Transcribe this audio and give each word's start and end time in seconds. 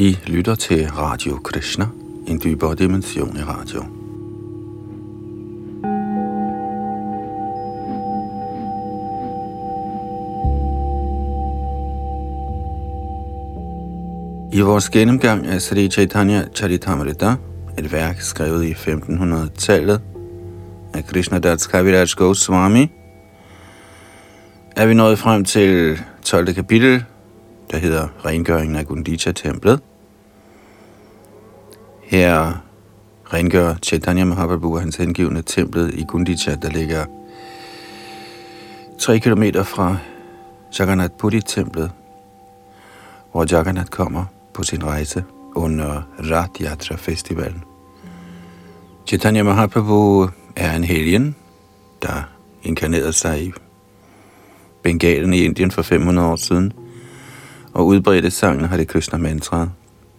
I 0.00 0.18
lytter 0.26 0.54
til 0.54 0.90
Radio 0.90 1.38
Krishna, 1.44 1.86
en 2.26 2.40
dybere 2.44 2.74
dimension 2.74 3.36
i 3.36 3.40
radio. 3.40 3.84
I 14.52 14.60
vores 14.60 14.90
gennemgang 14.90 15.46
af 15.46 15.62
Sri 15.62 15.88
Chaitanya 15.88 16.44
Charitamrita, 16.54 17.34
et 17.78 17.92
værk 17.92 18.20
skrevet 18.20 18.64
i 18.64 18.72
1500-tallet 18.72 20.00
af 20.94 21.06
Krishna 21.06 21.38
Das 21.38 21.66
Kaviraj 21.66 22.06
Goswami, 22.16 22.90
er 24.76 24.86
vi 24.86 24.94
nået 24.94 25.18
frem 25.18 25.44
til 25.44 25.98
12. 26.22 26.54
kapitel, 26.54 27.04
der 27.70 27.78
hedder 27.78 28.08
Rengøringen 28.24 28.76
af 28.76 28.86
Gundicha-templet. 28.86 29.80
Her 32.08 32.52
rengør 33.32 33.74
Chaitanya 33.82 34.24
Mahaprabhu 34.24 34.74
og 34.74 34.80
hans 34.80 34.96
hengivne 34.96 35.42
templet 35.42 35.94
i 35.94 36.04
Gundicha, 36.08 36.54
der 36.62 36.70
ligger 36.70 37.04
3 38.98 39.18
km 39.18 39.42
fra 39.64 39.96
Jagannath 40.78 41.14
Puri-templet, 41.18 41.90
hvor 43.32 43.46
Jagannath 43.50 43.90
kommer 43.90 44.24
på 44.54 44.62
sin 44.62 44.84
rejse 44.84 45.24
under 45.54 46.02
Rath 46.30 46.62
Yatra 46.62 46.96
Festivalen. 46.96 47.64
Chaitanya 49.06 49.42
Mahaprabhu 49.42 50.28
er 50.56 50.76
en 50.76 50.84
helgen, 50.84 51.36
der 52.02 52.22
inkarnerede 52.62 53.12
sig 53.12 53.42
i 53.42 53.52
Bengalen 54.82 55.34
i 55.34 55.44
Indien 55.44 55.70
for 55.70 55.82
500 55.82 56.28
år 56.28 56.36
siden, 56.36 56.72
og 57.72 57.86
udbredte 57.86 58.30
sangen 58.30 58.64
Hare 58.64 58.84
Krishna 58.84 59.18
mantra. 59.18 59.68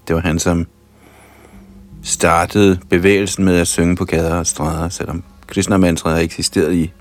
Det 0.08 0.16
var 0.16 0.22
han, 0.22 0.40
som 0.40 0.68
startede 2.04 2.80
bevægelsen 2.90 3.46
med 3.46 3.60
at 3.60 3.68
synge 3.68 3.96
på 3.96 4.06
gader 4.06 4.36
og 4.36 4.48
stræder, 4.48 4.90
selvom 4.90 5.24
Krishna 5.48 5.78
mantra 5.78 6.10
har 6.10 6.20
eksisteret 6.20 6.74
i 6.74 6.92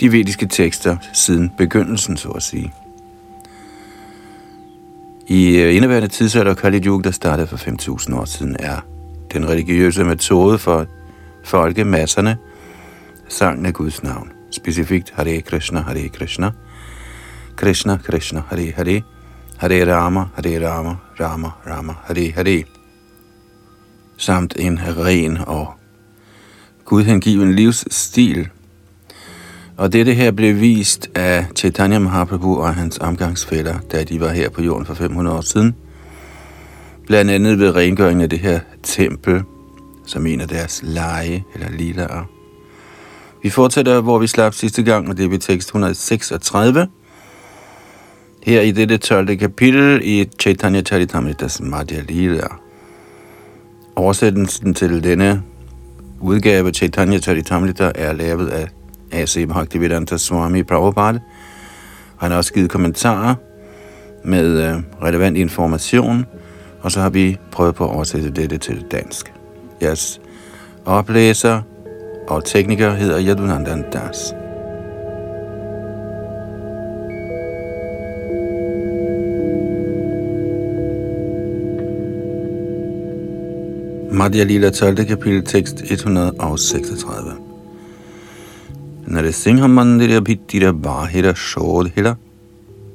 de 0.00 0.12
vediske 0.12 0.46
tekster 0.46 0.96
siden 1.12 1.50
begyndelsen, 1.58 2.16
så 2.16 2.28
at 2.28 2.42
sige. 2.42 2.72
I 5.28 5.56
øh, 5.58 5.76
indeværende 5.76 6.08
tidsalder 6.08 6.54
Kali 6.54 6.86
Yuga, 6.86 7.02
der 7.02 7.10
startede 7.10 7.46
for 7.46 7.56
5.000 7.56 8.16
år 8.16 8.24
siden, 8.24 8.56
er 8.58 8.80
den 9.32 9.48
religiøse 9.48 10.04
metode 10.04 10.58
for 10.58 10.86
folkemasserne 11.44 12.36
sangen 13.28 13.66
af 13.66 13.74
Guds 13.74 14.02
navn. 14.02 14.32
Specifikt 14.50 15.12
Hare 15.14 15.40
Krishna, 15.40 15.80
Hare 15.80 16.08
Krishna, 16.08 16.50
Krishna 17.56 17.96
Krishna, 17.96 18.42
Hare 18.48 18.72
Hare, 18.76 19.02
Hare 19.56 19.94
Rama, 19.94 20.24
Hare 20.34 20.68
Rama, 20.68 20.94
Rama 21.20 21.50
Rama, 21.66 21.94
Hare 22.04 22.32
Hare. 22.32 22.75
Samt 24.16 24.54
en 24.58 24.80
ren 24.98 25.38
og 25.46 25.74
gudhengiven 26.84 27.54
livsstil. 27.54 28.48
Og 29.76 29.92
dette 29.92 30.14
her 30.14 30.30
blev 30.30 30.60
vist 30.60 31.10
af 31.14 31.46
Chaitanya 31.56 31.98
Mahaprabhu 31.98 32.58
og 32.60 32.74
hans 32.74 32.98
omgangsfælder, 32.98 33.78
da 33.92 34.04
de 34.04 34.20
var 34.20 34.28
her 34.28 34.48
på 34.50 34.62
jorden 34.62 34.86
for 34.86 34.94
500 34.94 35.36
år 35.36 35.40
siden. 35.40 35.74
Blandt 37.06 37.30
andet 37.30 37.58
ved 37.58 37.74
rengøringen 37.74 38.22
af 38.22 38.30
det 38.30 38.38
her 38.38 38.60
tempel, 38.82 39.42
som 40.06 40.26
en 40.26 40.40
af 40.40 40.48
deres 40.48 40.80
lege 40.84 41.44
eller 41.54 41.70
lilaer. 41.70 42.24
Vi 43.42 43.50
fortsætter, 43.50 44.00
hvor 44.00 44.18
vi 44.18 44.26
slap 44.26 44.54
sidste 44.54 44.82
gang, 44.82 45.08
og 45.08 45.16
det 45.16 45.24
er 45.24 45.28
ved 45.28 45.38
tekst 45.38 45.68
136. 45.68 46.88
Her 48.42 48.60
i 48.60 48.70
dette 48.70 48.96
12. 48.96 49.36
kapitel 49.36 50.00
i 50.04 50.24
Chaitanya 50.40 50.82
Charitamritas 50.82 51.60
Madhya 51.60 52.00
Lila. 52.08 52.65
Oversættelsen 53.96 54.74
til 54.74 55.04
denne 55.04 55.42
udgave 56.20 56.70
Chaitanya 56.70 57.18
Charitamrita 57.18 57.92
er 57.94 58.12
lavet 58.12 58.48
af 58.48 58.68
A.C. 59.12 59.48
Bhaktivedanta 59.48 60.16
Swami 60.16 60.62
Prabhupada. 60.62 61.18
Han 62.16 62.30
har 62.30 62.38
også 62.38 62.52
givet 62.52 62.70
kommentarer 62.70 63.34
med 64.24 64.62
øh, 64.62 64.74
relevant 65.02 65.36
information, 65.36 66.26
og 66.80 66.92
så 66.92 67.00
har 67.00 67.10
vi 67.10 67.38
prøvet 67.52 67.74
på 67.74 67.84
at 67.84 67.90
oversætte 67.90 68.30
dette 68.30 68.58
til 68.58 68.84
dansk. 68.90 69.32
Jeres 69.82 70.20
oplæser 70.84 71.60
og 72.28 72.44
tekniker 72.44 72.90
hedder 72.94 73.26
Yadunandan 73.26 73.84
Das. 73.92 74.34
Madhya 84.16 84.44
Lila 84.48 84.70
12. 84.70 85.04
kapitel 85.08 85.42
tekst 85.44 85.82
136. 85.82 87.36
Narasimha 89.08 89.68
Mandira 89.68 90.20
Bhittira 90.24 90.72
Bahira 90.72 91.34
Shodhila 91.34 92.16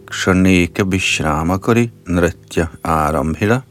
Kshaneka 0.08 0.84
Vishrama 0.92 1.59
Kari 1.62 1.92
Nritya 2.08 2.70
Arambhila 2.84 3.62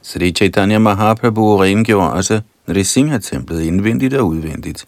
Sri 0.00 0.32
Chaitanya 0.32 0.78
Mahaprabhu 0.78 1.58
rengjorde 1.60 2.12
også 2.12 2.40
Nrisingha-templet 2.66 3.60
indvendigt 3.60 4.14
og 4.14 4.26
udvendigt. 4.26 4.86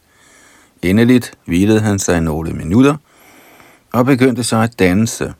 Endeligt 0.83 1.33
hvilede 1.45 1.81
han 1.81 1.99
sig 1.99 2.21
nogle 2.21 2.53
minutter 2.53 2.97
og 3.93 4.07
begyndte 4.07 4.45
så 4.45 4.57
at 4.57 4.79
danse. 4.79 5.35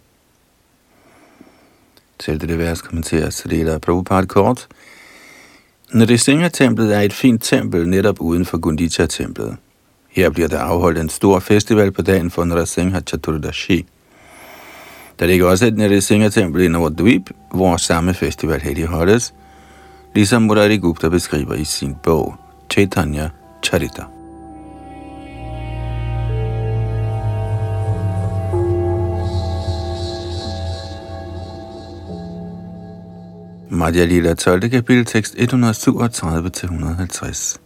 Til 2.19 2.41
det 2.41 2.59
vers 2.59 2.83
kommenterer 2.83 3.31
Srila 3.31 3.79
Prabhupada 3.79 4.27
kort. 4.27 4.69
Nrisinga-templet 5.95 6.95
er 6.97 7.01
et 7.01 7.13
fint 7.13 7.43
tempel 7.43 7.89
netop 7.89 8.21
uden 8.21 8.45
for 8.45 8.59
Gundicha-templet. 8.59 9.57
Her 10.11 10.31
bliver 10.31 10.49
der 10.49 10.59
afholdt 10.59 10.99
en 10.99 11.09
stor 11.09 11.39
festival 11.39 11.91
på 11.93 12.03
dagen 12.03 12.31
for 12.31 12.45
Nrasingha 12.45 13.01
Chaturdashi. 13.01 13.87
Der 15.19 15.27
ligger 15.27 15.47
også 15.47 15.67
et 15.67 15.77
Nrisinga-tempel 15.77 16.63
i 16.63 16.69
Nordvip, 16.69 17.31
hvor 17.53 17.77
samme 17.77 18.15
festival 18.15 18.61
heldigholdes, 18.61 19.35
ligesom 20.15 20.43
Murari 20.43 20.77
Gupta 20.77 21.09
beskriver 21.09 21.55
i 21.55 21.65
sin 21.65 21.95
bog 22.03 22.35
Chaitanya 22.71 23.29
Charita. 23.63 24.03
Madhya 33.73 34.05
Lila 34.05 34.35
12. 34.35 34.71
kapitel, 34.71 35.05
tekst 35.05 35.35
137-150. 35.35 37.57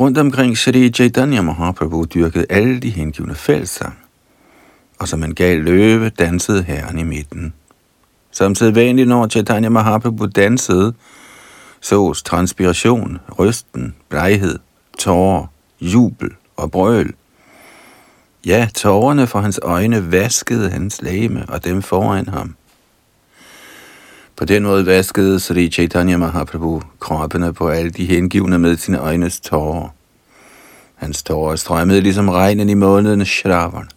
Rundt 0.00 0.18
omkring 0.18 0.56
Shri 0.56 0.90
Chaitanya 0.90 1.42
Mahaprabhu 1.42 2.04
dyrkede 2.04 2.46
alle 2.50 2.80
de 2.80 2.90
hengivne 2.90 3.34
fællesang, 3.34 3.98
og 4.98 5.08
som 5.08 5.24
en 5.24 5.34
gal 5.34 5.58
løve 5.58 6.10
dansede 6.10 6.62
herren 6.62 6.98
i 6.98 7.02
midten. 7.02 7.54
Som 8.30 8.54
sædvanligt, 8.54 9.08
når 9.08 9.28
Chaitanya 9.28 9.68
Mahaprabhu 9.68 10.26
dansede, 10.26 10.94
sås 11.80 12.22
transpiration, 12.22 13.18
rysten, 13.38 13.94
bleghed, 14.08 14.58
tårer, 14.98 15.46
jubel 15.80 16.30
og 16.56 16.70
brøl. 16.70 17.14
Ja, 18.46 18.68
tårerne 18.74 19.26
fra 19.26 19.40
hans 19.40 19.60
øjne 19.62 20.12
vaskede 20.12 20.70
hans 20.70 21.02
læme 21.02 21.44
og 21.48 21.64
dem 21.64 21.82
foran 21.82 22.28
ham. 22.28 22.57
På 24.38 24.44
den 24.44 24.62
måde 24.62 24.86
vaskede 24.86 25.40
Sri 25.40 25.68
Chaitanya 25.68 26.16
Mahaprabhu 26.16 26.82
kroppene 27.00 27.52
på 27.52 27.68
alle 27.68 27.90
de 27.90 28.06
hengivne 28.06 28.58
med 28.58 28.76
sine 28.76 28.98
øjnes 28.98 29.40
tårer. 29.40 29.88
Hans 30.94 31.22
tårer 31.22 31.56
strømmede 31.56 32.00
ligesom 32.00 32.28
regnen 32.28 32.68
i 32.68 32.74
måneden 32.74 33.24
Shravan. 33.24 33.88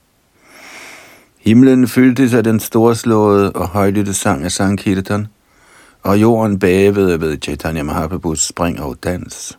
Himlen 1.39 1.87
fyldtes 1.87 2.33
af 2.33 2.43
den 2.43 2.59
storslåede 2.59 3.51
og 3.51 3.67
højlytte 3.67 4.13
sang 4.13 4.43
af 4.43 4.51
Sankirtan, 4.51 5.27
og 6.03 6.21
jorden 6.21 6.59
bævede 6.59 7.21
ved 7.21 7.37
Chaitanya 7.41 7.83
Mahaprabhus 7.83 8.47
spring 8.47 8.81
og 8.81 8.97
dans. 9.03 9.57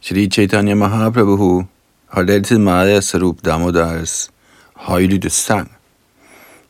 Sri 0.00 0.30
Chaitanya 0.30 0.74
Mahaprabhu 0.74 1.64
holdt 2.06 2.30
altid 2.30 2.58
meget 2.58 2.88
af 2.88 3.02
Sarup 3.02 3.36
Damodars 3.44 4.30
højlytte 4.76 5.30
sang. 5.30 5.72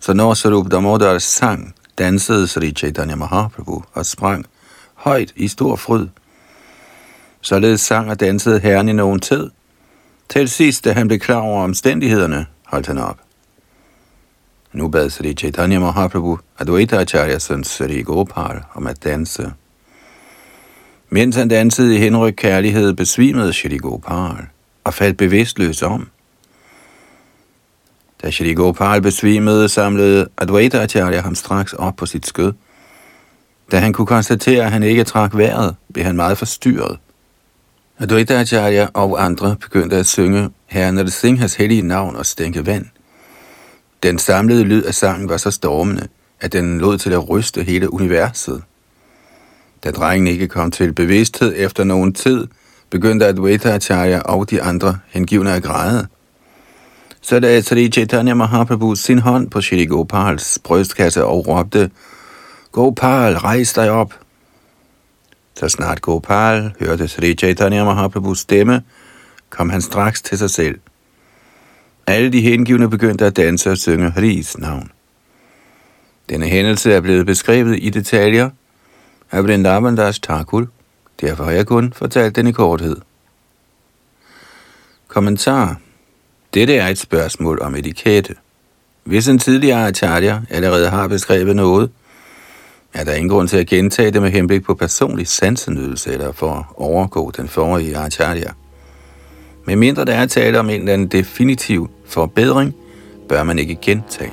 Så 0.00 0.12
når 0.12 0.34
Sarup 0.34 0.70
Damodars 0.70 1.22
sang, 1.22 1.74
dansede 2.00 2.46
Sri 2.46 2.70
Chaitanya 2.72 3.14
Mahaprabhu 3.14 3.82
og 3.92 4.06
sprang 4.06 4.46
højt 4.94 5.32
i 5.36 5.48
stor 5.48 5.76
fryd. 5.76 6.06
Således 7.40 7.80
sang 7.80 8.10
og 8.10 8.20
dansede 8.20 8.60
herren 8.60 8.88
i 8.88 8.92
nogen 8.92 9.20
tid. 9.20 9.50
Til 10.28 10.48
sidst, 10.48 10.84
da 10.84 10.92
han 10.92 11.08
blev 11.08 11.20
klar 11.20 11.40
over 11.40 11.62
omstændighederne, 11.62 12.46
holdt 12.66 12.86
han 12.86 12.98
op. 12.98 13.18
Nu 14.72 14.88
bad 14.88 15.10
Sri 15.10 15.34
Chaitanya 15.34 15.78
Mahaprabhu 15.78 16.38
Advaita 16.58 16.96
Acharya 16.96 17.38
søn 17.38 17.64
Sri 17.64 18.02
Gopal 18.02 18.62
om 18.74 18.86
at 18.86 19.04
danse. 19.04 19.52
Mens 21.10 21.36
han 21.36 21.48
dansede 21.48 21.96
i 21.96 21.98
henryk 21.98 22.34
kærlighed, 22.36 22.92
besvimede 22.92 23.52
Sri 23.52 23.76
Gopal 23.76 24.46
og 24.84 24.94
faldt 24.94 25.16
bevidstløs 25.16 25.82
om. 25.82 26.08
Da 28.22 28.30
Shri 28.30 28.54
Gopal 28.54 29.02
besvimede, 29.02 29.68
samlede 29.68 30.28
Advaita 30.38 30.82
Acharya 30.82 31.20
ham 31.20 31.34
straks 31.34 31.72
op 31.72 31.96
på 31.96 32.06
sit 32.06 32.26
skød 32.26 32.52
Da 33.70 33.78
han 33.78 33.92
kunne 33.92 34.06
konstatere, 34.06 34.64
at 34.64 34.72
han 34.72 34.82
ikke 34.82 35.04
trak 35.04 35.36
vejret, 35.36 35.76
blev 35.92 36.04
han 36.04 36.16
meget 36.16 36.38
forstyrret. 36.38 36.98
Advaita 37.98 38.40
Acharya 38.40 38.88
og 38.94 39.24
andre 39.24 39.56
begyndte 39.60 39.96
at 39.96 40.06
synge 40.06 40.50
Herren 40.66 41.10
Singhas 41.10 41.54
hellige 41.54 41.82
navn 41.82 42.16
og 42.16 42.26
stænke 42.26 42.66
vand. 42.66 42.86
Den 44.02 44.18
samlede 44.18 44.64
lyd 44.64 44.82
af 44.82 44.94
sangen 44.94 45.28
var 45.28 45.36
så 45.36 45.50
stormende, 45.50 46.08
at 46.40 46.52
den 46.52 46.78
lod 46.80 46.98
til 46.98 47.12
at 47.12 47.28
ryste 47.28 47.62
hele 47.62 47.92
universet. 47.92 48.62
Da 49.84 49.90
drengen 49.90 50.26
ikke 50.26 50.48
kom 50.48 50.70
til 50.70 50.92
bevidsthed 50.92 51.54
efter 51.56 51.84
nogen 51.84 52.12
tid, 52.12 52.46
begyndte 52.90 53.26
Advaita 53.26 53.74
Acharya 53.74 54.20
og 54.20 54.50
de 54.50 54.62
andre 54.62 54.98
hengivne 55.08 55.52
at 55.52 55.62
græde. 55.62 56.06
Så 57.20 57.40
da 57.40 57.60
Sri 57.60 57.88
Chaitanya 57.88 58.34
Mahaprabhu 58.34 58.94
sin 58.94 59.18
hånd 59.18 59.50
på 59.50 59.60
Shri 59.60 59.84
Gopals 59.84 60.58
brystkasse 60.64 61.24
og 61.24 61.48
råbte, 61.48 61.90
Gopal, 62.72 63.36
rejs 63.36 63.72
dig 63.72 63.90
op! 63.90 64.14
Så 65.54 65.68
snart 65.68 66.00
Gopal 66.00 66.72
hørte 66.80 67.08
Sri 67.08 67.34
Chaitanya 67.34 67.84
Mahaprabhus 67.84 68.38
stemme, 68.38 68.82
kom 69.50 69.70
han 69.70 69.82
straks 69.82 70.22
til 70.22 70.38
sig 70.38 70.50
selv. 70.50 70.78
Alle 72.06 72.32
de 72.32 72.40
hengivne 72.40 72.90
begyndte 72.90 73.26
at 73.26 73.36
danse 73.36 73.70
og 73.70 73.78
synge 73.78 74.10
Haris 74.10 74.58
navn. 74.58 74.90
Denne 76.28 76.46
hændelse 76.46 76.92
er 76.92 77.00
blevet 77.00 77.26
beskrevet 77.26 77.78
i 77.82 77.90
detaljer 77.90 78.50
af 79.30 79.44
Vrindavan 79.44 79.96
Das 79.96 80.18
Thakur, 80.18 80.66
derfor 81.20 81.44
har 81.44 81.50
jeg 81.50 81.66
kun 81.66 81.92
fortalt 81.92 82.36
den 82.36 82.46
i 82.46 82.52
korthed. 82.52 82.96
Kommentar 85.08 85.80
dette 86.54 86.76
er 86.76 86.88
et 86.88 86.98
spørgsmål 86.98 87.58
om 87.62 87.74
etikette. 87.74 88.34
Hvis 89.04 89.28
en 89.28 89.38
tidligere 89.38 89.86
acharya 89.86 90.40
allerede 90.50 90.88
har 90.88 91.08
beskrevet 91.08 91.56
noget, 91.56 91.90
er 92.94 93.04
der 93.04 93.14
ingen 93.14 93.28
grund 93.28 93.48
til 93.48 93.56
at 93.56 93.66
gentage 93.66 94.10
det 94.10 94.22
med 94.22 94.30
henblik 94.30 94.62
på 94.62 94.74
personlig 94.74 95.28
sansenydelse 95.28 96.12
eller 96.12 96.32
for 96.32 96.52
at 96.52 96.64
overgå 96.76 97.30
den 97.36 97.48
forrige 97.48 97.96
acharya. 97.96 98.50
Medmindre 99.64 100.04
der 100.04 100.14
er 100.14 100.26
tale 100.26 100.60
om 100.60 100.70
en 100.70 100.80
eller 100.80 100.92
anden 100.92 101.08
definitiv 101.08 101.90
forbedring, 102.06 102.74
bør 103.28 103.42
man 103.42 103.58
ikke 103.58 103.78
gentage. 103.82 104.32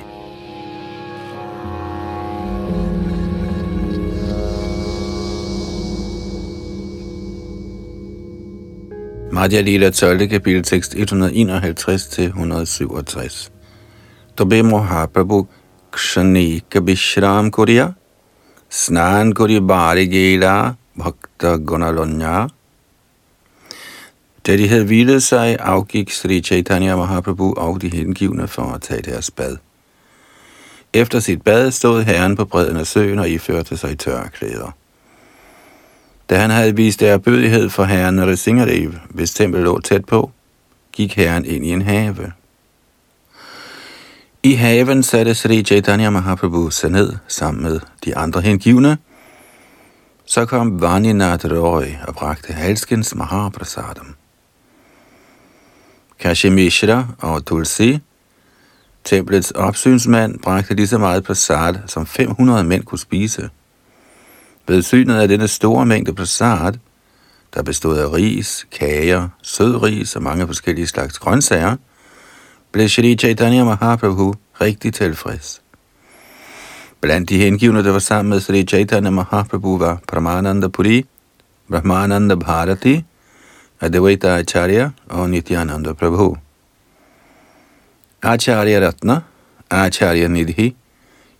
Madhya 9.38 9.62
Lila 9.62 9.90
12. 9.90 10.28
kapitel 10.28 10.62
tekst 10.62 10.94
151-167. 10.94 13.50
Tobe 14.36 14.62
Mohaprabhu 14.62 15.46
Kshani 15.92 16.60
Kabishram 16.70 17.50
Kuriya 17.50 17.94
Snan 18.68 19.34
Kuri 19.34 19.60
Bari 19.60 20.06
Gela 20.06 20.74
Bhakta 20.96 21.56
Gunalonya 21.56 22.48
Da 24.46 24.56
de 24.56 24.68
havde 24.68 24.84
hvilet 24.84 25.22
sig, 25.22 25.56
afgik 25.60 26.10
Sri 26.10 26.40
Chaitanya 26.40 26.96
Mahaprabhu 26.96 27.54
og 27.56 27.82
de 27.82 27.88
hengivne 27.88 28.48
for 28.48 28.62
at 28.62 28.82
tage 28.82 29.02
deres 29.02 29.30
bad. 29.30 29.56
Efter 30.92 31.20
sit 31.20 31.42
bad 31.42 31.70
stod 31.70 32.02
herren 32.02 32.36
på 32.36 32.44
bredden 32.44 32.76
af 32.76 32.86
søen 32.86 33.18
og 33.18 33.30
iførte 33.30 33.76
sig 33.76 33.98
tørklæder. 33.98 34.72
Da 36.30 36.38
han 36.38 36.50
havde 36.50 36.76
vist 36.76 37.02
bødighed 37.24 37.70
for 37.70 37.84
herren 37.84 38.14
Narasimhadev, 38.14 38.92
hvis 39.08 39.34
tempel 39.34 39.62
lå 39.62 39.80
tæt 39.80 40.04
på, 40.04 40.30
gik 40.92 41.16
herren 41.16 41.44
ind 41.44 41.66
i 41.66 41.68
en 41.68 41.82
have. 41.82 42.32
I 44.42 44.54
haven 44.54 45.02
satte 45.02 45.34
Sri 45.34 45.62
Chaitanya 45.62 46.10
Mahaprabhu 46.10 46.70
sig 46.70 46.90
ned 46.90 47.12
sammen 47.28 47.62
med 47.62 47.80
de 48.04 48.16
andre 48.16 48.40
hengivne. 48.40 48.98
Så 50.24 50.44
kom 50.44 50.82
Vaninath 50.82 51.46
Roy 51.46 51.84
og 52.06 52.14
bragte 52.14 52.52
halskens 52.52 53.14
Mahaprasadam. 53.14 54.14
Kashimishra 56.18 57.06
og 57.18 57.46
Tulsi, 57.46 57.98
templets 59.04 59.50
opsynsmand, 59.50 60.38
bragte 60.38 60.74
lige 60.74 60.86
så 60.86 60.98
meget 60.98 61.24
prasad, 61.24 61.74
som 61.86 62.06
500 62.06 62.64
mænd 62.64 62.84
kunne 62.84 62.98
spise. 62.98 63.50
Ved 64.68 64.82
synet 64.82 65.20
af 65.20 65.28
denne 65.28 65.48
store 65.48 65.86
mængde 65.86 66.14
passat, 66.14 66.78
der 67.54 67.62
bestod 67.62 67.98
af 67.98 68.12
ris, 68.12 68.66
kager, 68.72 69.28
sødris 69.42 70.16
og 70.16 70.22
mange 70.22 70.46
forskellige 70.46 70.86
slags 70.86 71.18
grøntsager, 71.18 71.76
blev 72.72 72.88
Shri 72.88 73.16
Chaitanya 73.16 73.64
Mahaprabhu 73.64 74.34
rigtig 74.60 74.94
tilfreds. 74.94 75.62
Blandt 77.00 77.28
de 77.28 77.38
hengivne, 77.38 77.84
der 77.84 77.92
var 77.92 77.98
sammen 77.98 78.30
med 78.30 78.40
Sri 78.40 78.64
Chaitanya 78.64 79.10
Mahaprabhu, 79.10 79.78
var 79.78 80.00
Pramananda 80.08 80.68
Puri, 80.68 81.06
Brahmananda 81.70 82.34
Bharati, 82.34 83.04
Advaita 83.80 84.38
Acharya 84.38 84.90
og 85.08 85.30
Nityananda 85.30 85.92
Prabhu. 85.92 86.36
Acharya 88.22 88.86
Ratna, 88.86 89.20
Acharya 89.70 90.28
Nidhi, 90.28 90.76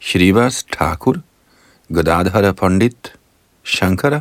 Shrivas 0.01 0.65
Thakur, 0.73 1.17
Godadhara 1.95 2.53
Pandit, 2.53 3.18
Shankara, 3.69 4.21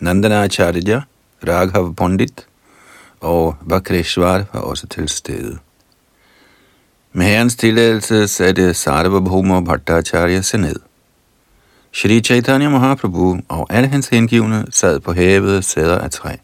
Acharya, 0.00 1.02
Raghav 1.42 1.94
Pandit 1.94 2.46
og 3.20 3.56
Vakreshwar 3.60 4.44
var 4.52 4.60
også 4.60 4.86
til 4.86 5.08
stede. 5.08 5.58
Med 7.12 7.26
herrens 7.26 7.56
tilladelse 7.56 8.28
satte 8.28 8.74
Sarvabhuma 8.74 9.60
Bhattacharya 9.60 10.40
sig 10.40 10.60
ned. 10.60 10.76
Shri 11.92 12.20
Chaitanya 12.20 12.68
Mahaprabhu 12.68 13.38
og 13.48 13.66
alle 13.70 13.88
hans 13.88 14.08
hengivne 14.08 14.66
sad 14.70 15.00
på 15.00 15.12
havet 15.12 15.64
sæder 15.64 15.98
af 15.98 16.10
træ. 16.10 16.36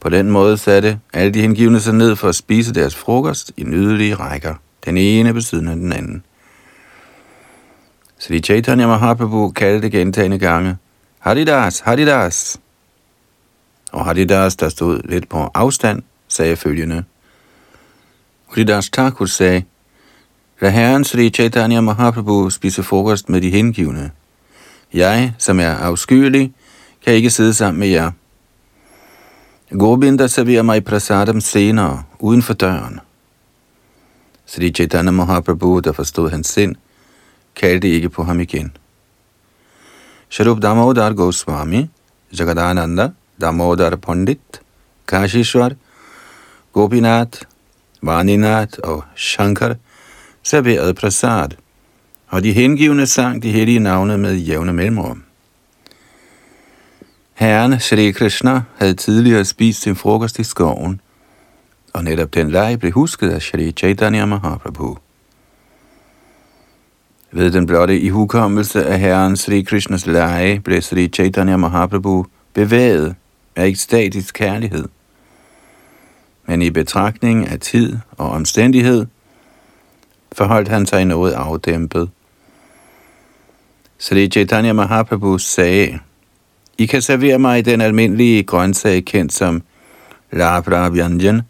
På 0.00 0.08
den 0.08 0.30
måde 0.30 0.58
satte 0.58 1.00
alle 1.12 1.34
de 1.34 1.40
hengivne 1.40 1.80
sig 1.80 1.94
ned 1.94 2.16
for 2.16 2.28
at 2.28 2.34
spise 2.34 2.74
deres 2.74 2.94
frokost 2.94 3.52
i 3.56 3.62
nydelige 3.62 4.14
rækker, 4.14 4.54
den 4.84 4.96
ene 4.96 5.34
ved 5.34 5.42
siden 5.42 5.68
af 5.68 5.76
den 5.76 5.92
anden. 5.92 6.24
Sri 8.24 8.40
Chaitanya 8.40 8.86
Mahaprabhu 8.86 9.50
kaldte 9.50 9.90
gentagende 9.90 10.38
gange, 10.38 10.76
Haridas, 11.18 11.80
Haridas. 11.80 12.60
Og 13.92 14.04
Haridas, 14.04 14.56
der 14.56 14.68
stod 14.68 15.00
lidt 15.04 15.28
på 15.28 15.50
afstand, 15.54 16.02
sagde 16.28 16.56
følgende, 16.56 17.04
Haridas 18.48 18.90
Thakur 18.90 19.26
sagde, 19.26 19.62
Lad 20.60 20.70
Herren 20.70 21.04
Sri 21.04 21.30
Chaitanya 21.30 21.80
Mahaprabhu 21.80 22.50
spise 22.50 22.82
frokost 22.82 23.28
med 23.28 23.40
de 23.40 23.50
hengivne. 23.50 24.10
Jeg, 24.92 25.34
som 25.38 25.60
er 25.60 25.74
afskyelig, 25.74 26.52
kan 27.04 27.14
ikke 27.14 27.30
sidde 27.30 27.54
sammen 27.54 27.80
med 27.80 27.88
jer. 27.88 28.10
Govinda 29.70 30.26
serverer 30.26 30.62
mig 30.62 30.84
prasadam 30.84 31.40
senere, 31.40 32.02
uden 32.18 32.42
for 32.42 32.54
døren. 32.54 33.00
Sri 34.46 34.70
Chaitanya 34.70 35.10
Mahaprabhu, 35.10 35.80
der 35.80 35.92
forstod 35.92 36.30
hans 36.30 36.48
sind, 36.48 36.76
kaldte 37.56 37.88
ikke 37.90 38.08
på 38.08 38.24
ham 38.24 38.40
igen. 38.40 38.76
Sharup 40.30 40.62
Damodar 40.62 41.12
Goswami, 41.12 41.90
Jagadananda, 42.38 43.08
Damodar 43.40 43.96
Pandit, 43.96 44.60
Kashishwar, 45.08 45.72
Gopinath, 46.72 47.42
Vaninath 48.02 48.78
og 48.84 49.04
Shankar 49.16 49.74
serverede 50.42 50.94
prasad, 50.94 51.48
og 52.28 52.42
de 52.42 52.52
hengivne 52.52 53.06
sang 53.06 53.42
de 53.42 53.52
hellige 53.52 53.78
navne 53.78 54.18
med 54.18 54.34
jævne 54.36 54.72
mellemrum. 54.72 55.24
Herren 57.34 57.80
Shri 57.80 58.10
Krishna 58.10 58.62
havde 58.78 58.94
tidligere 58.94 59.44
spist 59.44 59.82
sin 59.82 59.96
frokost 59.96 60.38
i 60.38 60.44
skoven, 60.44 61.00
og 61.92 62.04
netop 62.04 62.34
den 62.34 62.50
leg 62.50 62.78
blev 62.78 62.92
husket 62.92 63.30
af 63.30 63.42
Shri 63.42 63.72
Chaitanya 63.72 64.26
Mahaprabhu. 64.26 65.03
Ved 67.36 67.50
den 67.50 67.66
blotte 67.66 68.00
ihukommelse 68.00 68.86
af 68.86 69.00
Herren 69.00 69.36
Sri 69.36 69.62
Krishnas 69.62 70.06
lege 70.06 70.60
blev 70.60 70.82
Sri 70.82 71.08
Chaitanya 71.08 71.56
Mahaprabhu 71.56 72.26
bevæget 72.52 73.14
af 73.56 73.66
ekstatisk 73.66 74.34
kærlighed. 74.34 74.84
Men 76.46 76.62
i 76.62 76.70
betragtning 76.70 77.48
af 77.48 77.60
tid 77.60 77.96
og 78.10 78.30
omstændighed 78.30 79.06
forholdt 80.32 80.68
han 80.68 80.86
sig 80.86 81.04
noget 81.04 81.32
afdæmpet. 81.32 82.10
Sri 83.98 84.28
Chaitanya 84.28 84.72
Mahaprabhu 84.72 85.38
sagde, 85.38 85.98
I 86.78 86.86
kan 86.86 87.02
servere 87.02 87.38
mig 87.38 87.64
den 87.64 87.80
almindelige 87.80 88.42
grøntsag 88.42 89.04
kendt 89.04 89.32
som 89.32 89.62
Labra 90.32 90.88
Vyanjan, 90.88 91.42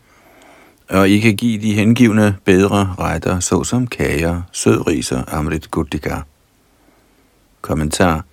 og 0.89 1.09
I 1.09 1.19
kan 1.19 1.37
give 1.37 1.63
de 1.63 1.75
hengivne 1.75 2.37
bedre 2.45 2.95
retter, 2.99 3.41
såsom 3.41 3.87
kager, 3.87 4.43
sødriser, 4.53 5.23
amrit 5.29 5.71
gudika. 5.71 6.17
Kommentar 7.61 8.25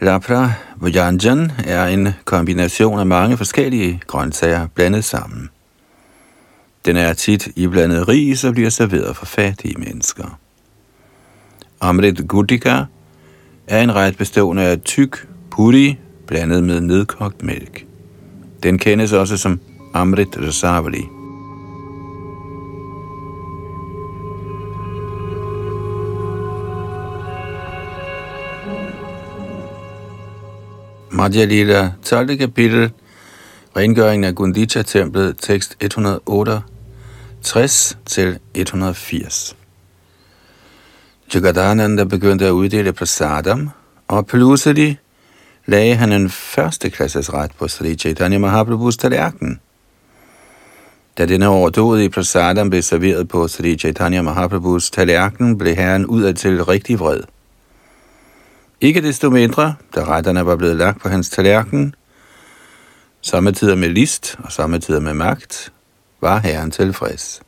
Lapra 0.00 0.52
Vyanjan 0.80 1.52
er 1.64 1.86
en 1.86 2.08
kombination 2.24 2.98
af 2.98 3.06
mange 3.06 3.36
forskellige 3.36 4.00
grøntsager 4.06 4.66
blandet 4.74 5.04
sammen. 5.04 5.48
Den 6.84 6.96
er 6.96 7.12
tit 7.12 7.48
i 7.56 7.66
blandet 7.66 8.08
ris 8.08 8.44
og 8.44 8.52
bliver 8.52 8.70
serveret 8.70 9.16
for 9.16 9.26
fattige 9.26 9.74
mennesker. 9.78 10.38
Amrit 11.80 12.28
Gudika 12.28 12.84
er 13.66 13.82
en 13.82 13.94
ret 13.94 14.16
bestående 14.16 14.62
af 14.62 14.80
tyk 14.80 15.28
puri 15.50 15.98
blandet 16.26 16.64
med 16.64 16.80
nedkogt 16.80 17.42
mælk. 17.42 17.86
Den 18.62 18.78
kendes 18.78 19.12
også 19.12 19.36
som 19.36 19.60
Amrit 19.94 20.36
Rasavali. 20.36 21.10
Madhya 31.10 31.44
Lila, 31.44 31.92
12. 32.02 32.38
kapitel, 32.38 32.92
Rengøringen 33.76 34.24
af 34.24 34.34
Gundita-templet, 34.34 35.36
tekst 35.40 35.76
168 35.80 37.98
til 38.06 38.38
180. 38.54 39.56
Jagadananda 41.34 42.04
begyndte 42.04 42.46
at 42.46 42.50
uddele 42.50 42.92
prasadam, 42.92 43.70
og 44.08 44.26
pludselig 44.26 44.98
lagde 45.66 45.94
han 45.94 46.12
en 46.12 46.30
førsteklasses 46.30 47.32
ret 47.32 47.50
på 47.58 47.68
Sri 47.68 47.94
Chaitanya 47.94 48.38
Mahaprabhus 48.38 48.96
tallerken. 48.96 49.60
Da 51.18 51.26
denne 51.26 51.48
overdådige 51.48 52.10
prasadam 52.10 52.70
blev 52.70 52.82
serveret 52.82 53.28
på 53.28 53.48
Sri 53.48 53.76
Chaitanya 53.76 54.22
Mahaprabhus 54.22 54.90
tallerken, 54.90 55.58
blev 55.58 55.74
herren 55.74 56.06
ud 56.06 56.32
til 56.32 56.64
rigtig 56.64 57.00
vred. 57.00 57.20
Ikke 58.80 59.02
desto 59.02 59.30
mindre, 59.30 59.74
da 59.94 60.04
retterne 60.04 60.46
var 60.46 60.56
blevet 60.56 60.76
lagt 60.76 61.02
på 61.02 61.08
hans 61.08 61.30
tallerken, 61.30 61.94
samtidig 63.22 63.78
med 63.78 63.88
list 63.88 64.38
og 64.44 64.52
samtidig 64.52 65.02
med 65.02 65.14
magt, 65.14 65.72
var 66.20 66.38
herren 66.38 66.70
tilfreds. 66.70 67.42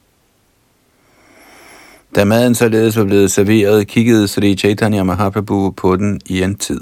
Da 2.14 2.24
maden 2.24 2.54
således 2.54 2.96
var 2.96 3.04
blevet 3.04 3.30
serveret, 3.30 3.86
kiggede 3.86 4.28
Sri 4.28 4.56
Chaitanya 4.56 5.02
Mahaprabhu 5.02 5.70
på 5.70 5.96
den 5.96 6.20
i 6.26 6.42
en 6.42 6.54
tid. 6.54 6.80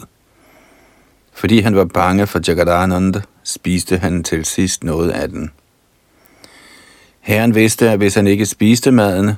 Fordi 1.33 1.61
han 1.61 1.76
var 1.76 1.85
bange 1.85 2.26
for 2.26 2.40
Jagadananda, 2.49 3.21
spiste 3.45 3.99
han 3.99 4.25
til 4.25 4.45
sidst 4.45 4.85
noget 4.85 5.11
af 5.11 5.28
den. 5.28 5.50
Herren 7.29 7.55
vidste, 7.55 7.91
at 7.91 7.99
hvis 7.99 8.15
han 8.15 8.27
ikke 8.27 8.47
spiste 8.47 8.91
maden, 8.91 9.33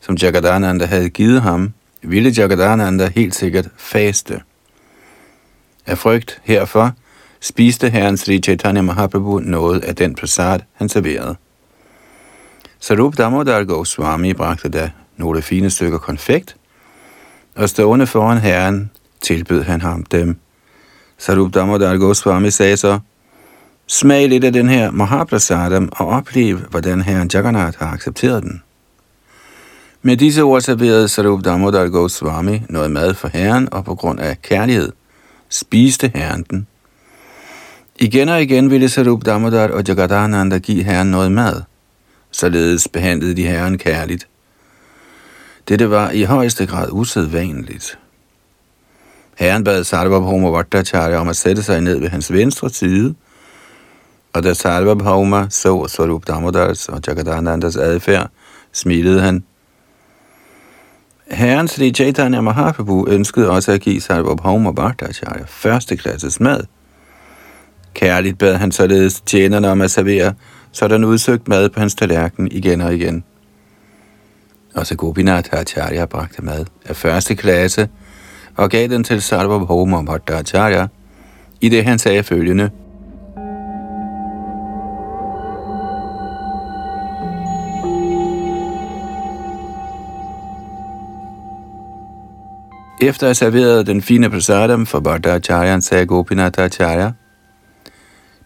som 0.00 0.16
Jagadananda 0.16 0.84
havde 0.84 1.08
givet 1.08 1.42
ham, 1.42 1.72
ville 2.02 2.30
Jagadananda 2.30 3.10
helt 3.14 3.34
sikkert 3.34 3.68
faste. 3.76 4.40
Af 5.86 5.98
frygt 5.98 6.40
herfor 6.44 6.92
spiste 7.40 7.90
herren 7.90 8.16
Sri 8.16 8.38
Chaitanya 8.38 8.82
Mahaprabhu 8.82 9.38
noget 9.38 9.84
af 9.84 9.96
den 9.96 10.14
prasad, 10.14 10.60
han 10.74 10.88
serverede. 10.88 11.36
Sarup 12.80 13.18
Damodar 13.18 13.64
Goswami 13.64 14.32
bragte 14.32 14.68
da 14.68 14.90
nogle 15.16 15.42
fine 15.42 15.70
stykker 15.70 15.98
konfekt, 15.98 16.56
og 17.56 17.68
stående 17.68 18.06
foran 18.06 18.38
herren 18.38 18.90
tilbød 19.20 19.62
han 19.62 19.80
ham 19.80 20.02
dem. 20.04 20.36
Sarup 21.18 21.54
Damodar 21.54 21.96
Goswami 21.96 22.50
sagde 22.50 22.76
så, 22.76 22.98
Smag 23.88 24.28
lidt 24.28 24.44
af 24.44 24.52
den 24.52 24.68
her 24.68 24.90
Mahaprasadam 24.90 25.88
og 25.92 26.06
oplev, 26.06 26.58
hvordan 26.58 27.02
herren 27.02 27.30
Jagannath 27.34 27.78
har 27.78 27.92
accepteret 27.92 28.42
den. 28.42 28.62
Med 30.02 30.16
disse 30.16 30.42
ord 30.42 30.60
serverede 30.60 31.08
Sarup 31.08 31.44
Damodar 31.44 31.88
Goswami 31.88 32.62
noget 32.68 32.90
mad 32.90 33.14
for 33.14 33.28
herren, 33.28 33.68
og 33.72 33.84
på 33.84 33.94
grund 33.94 34.20
af 34.20 34.42
kærlighed 34.42 34.92
spiste 35.48 36.12
herren 36.14 36.44
den. 36.50 36.66
Igen 37.98 38.28
og 38.28 38.42
igen 38.42 38.70
ville 38.70 38.88
Sarup 38.88 39.24
Damodar 39.24 39.68
og 39.68 39.82
Jagadananda 39.88 40.58
give 40.58 40.84
herren 40.84 41.10
noget 41.10 41.32
mad. 41.32 41.62
Således 42.30 42.88
behandlede 42.88 43.36
de 43.36 43.46
herren 43.46 43.78
kærligt. 43.78 44.28
Dette 45.68 45.90
var 45.90 46.10
i 46.10 46.22
højeste 46.22 46.66
grad 46.66 46.88
usædvanligt. 46.92 47.98
Herren 49.38 49.64
bad 49.64 49.84
Sarvabhauma 49.84 50.48
Vattacharya 50.48 51.16
om 51.16 51.28
at 51.28 51.36
sætte 51.36 51.62
sig 51.62 51.80
ned 51.80 52.00
ved 52.00 52.08
hans 52.08 52.32
venstre 52.32 52.70
side, 52.70 53.14
og 54.36 54.44
da 54.44 54.54
Sarvabhauma 54.54 55.46
så 55.50 55.86
Swarup 55.88 56.26
Damodars 56.26 56.88
og 56.88 57.00
Jagadanandas 57.06 57.76
adfærd, 57.76 58.30
smilede 58.72 59.20
han. 59.20 59.44
Herren 61.30 61.68
Sri 61.68 61.90
Chaitanya 61.90 62.40
Mahaprabhu 62.40 63.08
ønskede 63.08 63.50
også 63.50 63.72
at 63.72 63.80
give 63.80 64.00
Sarvabhauma 64.00 64.72
Bhattacharya 64.72 65.44
første 65.46 65.96
klasses 65.96 66.40
mad. 66.40 66.64
Kærligt 67.94 68.38
bad 68.38 68.54
han 68.54 68.72
således 68.72 69.20
tjenerne 69.20 69.70
om 69.70 69.80
at 69.80 69.90
servere 69.90 70.34
sådan 70.72 71.04
udsøgt 71.04 71.48
mad 71.48 71.68
på 71.68 71.80
hans 71.80 71.94
tallerken 71.94 72.48
igen 72.52 72.80
og 72.80 72.94
igen. 72.94 73.24
Også 74.74 74.96
Gopinath 74.96 75.50
Acharya 75.52 76.04
bragte 76.04 76.44
mad 76.44 76.64
af 76.84 76.96
første 76.96 77.34
klasse 77.34 77.88
og 78.56 78.70
gav 78.70 78.88
den 78.88 79.04
til 79.04 79.22
Sarvabhauma 79.22 80.02
Bhattacharya, 80.02 80.86
i 81.60 81.68
det 81.68 81.84
han 81.84 81.98
sagde 81.98 82.22
følgende. 82.22 82.70
Efter 93.06 93.26
at 93.26 93.28
have 93.28 93.34
serveret 93.34 93.86
den 93.86 94.02
fine 94.02 94.30
prasadam 94.30 94.86
for 94.86 95.00
Bhattacharyan, 95.00 95.82
sagde 95.82 96.06
Gopinath 96.06 96.62
Acharya, 96.62 97.12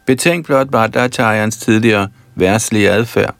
Betænk 0.06 0.46
blot 0.46 0.70
Bhattacharyans 0.70 1.56
tidligere 1.56 2.08
værtslige 2.34 2.90
adfærd. 2.90 3.34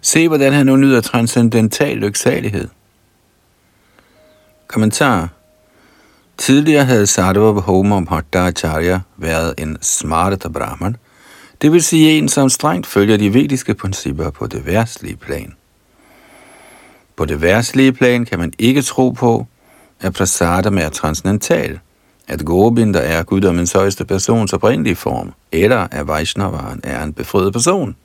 Se, 0.00 0.28
hvordan 0.28 0.52
han 0.52 0.66
nu 0.66 0.76
nyder 0.76 1.00
transcendental 1.00 1.96
lyksalighed. 1.96 2.68
Kommentar. 4.66 5.28
Tidligere 6.38 6.84
havde 6.84 7.06
Sadhava 7.06 7.52
Bhoma 7.60 8.00
Bhattacharya 8.00 9.00
været 9.16 9.54
en 9.58 9.78
smarta 9.80 10.48
brahman, 10.48 10.96
det 11.62 11.72
vil 11.72 11.82
sige 11.82 12.10
en, 12.18 12.28
som 12.28 12.48
strengt 12.48 12.86
følger 12.86 13.16
de 13.16 13.34
vediske 13.34 13.74
principper 13.74 14.30
på 14.30 14.46
det 14.46 14.66
værtslige 14.66 15.16
plan. 15.16 15.54
På 17.16 17.24
det 17.24 17.42
værtslige 17.42 17.92
plan 17.92 18.24
kan 18.24 18.38
man 18.38 18.52
ikke 18.58 18.82
tro 18.82 19.10
på, 19.10 19.46
at 20.00 20.12
prasadam 20.12 20.78
er 20.78 20.88
transcendental, 20.88 21.78
at 22.28 22.44
Gobind 22.44 22.96
er 22.96 23.22
guddommens 23.22 23.72
højeste 23.72 24.04
persons 24.04 24.52
oprindelige 24.52 24.96
form, 24.96 25.32
eller 25.52 25.86
at 25.90 26.08
Vaishnavaren 26.08 26.80
er 26.84 27.02
en 27.02 27.12
befriet 27.12 27.52
person– 27.52 27.96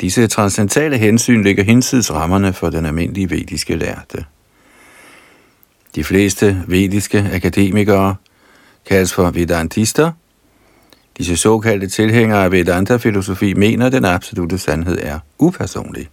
Disse 0.00 0.26
transcendentale 0.26 0.98
hensyn 0.98 1.42
ligger 1.42 1.64
hinsides 1.64 2.12
rammerne 2.12 2.52
for 2.52 2.70
den 2.70 2.86
almindelige 2.86 3.30
vediske 3.30 3.76
lærte. 3.76 4.24
De 5.94 6.04
fleste 6.04 6.64
vediske 6.66 7.30
akademikere 7.32 8.14
kaldes 8.86 9.14
for 9.14 9.30
Vedantister. 9.30 10.12
Disse 11.18 11.36
såkaldte 11.36 11.88
tilhængere 11.88 12.44
af 12.44 12.52
Vedanta-filosofi 12.52 13.54
mener, 13.54 13.86
at 13.86 13.92
den 13.92 14.04
absolute 14.04 14.58
sandhed 14.58 14.98
er 15.02 15.18
upersonlig. 15.38 16.08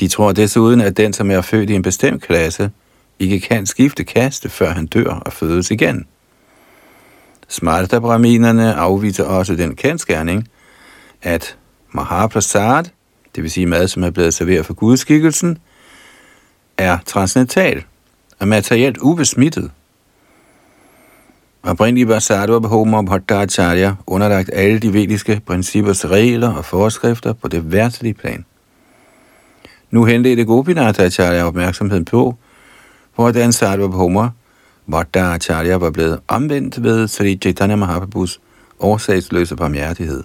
De 0.00 0.08
tror 0.08 0.32
desuden, 0.32 0.80
at 0.80 0.96
den, 0.96 1.12
som 1.12 1.30
er 1.30 1.40
født 1.40 1.70
i 1.70 1.74
en 1.74 1.82
bestemt 1.82 2.22
klasse, 2.22 2.70
ikke 3.18 3.40
kan 3.40 3.66
skifte 3.66 4.04
kaste, 4.04 4.48
før 4.48 4.70
han 4.70 4.86
dør 4.86 5.10
og 5.10 5.32
fødes 5.32 5.70
igen. 5.70 6.06
Smarta-brahminerne 7.48 8.74
afviser 8.74 9.24
også 9.24 9.54
den 9.54 9.76
kendskærning, 9.76 10.48
at 11.22 11.56
Mahaprasad, 11.92 12.84
det 13.34 13.42
vil 13.42 13.50
sige 13.50 13.66
mad, 13.66 13.88
som 13.88 14.02
er 14.02 14.10
blevet 14.10 14.34
serveret 14.34 14.66
for 14.66 14.74
gudskikkelsen, 14.74 15.58
er 16.78 16.98
transcendental 17.06 17.84
og 18.38 18.48
materielt 18.48 18.98
ubesmittet. 18.98 19.70
Oprindeligt 21.62 22.08
var 22.08 22.18
Sadhva 22.18 22.58
Bhoma 22.58 23.02
Bhattacharya 23.02 23.94
underlagt 24.06 24.50
alle 24.52 24.78
de 24.78 24.92
vediske 24.92 25.40
princippers 25.46 26.06
regler 26.06 26.54
og 26.54 26.64
forskrifter 26.64 27.32
på 27.32 27.48
det 27.48 27.72
værtslige 27.72 28.14
plan. 28.14 28.44
Nu 29.90 30.04
henledte 30.04 30.44
Gopinath 30.44 31.00
Acharya 31.00 31.46
opmærksomheden 31.46 32.04
på, 32.04 32.34
hvordan 33.14 33.52
Sarva 33.52 33.86
Bhoma 33.86 34.28
Bhattacharya 34.90 35.76
var 35.76 35.90
blevet 35.90 36.20
omvendt 36.28 36.82
ved 36.82 37.08
Sri 37.08 37.38
Chaitanya 37.42 37.76
Mahaprabhus 37.76 38.40
årsagsløse 38.80 39.56
barmhjertighed. 39.56 40.22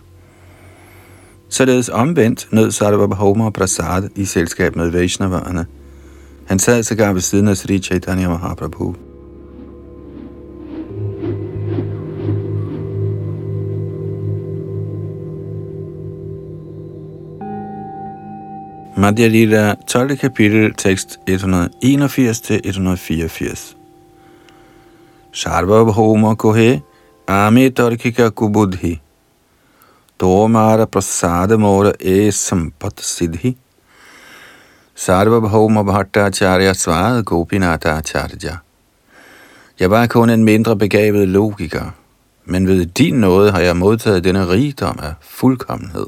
Således 1.49 1.89
omvendt 1.89 2.47
nød 2.51 2.71
Sarvabhauma 2.71 3.49
Prasad 3.49 4.09
i 4.15 4.25
selskab 4.25 4.75
med 4.75 4.89
Vaishnaverne. 4.89 5.65
Han 6.47 6.59
sad 6.59 6.83
sågar 6.83 7.13
ved 7.13 7.21
siden 7.21 7.47
af 7.47 7.57
Sri 7.57 7.79
Chaitanya 7.79 8.29
Mahaprabhu. 8.29 8.95
Madhya 19.01 19.29
Lila, 19.31 19.75
12. 19.87 20.17
kapitel, 20.17 20.73
tekst 20.77 21.19
181-184. 21.25 23.75
Sarvabhauma 25.33 26.35
kohe, 26.35 26.81
ame 27.27 27.69
tarkika 27.69 28.29
kubudhi. 28.29 28.99
Tomara 30.19 30.85
prasada 30.85 31.57
mora 31.57 31.93
e 31.99 32.31
sampat 32.31 33.01
siddhi. 33.01 33.55
Sarvabhauma 34.95 35.83
Bhattacharya 35.83 36.73
svarede 36.73 37.23
Gopinata 37.23 37.97
Acharya. 37.97 38.57
Jeg 39.79 39.91
var 39.91 40.07
kun 40.07 40.29
en 40.29 40.43
mindre 40.43 40.75
begavet 40.75 41.27
logiker, 41.27 41.91
men 42.45 42.67
ved 42.67 42.85
din 42.85 43.15
nåde 43.15 43.51
har 43.51 43.59
jeg 43.59 43.77
modtaget 43.77 44.23
denne 44.23 44.49
rigdom 44.49 44.99
af 45.03 45.13
fuldkommenhed. 45.21 46.05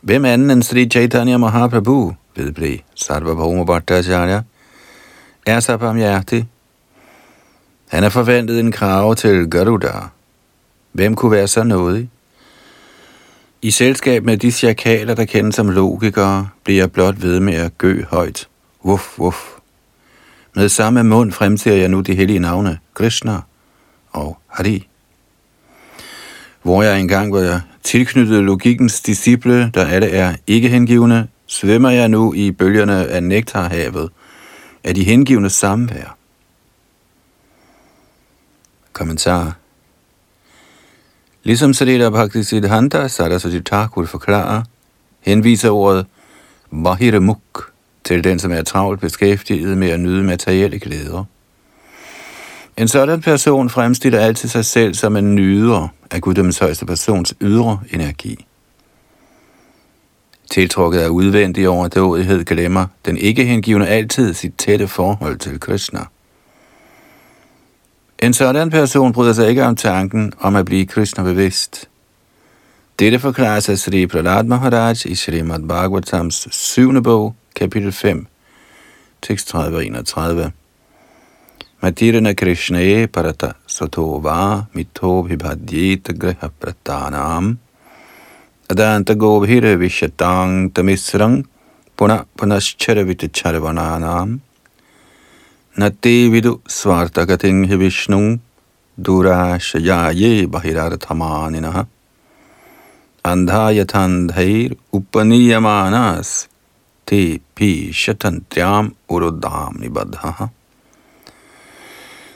Hvem 0.00 0.24
anden 0.24 0.50
end 0.50 0.62
Sri 0.62 0.88
Chaitanya 0.88 1.36
Mahaprabhu, 1.36 2.14
vedblev 2.36 2.78
Sarvabhauma 2.94 3.64
Bhattacharya, 3.64 4.42
er 5.46 5.60
så 5.60 5.76
barmhjertig. 5.76 6.48
Han 7.88 8.02
har 8.02 8.10
forventet 8.10 8.60
en 8.60 8.72
krav 8.72 9.14
til 9.14 9.50
Garuda. 9.50 9.92
Hvem 10.92 11.14
kunne 11.14 11.32
være 11.32 11.48
så 11.48 11.62
nådig? 11.64 12.10
I 13.62 13.70
selskab 13.70 14.24
med 14.24 14.36
de 14.36 14.50
chakaler, 14.50 15.14
der 15.14 15.24
kendes 15.24 15.54
som 15.54 15.68
logikere, 15.68 16.48
bliver 16.64 16.80
jeg 16.80 16.92
blot 16.92 17.22
ved 17.22 17.40
med 17.40 17.54
at 17.54 17.78
gø 17.78 18.04
højt. 18.10 18.48
Wuff, 18.84 19.18
wuff. 19.18 19.38
Med 20.54 20.68
samme 20.68 21.04
mund 21.04 21.32
fremser 21.32 21.74
jeg 21.74 21.88
nu 21.88 22.00
de 22.00 22.14
hellige 22.14 22.38
navne 22.38 22.78
Krishna 22.94 23.40
og 24.10 24.38
Hari. 24.46 24.88
Hvor 26.62 26.82
jeg 26.82 27.00
engang 27.00 27.32
var 27.32 27.62
tilknyttet 27.82 28.44
logikens 28.44 29.00
disciple, 29.00 29.70
der 29.74 29.86
alle 29.86 30.10
er 30.10 30.36
ikke 30.46 30.68
hengivne, 30.68 31.28
svømmer 31.46 31.90
jeg 31.90 32.08
nu 32.08 32.34
i 32.34 32.50
bølgerne 32.50 33.06
af 33.06 33.22
nektarhavet 33.22 34.10
af 34.84 34.94
de 34.94 35.04
hengivne 35.04 35.50
samvær. 35.50 36.16
Kommentar 38.92 39.56
Ligesom 41.42 41.74
Sarita 41.74 42.10
Bhaktisiddhanta 42.10 43.08
Saraswati 43.08 43.60
Thakur 43.60 44.06
forklarer, 44.06 44.62
henviser 45.20 45.70
ordet 45.70 46.06
Vahiramuk 46.70 47.72
til 48.04 48.24
den, 48.24 48.38
som 48.38 48.52
er 48.52 48.62
travlt 48.62 49.00
beskæftiget 49.00 49.78
med 49.78 49.90
at 49.90 50.00
nyde 50.00 50.24
materielle 50.24 50.78
glæder. 50.78 51.24
En 52.80 52.88
sådan 52.88 53.20
person 53.20 53.70
fremstiller 53.70 54.20
altid 54.20 54.48
sig 54.48 54.64
selv 54.64 54.94
som 54.94 55.16
en 55.16 55.34
nyder 55.34 55.88
af 56.10 56.20
guddommens 56.20 56.58
højeste 56.58 56.86
persons 56.86 57.34
ydre 57.40 57.80
energi. 57.92 58.46
Tiltrukket 60.50 61.00
af 61.00 61.08
udvendig 61.08 61.68
overdådighed 61.68 62.44
glemmer 62.44 62.86
den 63.06 63.16
ikke 63.16 63.44
hengivne 63.44 63.86
altid 63.86 64.34
sit 64.34 64.54
tætte 64.58 64.88
forhold 64.88 65.38
til 65.38 65.60
Krishna. 65.60 66.00
En 68.18 68.32
sådan 68.32 68.70
person 68.70 69.12
bryder 69.12 69.32
sig 69.32 69.48
ikke 69.48 69.64
om 69.64 69.76
tanken 69.76 70.32
om 70.40 70.56
at 70.56 70.64
blive 70.64 70.86
Krishna 70.86 71.24
bevidst. 71.24 71.88
Dette 72.98 73.18
forklares 73.18 73.68
af 73.68 73.78
Sri 73.78 74.06
Prahlad 74.06 74.44
Maharaj 74.44 74.94
i 75.04 75.14
Srimad 75.14 75.68
Bhagavatams 75.68 76.48
7. 76.50 77.02
bog, 77.02 77.34
kapitel 77.56 77.92
5, 77.92 78.26
tekst 79.22 79.48
30 79.48 79.76
og 79.76 79.86
31. 79.86 80.52
Matirana 81.82 82.36
Krishna 82.36 82.78
e 82.78 83.06
parata 83.06 83.54
satova 83.66 84.68
mito 84.74 85.22
vibhadyet 85.26 86.12
graha 86.12 86.50
pratanam. 86.60 87.56
Adanta 88.68 89.14
gobhira 89.14 89.74
vishatang 89.78 90.68
tamisrang 90.72 91.46
puna 91.96 92.26
punaschara 92.36 93.02
vitacharvananam. 93.02 94.40
Nati 95.78 96.28
vidu 96.28 96.60
svartagating 96.68 97.66
hi 97.66 97.76
Vishnu 97.76 98.38
durashayaye 99.00 100.46
bahirarthamaninaha 100.48 101.86
andhayathandhair 103.24 104.76
upaniyamanas 104.92 106.46
te 107.06 107.38
pi 107.54 107.88
shatantyam 107.90 108.94
urudam 109.08 109.80
nibadhaha. 109.80 110.50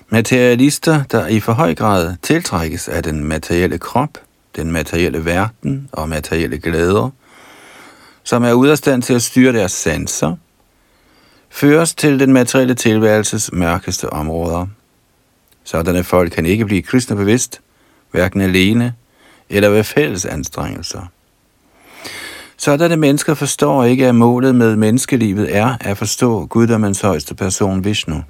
Materialister, 0.08 1.02
der 1.02 1.26
i 1.26 1.40
for 1.40 1.52
høj 1.52 1.74
grad 1.74 2.16
tiltrækkes 2.22 2.88
af 2.88 3.02
den 3.02 3.24
materielle 3.24 3.78
krop, 3.78 4.18
den 4.56 4.72
materielle 4.72 5.24
verden 5.24 5.88
og 5.92 6.08
materielle 6.08 6.58
glæder, 6.58 7.10
som 8.24 8.44
er 8.44 8.52
ude 8.52 8.70
af 8.70 8.78
stand 8.78 9.02
til 9.02 9.14
at 9.14 9.22
styre 9.22 9.52
deres 9.52 9.72
sanser, 9.72 10.36
føres 11.50 11.94
til 11.94 12.20
den 12.20 12.32
materielle 12.32 12.74
tilværelses 12.74 13.52
mørkeste 13.52 14.10
områder. 14.12 14.66
Sådanne 15.64 16.04
folk 16.04 16.32
kan 16.32 16.46
ikke 16.46 16.66
blive 16.66 16.82
kristne 16.82 17.16
bevidst, 17.16 17.60
hverken 18.10 18.40
alene 18.40 18.94
eller 19.48 19.68
ved 19.68 19.84
fælles 19.84 20.24
anstrengelser. 20.24 21.06
Sådanne 22.56 22.96
mennesker 22.96 23.34
forstår 23.34 23.84
ikke, 23.84 24.06
at 24.06 24.14
målet 24.14 24.54
med 24.54 24.76
menneskelivet 24.76 25.56
er 25.56 25.76
at 25.80 25.98
forstå 25.98 26.46
guddommens 26.46 27.00
højeste 27.00 27.34
person 27.34 27.84
Vishnu. 27.84 28.24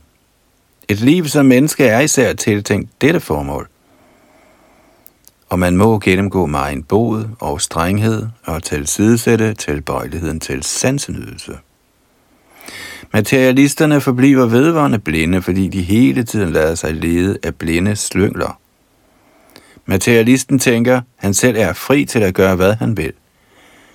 Et 0.88 1.00
liv 1.00 1.28
som 1.28 1.46
menneske 1.46 1.86
er 1.86 2.00
især 2.00 2.32
tiltænkt 2.32 2.90
dette 3.00 3.20
formål. 3.20 3.68
Og 5.48 5.58
man 5.58 5.76
må 5.76 5.98
gennemgå 5.98 6.46
meget 6.46 6.88
bod 6.88 7.24
og 7.40 7.60
strenghed 7.60 8.26
og 8.44 8.62
tilsidesætte 8.62 9.54
tilbøjeligheden 9.54 10.40
til 10.40 10.62
sansenydelse. 10.62 11.52
Materialisterne 13.12 14.00
forbliver 14.00 14.46
vedvarende 14.46 14.98
blinde, 14.98 15.42
fordi 15.42 15.68
de 15.68 15.82
hele 15.82 16.24
tiden 16.24 16.52
lader 16.52 16.74
sig 16.74 16.94
lede 16.94 17.38
af 17.42 17.54
blinde 17.54 17.96
slyngler. 17.96 18.58
Materialisten 19.86 20.58
tænker, 20.58 21.00
han 21.16 21.34
selv 21.34 21.56
er 21.58 21.72
fri 21.72 22.04
til 22.04 22.18
at 22.18 22.34
gøre, 22.34 22.56
hvad 22.56 22.74
han 22.74 22.96
vil. 22.96 23.12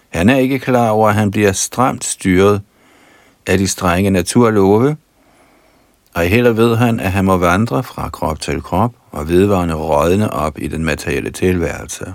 Han 0.10 0.30
er 0.30 0.38
ikke 0.38 0.60
klar 0.60 0.90
over, 0.90 1.10
at 1.10 1.16
han 1.16 1.32
bliver 1.32 1.52
stramt 1.52 2.04
styret 2.04 2.62
af 3.48 3.58
de 3.58 3.68
strenge 3.68 4.10
naturlove, 4.10 4.98
ej 6.20 6.28
heller 6.28 6.52
ved 6.52 6.76
han, 6.76 7.00
at 7.00 7.12
han 7.12 7.26
må 7.26 7.38
vandre 7.38 7.84
fra 7.84 8.10
krop 8.10 8.42
til 8.42 8.62
krop 8.62 8.94
og 9.12 9.30
vedvarende 9.30 9.76
rådne 9.76 10.34
op 10.34 10.60
i 10.60 10.68
den 10.68 10.86
materielle 10.86 11.32
tilværelse. 11.32 12.14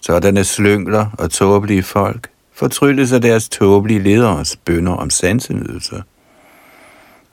Sådanne 0.00 0.44
slyngler 0.44 1.06
og 1.18 1.30
tåbelige 1.30 1.82
folk 1.82 2.28
fortrylles 2.54 3.12
af 3.12 3.20
deres 3.20 3.48
tåbelige 3.48 4.02
lederes 4.02 4.56
bønder 4.56 4.92
om 4.92 5.10
sansenydelse. 5.10 6.02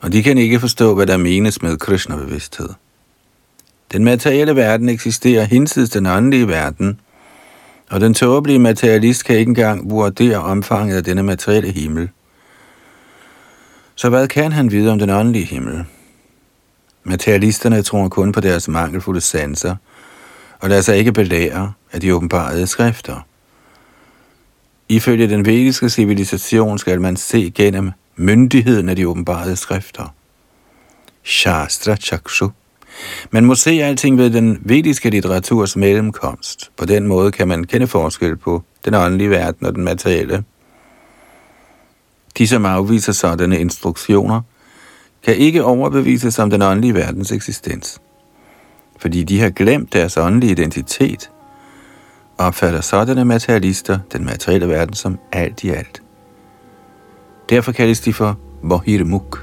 Og 0.00 0.12
de 0.12 0.22
kan 0.22 0.38
ikke 0.38 0.60
forstå, 0.60 0.94
hvad 0.94 1.06
der 1.06 1.16
menes 1.16 1.62
med 1.62 1.76
Krishna-bevidsthed. 1.76 2.68
Den 3.92 4.04
materielle 4.04 4.56
verden 4.56 4.88
eksisterer 4.88 5.44
hinsides 5.44 5.90
den 5.90 6.06
åndelige 6.06 6.48
verden, 6.48 7.00
og 7.90 8.00
den 8.00 8.14
tåbelige 8.14 8.58
materialist 8.58 9.24
kan 9.24 9.36
ikke 9.36 9.48
engang 9.48 9.90
vurdere 9.90 10.38
omfanget 10.38 10.96
af 10.96 11.04
denne 11.04 11.22
materielle 11.22 11.70
himmel. 11.72 12.08
Så 14.02 14.08
hvad 14.08 14.28
kan 14.28 14.52
han 14.52 14.70
vide 14.70 14.92
om 14.92 14.98
den 14.98 15.10
åndelige 15.10 15.44
himmel? 15.44 15.84
Materialisterne 17.04 17.82
tror 17.82 18.08
kun 18.08 18.32
på 18.32 18.40
deres 18.40 18.68
mangelfulde 18.68 19.20
sanser, 19.20 19.76
og 20.60 20.68
lader 20.68 20.82
sig 20.82 20.96
ikke 20.96 21.12
belære 21.12 21.72
af 21.92 22.00
de 22.00 22.14
åbenbarede 22.14 22.66
skrifter. 22.66 23.26
Ifølge 24.88 25.28
den 25.28 25.46
vediske 25.46 25.90
civilisation 25.90 26.78
skal 26.78 27.00
man 27.00 27.16
se 27.16 27.50
gennem 27.54 27.90
myndigheden 28.16 28.88
af 28.88 28.96
de 28.96 29.08
åbenbarede 29.08 29.56
skrifter. 29.56 30.14
Shastra 31.24 31.96
Chakshu. 31.96 32.50
Man 33.30 33.44
må 33.44 33.54
se 33.54 33.70
alting 33.70 34.18
ved 34.18 34.30
den 34.30 34.58
vediske 34.60 35.10
litteraturs 35.10 35.76
mellemkomst. 35.76 36.70
På 36.76 36.84
den 36.84 37.06
måde 37.06 37.32
kan 37.32 37.48
man 37.48 37.64
kende 37.64 37.86
forskel 37.86 38.36
på 38.36 38.62
den 38.84 38.94
åndelige 38.94 39.30
verden 39.30 39.66
og 39.66 39.74
den 39.74 39.84
materielle. 39.84 40.44
De, 42.38 42.46
som 42.46 42.66
afviser 42.66 43.12
sådanne 43.12 43.58
instruktioner, 43.58 44.40
kan 45.22 45.36
ikke 45.36 45.64
overbevises 45.64 46.38
om 46.38 46.50
den 46.50 46.62
åndelige 46.62 46.94
verdens 46.94 47.32
eksistens. 47.32 48.00
Fordi 48.98 49.22
de 49.22 49.40
har 49.40 49.50
glemt 49.50 49.92
deres 49.92 50.16
åndelige 50.16 50.52
identitet– 50.52 51.30
opfatter 52.38 52.80
sådanne 52.80 53.24
materialister 53.24 53.98
den 54.12 54.24
materielle 54.24 54.68
verden 54.68 54.94
som 54.94 55.18
alt 55.32 55.64
i 55.64 55.70
alt. 55.70 56.02
Derfor 57.50 57.72
kaldes 57.72 58.00
de 58.00 58.12
for 58.12 58.38
Mohirmuk. 58.62 59.38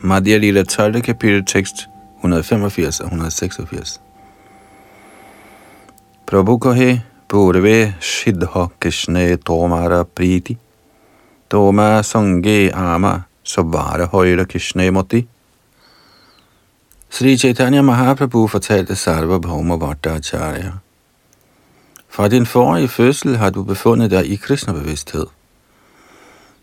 Madhya 0.00 0.38
Lila 0.38 0.64
12. 0.64 1.02
kapitel 1.02 1.44
tekst 1.46 1.88
185 2.22 3.00
og 3.00 3.06
186. 3.06 4.00
Prabhukohe 6.26 7.02
purve 7.28 7.94
shidha 8.00 8.66
kishne 8.80 9.36
tomara 9.36 10.04
priti 10.04 10.56
Toma 11.50 12.02
Sange 12.02 12.70
Ama 12.74 13.22
Sabara 13.44 14.06
Højre 14.06 14.44
Krishnamati. 14.44 15.26
Sri 17.10 17.36
Chaitanya 17.36 17.82
Mahaprabhu 17.82 18.46
fortalte 18.48 18.96
Sarva 18.96 19.38
Bhauma 19.38 19.76
Bhattacharya. 19.76 20.72
Fra 22.08 22.28
din 22.28 22.46
forrige 22.46 22.88
fødsel 22.88 23.36
har 23.36 23.50
du 23.50 23.62
befundet 23.62 24.10
dig 24.10 24.26
i 24.26 24.36
Krishna-bevidsthed. 24.36 25.26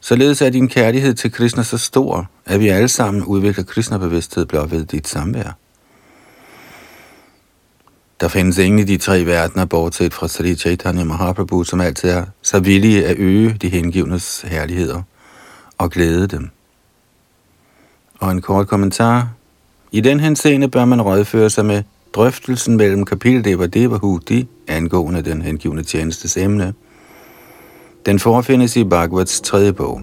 Således 0.02 0.42
er 0.42 0.50
din 0.50 0.68
kærlighed 0.68 1.14
til 1.14 1.32
Krishna 1.32 1.64
så 1.64 1.78
stor, 1.78 2.30
at 2.46 2.60
vi 2.60 2.68
alle 2.68 2.88
sammen 2.88 3.24
udvikler 3.24 3.64
Krishna-bevidsthed 3.64 4.46
blot 4.46 4.72
ved 4.72 4.86
dit 4.86 5.08
samvær. 5.08 5.58
Der 8.20 8.28
findes 8.28 8.58
ingen 8.58 8.80
i 8.80 8.84
de 8.84 8.98
tre 8.98 9.26
verdener, 9.26 9.66
bortset 9.66 10.14
fra 10.14 10.28
Sri 10.28 10.56
Chaitanya 10.56 11.04
Mahaprabhu, 11.04 11.64
som 11.64 11.82
altid 11.82 12.10
er 12.10 12.26
så 12.42 12.60
villige 12.60 13.06
at 13.06 13.18
øge 13.18 13.58
de 13.62 13.70
hengivnes 13.70 14.46
herligheder 14.48 15.02
og 15.78 15.92
glæde 15.92 16.28
dem. 16.28 16.50
Og 18.20 18.32
en 18.32 18.42
kort 18.42 18.68
kommentar. 18.68 19.30
I 19.92 20.02
den 20.02 20.20
henseende 20.20 20.68
bør 20.68 20.86
man 20.86 21.02
rådføre 21.02 21.50
sig 21.50 21.66
med 21.66 21.84
drøftelsen 22.14 22.78
mellem 22.78 23.06
kapitel 23.06 23.46
Deva 23.46 23.66
Deva 23.66 23.98
Hudi 23.98 24.48
angående 24.68 25.22
den 25.22 25.42
hengivne 25.42 25.84
tjenestes 25.84 26.38
emne. 26.38 26.74
Den 28.06 28.20
forefindes 28.20 28.76
i 28.76 28.84
Bhagavats 28.84 29.42
tredje 29.42 29.74
bog. 29.74 30.02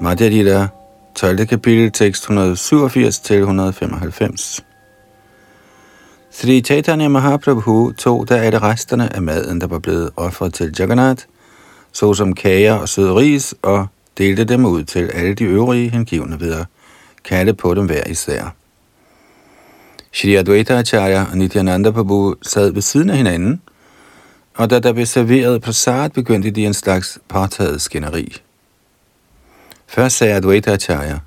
Madhya 0.00 0.28
Lila, 0.28 0.68
12. 1.14 1.46
kapitel, 1.46 1.90
tekst 1.92 2.22
187 2.22 3.18
til 3.18 3.36
195. 3.36 4.64
Sri 6.30 6.60
Chaitanya 6.60 7.08
Mahaprabhu 7.08 7.92
tog 7.92 8.28
da 8.28 8.34
alle 8.34 8.58
resterne 8.58 9.16
af 9.16 9.22
maden, 9.22 9.60
der 9.60 9.66
var 9.66 9.78
blevet 9.78 10.10
offret 10.16 10.54
til 10.54 10.74
Jagannath, 10.78 11.24
såsom 11.92 12.32
kager 12.32 12.74
og 12.74 12.88
sød 12.88 13.12
ris, 13.12 13.54
og 13.62 13.86
delte 14.18 14.44
dem 14.44 14.64
ud 14.64 14.84
til 14.84 15.10
alle 15.14 15.34
de 15.34 15.44
øvrige 15.44 15.90
hengivne 15.90 16.40
ved 16.40 16.52
at 16.52 16.66
kalde 17.24 17.54
på 17.54 17.74
dem 17.74 17.86
hver 17.86 18.02
især. 18.06 18.54
Shri 20.12 20.34
Advaita 20.34 20.78
Acharya 20.78 21.24
og 21.30 21.38
Nityananda 21.38 21.90
Prabhu 21.90 22.34
sad 22.42 22.72
ved 22.72 22.82
siden 22.82 23.10
af 23.10 23.16
hinanden, 23.16 23.62
og 24.54 24.70
da 24.70 24.78
der 24.78 24.92
blev 24.92 25.06
serveret 25.06 25.62
prasad, 25.62 26.10
begyndte 26.10 26.50
de 26.50 26.66
en 26.66 26.74
slags 26.74 27.18
partaget 27.28 27.82
skænderi. 27.82 28.36
Først 29.86 30.16
sagde 30.16 30.34
Advaita 30.34 30.72
Acharya, 30.72 31.18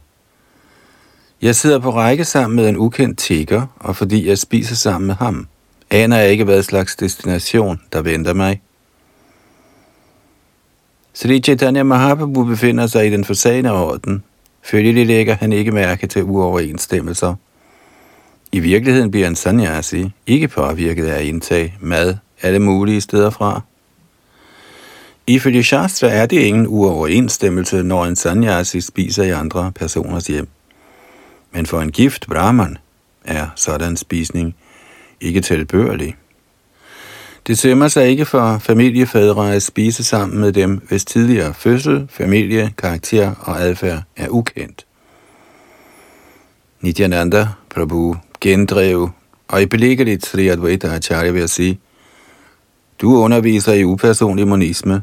jeg 1.42 1.56
sidder 1.56 1.80
på 1.80 1.92
række 1.92 2.26
sammen 2.26 2.56
med 2.56 2.70
en 2.70 2.78
ukendt 2.78 3.20
tigger, 3.20 3.66
og 3.80 3.96
fordi 3.96 4.28
jeg 4.28 4.38
spiser 4.38 4.76
sammen 4.76 5.08
med 5.08 5.16
ham, 5.16 5.48
aner 5.90 6.18
jeg 6.18 6.30
ikke, 6.30 6.44
hvad 6.44 6.64
slags 6.64 6.96
destination, 6.96 7.82
der 7.94 8.02
venter 8.02 8.34
mig. 8.34 8.62
Sri 11.14 11.40
Chaitanya 11.40 11.84
Mahaprabhu 11.84 12.44
befinder 12.44 12.88
sig 12.88 13.08
i 13.08 13.10
den 13.10 13.26
forsagende 13.26 13.72
orden. 13.72 14.24
Følgelig 14.68 15.08
lægger 15.08 15.34
han 15.34 15.54
ikke 15.54 15.72
mærke 15.72 16.08
til 16.08 16.24
uoverensstemmelser. 16.24 17.36
I 18.52 18.60
virkeligheden 18.60 19.12
bliver 19.12 19.28
en 19.28 19.36
sanyasi 19.36 20.12
ikke 20.26 20.48
påvirket 20.48 21.06
af 21.06 21.20
at 21.20 21.26
indtage 21.26 21.74
mad 21.80 22.16
alle 22.42 22.60
mulige 22.60 23.02
steder 23.02 23.30
fra. 23.30 23.62
Ifølge 25.28 25.64
Shastra 25.64 26.08
er 26.08 26.26
det 26.26 26.40
ingen 26.40 26.68
uoverensstemmelse, 26.68 27.84
når 27.84 28.06
en 28.06 28.16
sanyasi 28.16 28.82
spiser 28.82 29.24
i 29.24 29.30
andre 29.30 29.72
personers 29.76 30.28
hjem. 30.28 30.48
Men 31.52 31.66
for 31.66 31.82
en 31.82 31.92
gift 31.92 32.28
brahman 32.28 32.78
er 33.26 33.48
sådan 33.56 33.98
spisning 33.98 34.56
ikke 35.22 35.42
tilbørlig. 35.42 36.16
Det 37.48 37.58
sømmer 37.58 37.88
sig 37.88 38.08
ikke 38.10 38.26
for 38.26 38.58
familiefædre 38.58 39.54
at 39.56 39.64
spise 39.64 40.04
sammen 40.04 40.40
med 40.40 40.54
dem, 40.54 40.82
hvis 40.88 41.06
tidligere 41.06 41.54
fødsel, 41.54 42.08
familie, 42.10 42.74
karakter 42.78 43.32
og 43.40 43.62
adfærd 43.62 44.04
er 44.16 44.30
ukendt. 44.30 44.86
Nityananda 46.82 47.48
Prabhu 47.70 48.16
gendrev 48.42 49.10
og 49.48 49.62
i 49.62 49.66
beliggeligt 49.66 50.26
Sri 50.26 50.48
Advaita 50.48 50.88
Acharya 50.88 51.32
vil 51.32 51.50
sige, 51.50 51.80
du 53.02 53.18
underviser 53.18 53.74
i 53.74 53.84
upersonlig 53.84 54.48
monisme, 54.48 55.02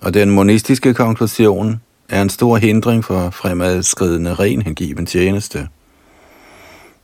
og 0.00 0.14
den 0.14 0.30
monistiske 0.30 0.94
konklusion 0.94 1.80
er 2.08 2.22
en 2.22 2.30
stor 2.30 2.56
hindring 2.56 3.04
for 3.04 3.30
fremadskridende 3.30 4.34
ren 4.34 4.62
hengiven 4.62 5.06
tjeneste. 5.06 5.68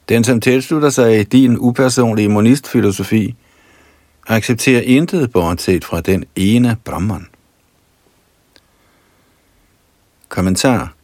Den, 0.08 0.24
som 0.24 0.40
tilslutter 0.40 0.90
sig 0.90 1.32
din 1.32 1.56
upersonlige 1.58 2.28
monistfilosofi, 2.28 3.34
accepterer 4.26 4.80
intet 4.80 5.32
bortset 5.32 5.84
fra 5.84 6.00
den 6.00 6.24
ene 6.36 6.76
Brahman. 6.84 7.26
Kommentar 10.28 10.94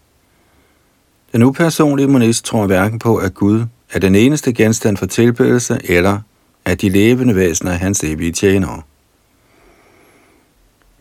Den 1.32 1.42
upersonlige 1.42 2.08
monist 2.08 2.44
tror 2.44 2.66
hverken 2.66 2.98
på, 2.98 3.16
at 3.16 3.34
Gud 3.34 3.64
er 3.92 3.98
den 3.98 4.14
eneste 4.14 4.52
genstand 4.52 4.96
for 4.96 5.06
tilbedelse, 5.06 5.78
eller 5.84 6.20
at 6.64 6.80
de 6.80 6.88
levende 6.88 7.36
væsener 7.36 7.72
er 7.72 7.76
hans 7.76 8.04
evige 8.04 8.32
tjenere. 8.32 8.82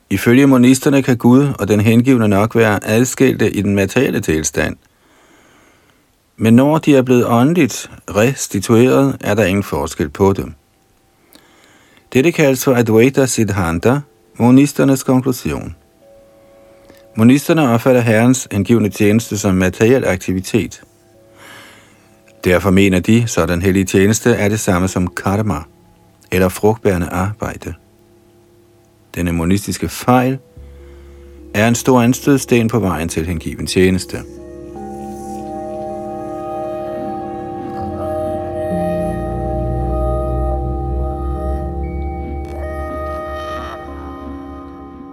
Ifølge 0.10 0.48
monisterne 0.48 1.04
kan 1.04 1.18
Gud 1.18 1.48
og 1.60 1.68
den 1.68 1.82
hengivne 1.82 2.28
nok 2.28 2.56
være 2.56 2.86
adskilte 2.86 3.52
i 3.52 3.62
den 3.62 3.76
materielle 3.76 4.22
tilstand. 4.22 4.76
Men 6.38 6.56
når 6.56 6.78
de 6.78 6.96
er 6.96 7.02
blevet 7.02 7.26
åndeligt 7.28 7.92
restitueret, 8.10 9.18
er 9.22 9.34
der 9.34 9.46
ingen 9.46 9.64
forskel 9.64 10.10
på 10.10 10.34
dem. 10.34 10.54
Dette 12.16 12.32
kaldes 12.32 12.64
for 12.64 12.74
Advaita 12.76 13.26
Siddhanta, 13.26 14.00
monisternes 14.40 15.04
konklusion. 15.04 15.76
Monisterne 17.16 17.70
opfatter 17.70 18.02
Herrens 18.02 18.48
angivende 18.52 18.90
tjeneste 18.90 19.38
som 19.38 19.56
materiel 19.56 20.08
aktivitet. 20.08 20.84
Derfor 22.44 22.70
mener 22.70 23.00
de, 23.00 23.28
så 23.28 23.46
den 23.46 23.62
hellige 23.62 23.86
tjeneste 23.86 24.30
er 24.30 24.50
det 24.50 24.60
samme 24.60 24.88
som 24.88 25.08
karma, 25.08 25.60
eller 26.32 26.50
frugtbærende 26.50 27.08
arbejde. 27.08 27.74
Denne 29.16 29.32
monistiske 29.32 29.90
fejl 29.90 30.38
er 31.54 31.68
en 31.68 31.76
stor 31.76 32.02
anstødsten 32.02 32.68
på 32.68 32.80
vejen 32.80 33.10
til 33.10 33.26
hengiven 33.26 33.68
tjeneste. 33.68 34.18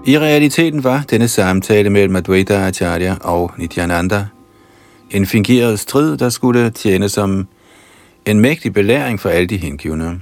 I 0.07 0.19
realiteten 0.19 0.85
var 0.85 1.05
denne 1.11 1.29
samtale 1.29 1.91
mellem 1.91 2.17
Advaita 2.17 2.55
Acharya 2.55 3.17
og 3.21 3.53
Nityananda 3.57 4.27
en 5.11 5.27
fingeret 5.27 5.81
strid, 5.81 6.17
der 6.17 6.29
skulle 6.29 6.71
tjene 6.71 7.09
som 7.09 7.49
en 8.27 8.41
mægtig 8.41 8.73
belæring 8.73 9.21
for 9.21 9.29
alle 9.29 9.47
de 9.47 9.57
hengivne. 9.57 10.21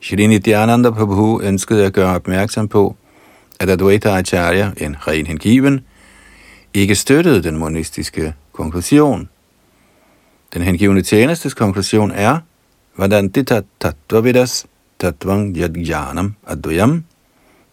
Shri 0.00 0.26
Nityananda 0.26 0.90
Prabhu 0.90 1.40
ønskede 1.40 1.86
at 1.86 1.92
gøre 1.92 2.14
opmærksom 2.14 2.68
på, 2.68 2.96
at 3.60 3.70
Advaita 3.70 4.18
Acharya, 4.18 4.70
en 4.76 4.96
ren 5.06 5.26
hengiven, 5.26 5.80
ikke 6.74 6.94
støttede 6.94 7.42
den 7.42 7.56
monistiske 7.56 8.34
konklusion. 8.52 9.28
Den 10.54 10.62
hengivne 10.62 11.02
tjenestes 11.02 11.54
konklusion 11.54 12.10
er, 12.10 12.38
hvordan 12.94 13.28
det 13.28 13.64
tattvavidas 13.80 14.66
tattvang 14.98 15.56
yadjanam 15.56 16.34
advayam 16.46 17.04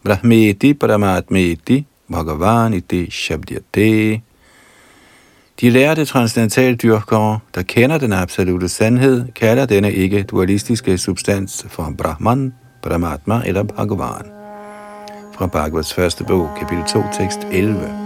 brahmeti 0.04 0.74
paramatmeti 0.74 1.86
bhagavan 2.08 2.74
iti 2.74 3.10
shabdyate. 3.10 4.20
De 5.60 5.70
lærte 5.70 6.04
transcendentaldyrkere, 6.04 7.38
der 7.54 7.62
kender 7.62 7.98
den 7.98 8.12
absolute 8.12 8.68
sandhed, 8.68 9.32
kalder 9.32 9.66
denne 9.66 9.92
ikke 9.92 10.22
dualistiske 10.22 10.98
substans 10.98 11.66
for 11.68 11.94
Brahman, 11.98 12.54
Paramatma 12.82 13.42
eller 13.46 13.62
Bhagavan. 13.62 14.26
Fra 15.32 15.46
Bhagavats 15.46 15.94
første 15.94 16.24
bog, 16.24 16.48
kapitel 16.58 16.84
2, 16.88 17.02
tekst 17.18 17.38
11. 17.52 18.03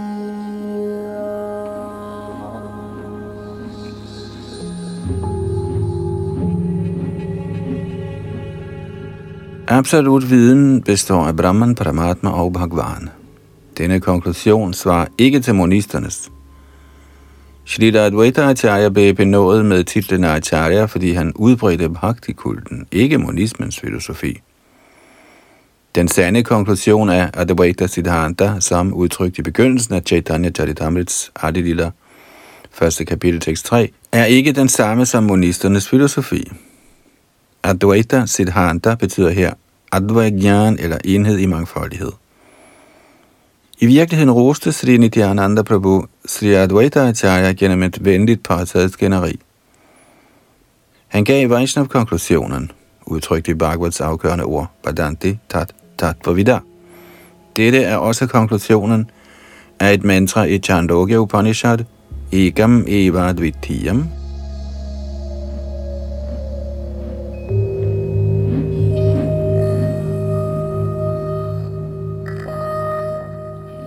Absolut 9.79 10.29
viden 10.29 10.81
består 10.81 11.27
af 11.27 11.35
Brahman, 11.35 11.75
Paramatma 11.75 12.29
og 12.29 12.53
Bhagavan. 12.53 13.09
Denne 13.77 13.99
konklusion 13.99 14.73
svarer 14.73 15.05
ikke 15.17 15.39
til 15.39 15.55
monisternes, 15.55 16.31
Shri 17.65 17.95
Advaita 17.95 18.41
Acharya 18.49 18.89
blev 18.89 19.13
benået 19.13 19.65
med 19.65 19.83
titlen 19.83 20.23
Acharya, 20.23 20.85
fordi 20.85 21.11
han 21.11 21.33
udbredte 21.35 21.89
bhakti-kulten, 21.89 22.87
ikke 22.91 23.17
monismens 23.17 23.79
filosofi. 23.79 24.39
Den 25.95 26.07
sande 26.07 26.43
konklusion 26.43 27.09
er 27.09 27.29
Advaita 27.33 27.87
Siddhanta, 27.87 28.59
som 28.59 28.93
udtrykt 28.93 29.39
i 29.39 29.41
begyndelsen 29.41 29.93
af 29.95 30.01
Chaitanya 30.05 30.49
Charitamrits 30.49 31.31
Adilila, 31.35 31.91
første 32.71 33.05
kapitel 33.05 33.39
tekst 33.39 33.65
3, 33.65 33.91
er 34.11 34.25
ikke 34.25 34.51
den 34.51 34.67
samme 34.69 35.05
som 35.05 35.23
monisternes 35.23 35.89
filosofi. 35.89 36.51
Advaita 37.63 38.25
Siddhanta 38.25 38.95
betyder 38.95 39.29
her 39.29 39.53
Advaigyan 39.91 40.77
eller 40.79 40.97
enhed 41.03 41.37
i 41.37 41.45
mangfoldighed. 41.45 42.11
I 43.79 43.85
virkeligheden 43.85 44.31
roste 44.31 44.71
Sri 44.71 44.97
Nityananda 44.97 45.61
Prabhu 45.61 46.05
Sri 46.25 46.53
Advaita 46.53 47.07
Acharya 47.07 47.51
gennem 47.51 47.83
et 47.83 48.05
venligt 48.05 48.43
partaget 48.43 48.97
generi. 48.97 49.39
Han 51.07 51.23
gav 51.23 51.49
Vaishnav-konklusionen, 51.49 52.71
udtrykt 53.05 53.47
i 53.47 53.53
Bhagavats 53.53 54.01
afgørende 54.01 54.43
ord, 54.43 54.71
Badanti 54.83 55.37
Tat 55.49 55.73
Tat 55.97 56.15
Pavida. 56.23 56.59
Dette 57.55 57.83
er 57.83 57.97
også 57.97 58.27
konklusionen 58.27 59.09
af 59.79 59.93
et 59.93 60.03
mantra 60.03 60.43
i 60.43 60.57
Chandogya 60.57 61.17
Upanishad, 61.17 61.79
Ekam 62.31 62.85
Eva 62.87 63.31
Dvitiyam, 63.31 64.09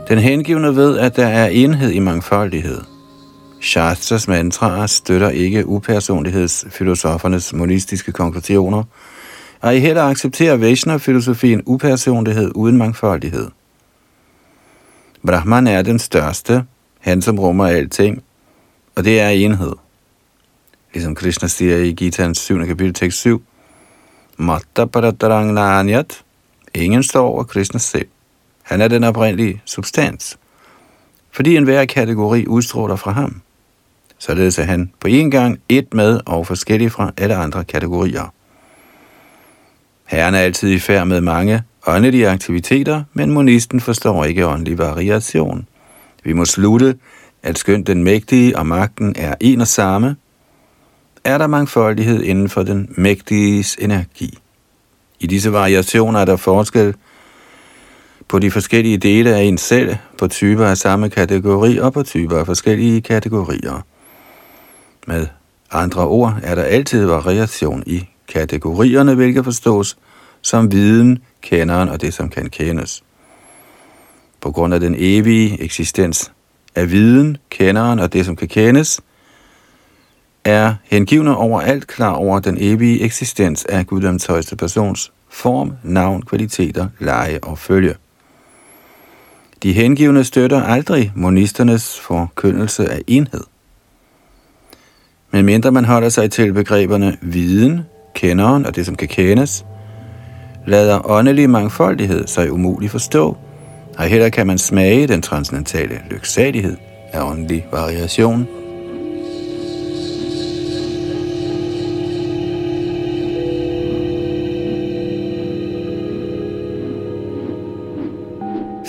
Den 0.08 0.18
hengivne 0.18 0.76
ved, 0.76 0.98
at 0.98 1.16
der 1.16 1.26
er 1.26 1.46
enhed 1.46 1.90
i 1.90 1.98
mangfoldighed. 1.98 2.80
Shastras 3.60 4.28
mantraer 4.28 4.86
støtter 4.86 5.30
ikke 5.30 5.66
upersonlighedsfilosofernes 5.66 7.52
monistiske 7.52 8.12
konklusioner, 8.12 8.84
og 9.60 9.76
I 9.76 9.78
heller 9.78 10.02
accepterer 10.02 10.56
Vaishnav-filosofien 10.56 11.62
upersonlighed 11.66 12.50
uden 12.54 12.76
mangfoldighed. 12.76 13.50
Brahman 15.26 15.66
er 15.66 15.82
den 15.82 15.98
største, 15.98 16.64
han 16.98 17.22
som 17.22 17.38
rummer 17.38 17.66
alting, 17.66 18.22
og 18.96 19.04
det 19.04 19.20
er 19.20 19.28
enhed. 19.28 19.72
Ligesom 20.94 21.14
Krishna 21.14 21.48
siger 21.48 21.76
i 21.76 21.96
Gita's 22.00 22.34
7. 22.34 22.66
kapitel 22.66 22.94
tekst 22.94 23.18
7, 23.18 23.42
Matta 24.36 24.84
Paradarang 24.84 25.52
nanyat, 25.52 26.22
ingen 26.74 27.02
står 27.02 27.26
over 27.26 27.44
Krishna 27.44 27.78
selv. 27.78 28.08
Han 28.62 28.81
er 28.81 28.88
den 28.88 29.05
oprindelige 29.05 29.62
substans, 29.64 30.38
fordi 31.31 31.57
enhver 31.57 31.85
kategori 31.85 32.46
udstråler 32.46 32.96
fra 32.96 33.12
ham. 33.12 33.40
Således 34.18 34.59
er 34.59 34.62
han 34.62 34.92
på 35.01 35.09
en 35.09 35.31
gang 35.31 35.59
et 35.68 35.94
med 35.94 36.20
og 36.27 36.46
forskellig 36.46 36.92
fra 36.92 37.12
alle 37.16 37.37
andre 37.37 37.64
kategorier. 37.64 38.33
Herren 40.05 40.35
er 40.35 40.38
altid 40.38 40.70
i 40.70 40.79
færd 40.79 41.07
med 41.07 41.20
mange 41.20 41.62
åndelige 41.87 42.29
aktiviteter, 42.29 43.03
men 43.12 43.31
monisten 43.31 43.81
forstår 43.81 44.25
ikke 44.25 44.46
åndelig 44.46 44.79
variation. 44.79 45.68
Vi 46.25 46.33
må 46.33 46.44
slutte, 46.44 46.98
at 47.42 47.59
skønt 47.59 47.87
den 47.87 48.05
mægtige 48.05 48.59
og 48.59 48.66
magten 48.66 49.14
er 49.18 49.35
en 49.40 49.61
og 49.61 49.66
samme, 49.66 50.16
er 51.25 51.38
der 51.38 51.46
mangfoldighed 51.46 52.22
inden 52.22 52.48
for 52.48 52.62
den 52.62 52.94
mægtiges 52.96 53.77
energi. 53.81 54.38
I 55.20 55.27
disse 55.27 55.53
variationer 55.53 56.20
er 56.20 56.25
der 56.25 56.37
forskel 56.37 56.94
på 58.32 58.38
de 58.38 58.50
forskellige 58.50 58.98
dele 58.98 59.34
af 59.34 59.42
en 59.42 59.58
selv, 59.58 59.96
på 60.18 60.28
typer 60.28 60.66
af 60.66 60.78
samme 60.78 61.10
kategori 61.10 61.78
og 61.78 61.92
på 61.92 62.02
typer 62.02 62.38
af 62.38 62.46
forskellige 62.46 63.00
kategorier. 63.00 63.86
Med 65.06 65.26
andre 65.70 66.06
ord 66.06 66.34
er 66.42 66.54
der 66.54 66.62
altid 66.62 67.04
variation 67.04 67.82
i 67.86 68.08
kategorierne, 68.28 69.14
hvilket 69.14 69.44
forstås 69.44 69.96
som 70.42 70.72
viden, 70.72 71.18
kenderen 71.40 71.88
og 71.88 72.00
det, 72.00 72.14
som 72.14 72.28
kan 72.28 72.50
kendes. 72.50 73.02
På 74.40 74.50
grund 74.52 74.74
af 74.74 74.80
den 74.80 74.94
evige 74.98 75.62
eksistens 75.62 76.32
af 76.74 76.90
viden, 76.90 77.36
kenderen 77.50 77.98
og 77.98 78.12
det, 78.12 78.26
som 78.26 78.36
kan 78.36 78.48
kendes, 78.48 79.00
er 80.44 80.74
hengivne 80.84 81.36
overalt 81.36 81.86
klar 81.86 82.12
over 82.12 82.40
den 82.40 82.56
evige 82.60 83.00
eksistens 83.00 83.64
af 83.64 83.86
Guddoms 83.86 84.26
højeste 84.26 84.56
persons 84.56 85.12
form, 85.30 85.72
navn, 85.82 86.22
kvaliteter, 86.22 86.88
leje 86.98 87.38
og 87.42 87.58
følge. 87.58 87.94
De 89.62 89.72
hengivne 89.72 90.25
støtter 90.25 90.62
aldrig 90.62 91.12
monisternes 91.14 92.01
forkyndelse 92.01 92.90
af 92.90 93.01
enhed. 93.07 93.40
Men 95.31 95.44
mindre 95.44 95.72
man 95.72 95.85
holder 95.85 96.09
sig 96.09 96.31
til 96.31 96.53
begreberne 96.53 97.16
viden, 97.20 97.81
kenderen 98.14 98.66
og 98.66 98.77
det, 98.77 98.87
som 98.87 98.96
kan 98.96 99.09
kendes, 99.09 99.64
lader 100.66 101.11
åndelig 101.11 101.51
mangfoldighed 101.51 102.27
sig 102.27 102.53
umuligt 102.53 102.92
forstå, 102.92 103.37
og 103.98 104.05
heller 104.05 104.29
kan 104.29 104.46
man 104.46 104.59
smage 104.59 105.07
den 105.07 105.22
transcendentale 105.22 106.01
lyksalighed 106.11 106.77
af 107.12 107.22
åndelig 107.31 107.66
variation– 107.72 108.48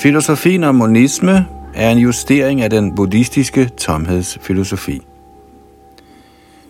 Filosofien 0.03 0.63
om 0.63 0.75
monisme 0.75 1.47
er 1.73 1.91
en 1.91 1.97
justering 1.97 2.61
af 2.61 2.69
den 2.69 2.95
buddhistiske 2.95 3.69
tomhedsfilosofi. 3.77 5.01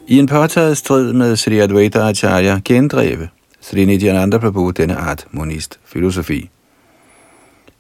I 0.08 0.20
en 0.20 0.28
påtaget 0.28 0.78
strid 0.78 1.14
med 1.14 1.36
Sri 1.36 1.60
Advaita 1.60 2.00
Acharya 2.00 2.60
gendreve 2.66 3.30
Sri 3.62 3.86
Nityananda 3.86 4.38
Prabhu 4.38 4.70
denne 4.70 4.96
art 4.96 5.26
monist-filosofi. 5.32 6.50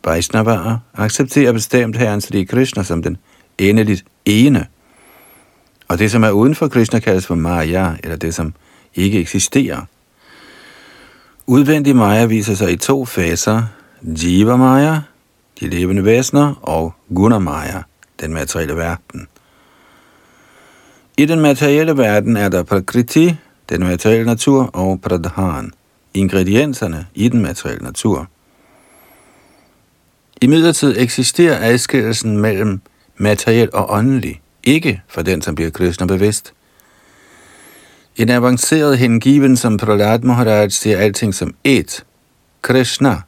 Vaishnavaer 0.06 0.78
accepterer 0.94 1.52
bestemt 1.52 1.98
Herren 1.98 2.22
Sri 2.22 2.44
Krishna 2.44 2.84
som 2.84 3.04
den 3.04 3.18
endeligt 3.58 4.06
ene, 4.26 4.66
og 5.88 6.00
det, 6.00 6.12
som 6.12 6.24
er 6.24 6.32
uden 6.32 6.56
for 6.56 6.68
Krishna, 6.68 7.00
kaldes 7.00 7.26
for 7.26 7.36
Maya, 7.36 7.92
eller 8.04 8.18
det, 8.18 8.36
som 8.36 8.54
ikke 8.96 9.20
eksisterer. 9.20 9.82
Udvendig 11.48 11.96
Maya 11.96 12.26
viser 12.26 12.56
sig 12.56 12.72
i 12.72 12.76
to 12.76 13.06
faser, 13.06 13.63
Jiva 14.02 14.56
Maya 14.56 15.00
de 15.60 15.68
levende 15.68 16.06
væsener, 16.06 16.54
og 16.62 16.94
Gunamaya, 17.16 17.82
den 18.22 18.34
materielle 18.34 18.76
verden. 18.76 19.28
I 21.18 21.26
den 21.26 21.39
materielle 21.39 21.98
verden 21.98 22.38
er 22.38 22.50
der 22.50 22.63
Prakriti, 22.63 23.36
den 23.70 23.84
materielle 23.84 24.26
natur, 24.26 24.70
og 24.74 25.02
Pradhan, 25.02 25.72
ingredienserne 26.13 27.08
i 27.13 27.30
den 27.30 27.42
materielle 27.42 27.84
natur. 27.84 28.28
I 30.42 30.48
midlertid 30.48 30.98
eksisterer 30.98 31.72
adskillelsen 31.72 32.38
mellem 32.38 32.82
materiel 33.18 33.70
og 33.74 33.92
åndelig, 33.92 34.42
ikke 34.63 35.02
for 35.08 35.22
den, 35.22 35.42
som 35.42 35.56
bliver 35.56 35.72
kristne 35.72 36.08
bevidst. 36.08 36.54
En 38.16 38.30
avanceret 38.30 38.98
hengiven 38.98 39.58
som 39.58 39.78
Prahlad 39.78 40.20
Maharaj 40.20 40.70
ser 40.70 40.98
alting 40.98 41.36
som 41.36 41.56
et, 41.63 42.06
Krishna, 42.62 43.22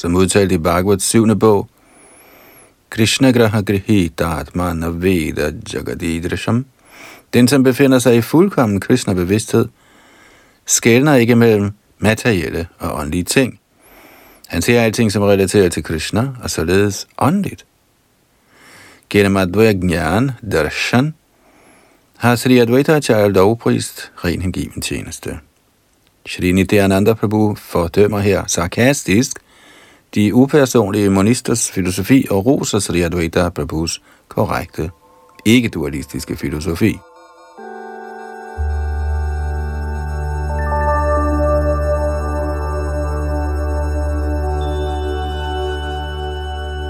som 0.00 0.16
udtalt 0.16 0.52
i 0.52 0.58
Bhagavats 0.58 1.04
syvende 1.04 1.36
bog, 1.36 1.68
Krishna 2.90 3.30
Graha 3.32 3.60
Grihita 3.60 4.24
Atmana 4.24 4.88
Veda 4.88 5.52
Jagadidrasham, 5.72 6.64
den 7.34 7.48
som 7.48 7.62
befinder 7.62 7.98
sig 7.98 8.16
i 8.16 8.20
fuldkommen 8.20 8.80
Krishna 8.80 9.14
bevidsthed, 9.14 9.68
skældner 10.66 11.14
ikke 11.14 11.36
mellem 11.36 11.72
materielle 11.98 12.68
og 12.78 12.98
åndelige 12.98 13.24
ting. 13.24 13.60
Han 14.48 14.62
ser 14.62 14.80
alting 14.80 15.12
som 15.12 15.22
relateret 15.22 15.72
til 15.72 15.82
Krishna, 15.82 16.28
og 16.42 16.50
således 16.50 17.06
åndeligt. 17.18 17.66
Gennem 19.10 19.36
Advaya 19.36 19.72
Gyan, 19.72 20.30
Darshan, 20.52 21.14
har 22.16 22.36
Sri 22.36 22.58
Advaita 22.58 22.96
Acharya 22.96 23.26
lovprist 23.26 24.12
ren 24.24 24.42
hengiven 24.42 24.82
tjeneste. 24.82 25.38
Shri 26.26 26.52
Nityananda 26.52 27.14
Prabhu 27.14 27.54
fordømmer 27.54 28.18
her 28.18 28.44
sarkastisk 28.46 29.36
de 30.14 30.34
upersonlige 30.34 31.10
monisters 31.10 31.70
filosofi 31.70 32.26
og 32.30 32.46
roser 32.46 32.78
Sri 32.78 33.02
Advaita 33.02 33.48
Prabhus 33.48 34.02
korrekte, 34.28 34.90
ikke-dualistiske 35.44 36.36
filosofi. 36.36 36.98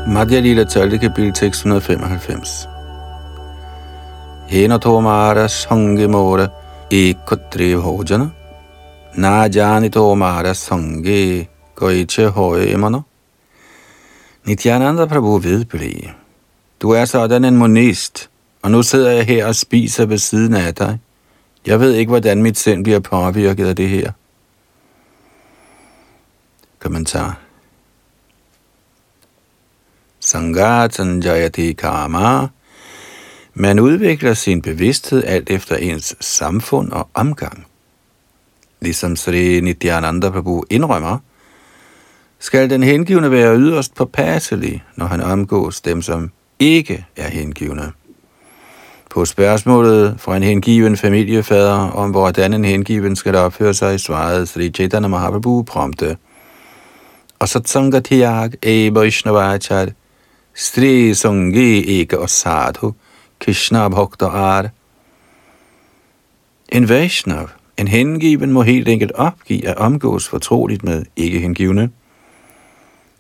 Madhya 0.07 0.41
Lila 0.41 0.65
12. 0.65 0.99
kapitel 0.99 1.33
tekst 1.33 1.61
195. 1.61 2.69
Hena 4.49 4.79
tomara 4.79 5.49
sange 5.49 6.09
mora 6.09 6.49
ekotre 6.91 7.75
hojana 7.77 8.31
na 9.15 9.49
jani 9.55 9.91
tomara 9.91 10.55
sange 10.55 11.49
goiche 11.77 12.27
hoye 12.27 12.73
emana 12.73 13.10
Nityananda 14.51 15.07
Prabhu 15.07 15.39
vedblev. 15.39 16.11
Du 16.83 16.91
er 16.91 17.05
sådan 17.05 17.45
en 17.45 17.57
monist, 17.57 18.31
og 18.63 18.71
nu 18.71 18.83
sidder 18.83 19.11
jeg 19.11 19.25
her 19.25 19.47
og 19.47 19.57
spiser 19.57 20.07
ved 20.07 20.19
siden 20.19 20.55
af 20.55 20.75
dig. 20.75 20.99
Jeg 21.67 21.81
ved 21.81 21.95
ikke, 21.95 22.11
hvordan 22.11 22.43
mit 22.43 22.59
sind 22.59 22.85
bliver 22.85 22.99
påvirket 22.99 23.67
af 23.67 23.77
det 23.77 23.89
her. 23.89 24.13
Kommentar. 26.79 27.41
Sangatan 30.21 31.23
Jayati 31.23 31.73
Karma. 31.73 32.49
Man 33.55 33.79
udvikler 33.79 34.35
sin 34.35 34.63
bevidsthed 34.63 35.25
alt 35.25 35.51
efter 35.51 35.77
ens 35.77 36.17
samfund 36.21 36.93
og 36.93 37.09
omgang. 37.15 37.67
Ligesom 38.81 39.17
Sri 39.17 39.61
Nityananda 39.61 40.31
Prabhu 40.31 40.65
indrømmer, 40.71 41.19
skal 42.41 42.71
den 42.71 42.83
hengivne 42.83 43.31
være 43.31 43.57
yderst 43.57 43.95
påpasselig, 43.95 44.85
når 44.97 45.07
han 45.07 45.21
omgås 45.21 45.81
dem, 45.81 46.03
som 46.03 46.31
ikke 46.59 47.07
er 47.17 47.29
hengivne. 47.29 47.93
På 49.11 49.25
spørgsmålet 49.25 50.15
fra 50.19 50.37
en 50.37 50.43
hengiven 50.43 50.97
familiefader 50.97 51.91
om, 51.91 52.11
hvordan 52.11 52.55
en 52.55 52.65
hengiven 52.65 53.17
skal 53.17 53.35
opføre 53.35 53.75
sig, 53.75 54.01
svarede 54.01 54.47
Sri 54.47 54.71
Chaitanya 54.71 55.09
Mahaprabhu 55.09 55.63
prompte. 55.63 56.17
Og 57.39 57.49
satsangatiyak 57.49 58.53
e 58.63 58.95
Vaishnavachar, 58.95 59.89
Sri 60.55 61.15
Sangi 61.15 62.01
Eka 62.01 62.17
og 62.17 62.31
Sadhu, 62.31 62.95
Krishna 63.41 63.89
Bhakta 63.89 64.25
Ar. 64.25 64.69
En 66.69 66.89
Vaishnav, 66.89 67.49
en 67.77 67.89
hengiven, 67.89 68.53
må 68.53 68.63
helt 68.63 68.89
enkelt 68.89 69.13
opgive 69.13 69.69
at 69.69 69.77
omgås 69.77 70.29
fortroligt 70.29 70.85
med 70.85 71.05
ikke-hengivne. 71.17 71.91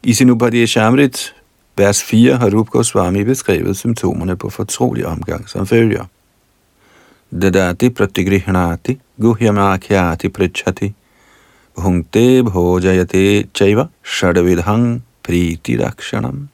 I 0.03 0.13
sin 0.13 0.31
Upadeshamrit 0.31 1.35
Vers 1.77 2.03
4 2.03 2.37
har 2.37 2.51
Rup 2.51 2.71
Goswami 2.71 3.25
beskrevet 3.25 3.77
symptomerne 3.77 4.37
på 4.37 4.51
fortrolig 4.51 5.07
omgang 5.07 5.49
som 5.49 5.67
følger. 5.67 6.05
Dadati 7.31 7.91
pratigrihnati 7.91 8.99
guhyamakhyati 9.21 10.29
prichati 10.29 10.93
bhungte 11.77 12.43
bhojayate 12.45 13.45
chaiva 13.55 13.87
shadavidhang 14.05 15.03
priti 15.23 15.77
rakshanam. 15.77 16.49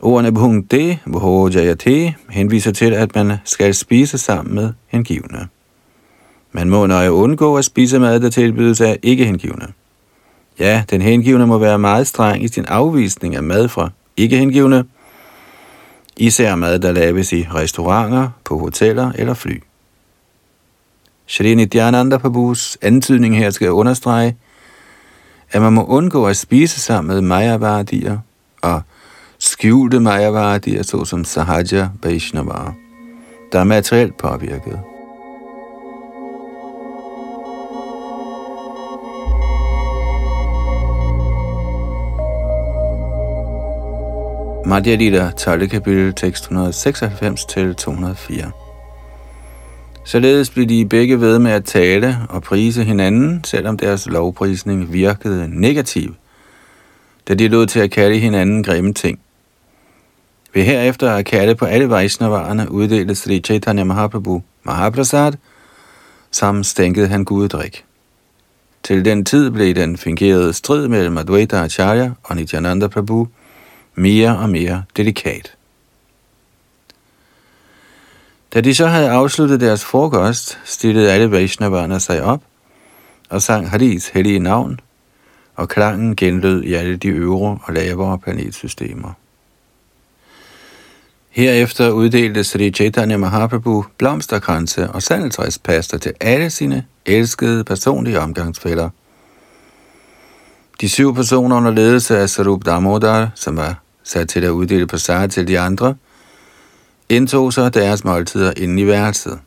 Ordene 0.00 0.32
bhungte 0.32 0.98
bhojayate 1.06 2.14
henviser 2.30 2.72
til, 2.72 2.94
at 2.94 3.14
man 3.14 3.36
skal 3.44 3.74
spise 3.74 4.18
sammen 4.18 4.54
med 4.54 4.72
hengivne. 4.86 5.48
Man 6.52 6.70
må 6.70 6.86
nøje 6.86 7.12
undgå 7.12 7.56
at 7.56 7.64
spise 7.64 7.98
mad, 7.98 8.20
der 8.20 8.30
tilbydes 8.30 8.80
af 8.80 8.98
ikke 9.02 9.24
hengivne. 9.24 9.66
Ja, 10.58 10.84
den 10.90 11.02
hengivne 11.02 11.46
må 11.46 11.58
være 11.58 11.78
meget 11.78 12.06
streng 12.06 12.44
i 12.44 12.48
sin 12.48 12.64
afvisning 12.64 13.36
af 13.36 13.42
mad 13.42 13.68
fra 13.68 13.90
ikke-hengivne, 14.16 14.84
især 16.16 16.54
mad, 16.54 16.78
der 16.78 16.92
laves 16.92 17.32
i 17.32 17.46
restauranter, 17.54 18.28
på 18.44 18.58
hoteller 18.58 19.12
eller 19.14 19.34
fly. 19.34 19.62
Shri 21.26 21.54
Nityananda 21.54 22.16
Prabhus 22.16 22.78
antydning 22.82 23.38
her 23.38 23.50
skal 23.50 23.70
understrege, 23.70 24.36
at 25.52 25.62
man 25.62 25.72
må 25.72 25.84
undgå 25.84 26.26
at 26.26 26.36
spise 26.36 26.80
sammen 26.80 27.14
med 27.14 27.20
majavardier 27.20 28.18
og 28.62 28.82
skjulte 29.38 30.00
majavardier, 30.00 30.82
såsom 30.82 31.24
Sahaja 31.24 31.88
Vaishnava, 32.02 32.72
der 33.52 33.60
er 33.60 33.64
materielt 33.64 34.16
påvirket. 34.16 34.78
Madhya 44.68 44.94
Lita 44.94 45.30
12. 45.30 45.68
kapitel, 45.68 46.14
tekst 46.14 46.44
196 46.44 47.44
til 47.44 47.74
204. 47.74 48.50
Således 50.04 50.50
blev 50.50 50.66
de 50.66 50.86
begge 50.86 51.20
ved 51.20 51.38
med 51.38 51.50
at 51.50 51.64
tale 51.64 52.18
og 52.28 52.42
prise 52.42 52.84
hinanden, 52.84 53.44
selvom 53.44 53.76
deres 53.76 54.06
lovprisning 54.06 54.92
virkede 54.92 55.60
negativ, 55.60 56.14
da 57.28 57.34
de 57.34 57.48
lod 57.48 57.66
til 57.66 57.80
at 57.80 57.90
kalde 57.90 58.18
hinanden 58.18 58.62
grimme 58.62 58.94
ting. 58.94 59.20
Ved 60.54 60.62
herefter 60.62 61.10
at 61.10 61.26
kalde 61.26 61.54
på 61.54 61.64
alle 61.64 61.90
Vaishnavarerne 61.90 62.72
uddelte 62.72 63.14
Sri 63.14 63.40
Chaitanya 63.40 63.84
Mahaprabhu 63.84 64.42
Mahaprasad, 64.62 65.32
sammen 66.30 66.64
stænkede 66.64 67.08
han 67.08 67.24
guddrik. 67.24 67.84
Til 68.82 69.04
den 69.04 69.24
tid 69.24 69.50
blev 69.50 69.74
den 69.74 69.96
fingerede 69.96 70.52
strid 70.52 70.88
mellem 70.88 71.18
Advaita 71.18 71.56
Acharya 71.56 72.10
og 72.22 72.36
Nityananda 72.36 72.86
Prabhu 72.86 73.28
mere 73.98 74.38
og 74.38 74.50
mere 74.50 74.84
delikat. 74.96 75.54
Da 78.54 78.60
de 78.60 78.74
så 78.74 78.86
havde 78.86 79.10
afsluttet 79.10 79.60
deres 79.60 79.84
frokost, 79.84 80.58
stillede 80.64 81.12
alle 81.12 81.30
Vaishnavarna 81.30 81.98
sig 81.98 82.22
op 82.22 82.42
og 83.30 83.42
sang 83.42 83.70
Haris 83.70 84.08
hellige 84.08 84.38
navn, 84.38 84.80
og 85.56 85.68
klangen 85.68 86.16
genlød 86.16 86.62
i 86.62 86.74
alle 86.74 86.96
de 86.96 87.08
øvre 87.08 87.58
og 87.64 87.74
lavere 87.74 88.18
planetsystemer. 88.18 89.12
Herefter 91.30 91.90
uddelte 91.90 92.44
Sri 92.44 92.70
Chaitanya 92.70 93.16
Mahaprabhu 93.16 93.84
blomsterkranse 93.98 94.90
og 94.90 95.02
sandeltræspasta 95.02 95.98
til 95.98 96.12
alle 96.20 96.50
sine 96.50 96.84
elskede 97.06 97.64
personlige 97.64 98.20
omgangsfælder. 98.20 98.90
De 100.80 100.88
syv 100.88 101.14
personer 101.14 101.56
under 101.56 101.70
ledelse 101.70 102.18
af 102.18 102.30
Sarup 102.30 102.64
Damodar, 102.64 103.30
som 103.34 103.56
var 103.56 103.82
sat 104.08 104.28
til 104.28 104.44
at 104.44 104.50
uddele 104.50 104.86
passage 104.86 105.28
til 105.28 105.48
de 105.48 105.58
andre, 105.58 105.94
indtog 107.08 107.52
så 107.52 107.68
deres 107.68 108.04
måltider 108.04 108.52
inde 108.56 108.82
i 108.82 108.86
værelset. 108.86 109.38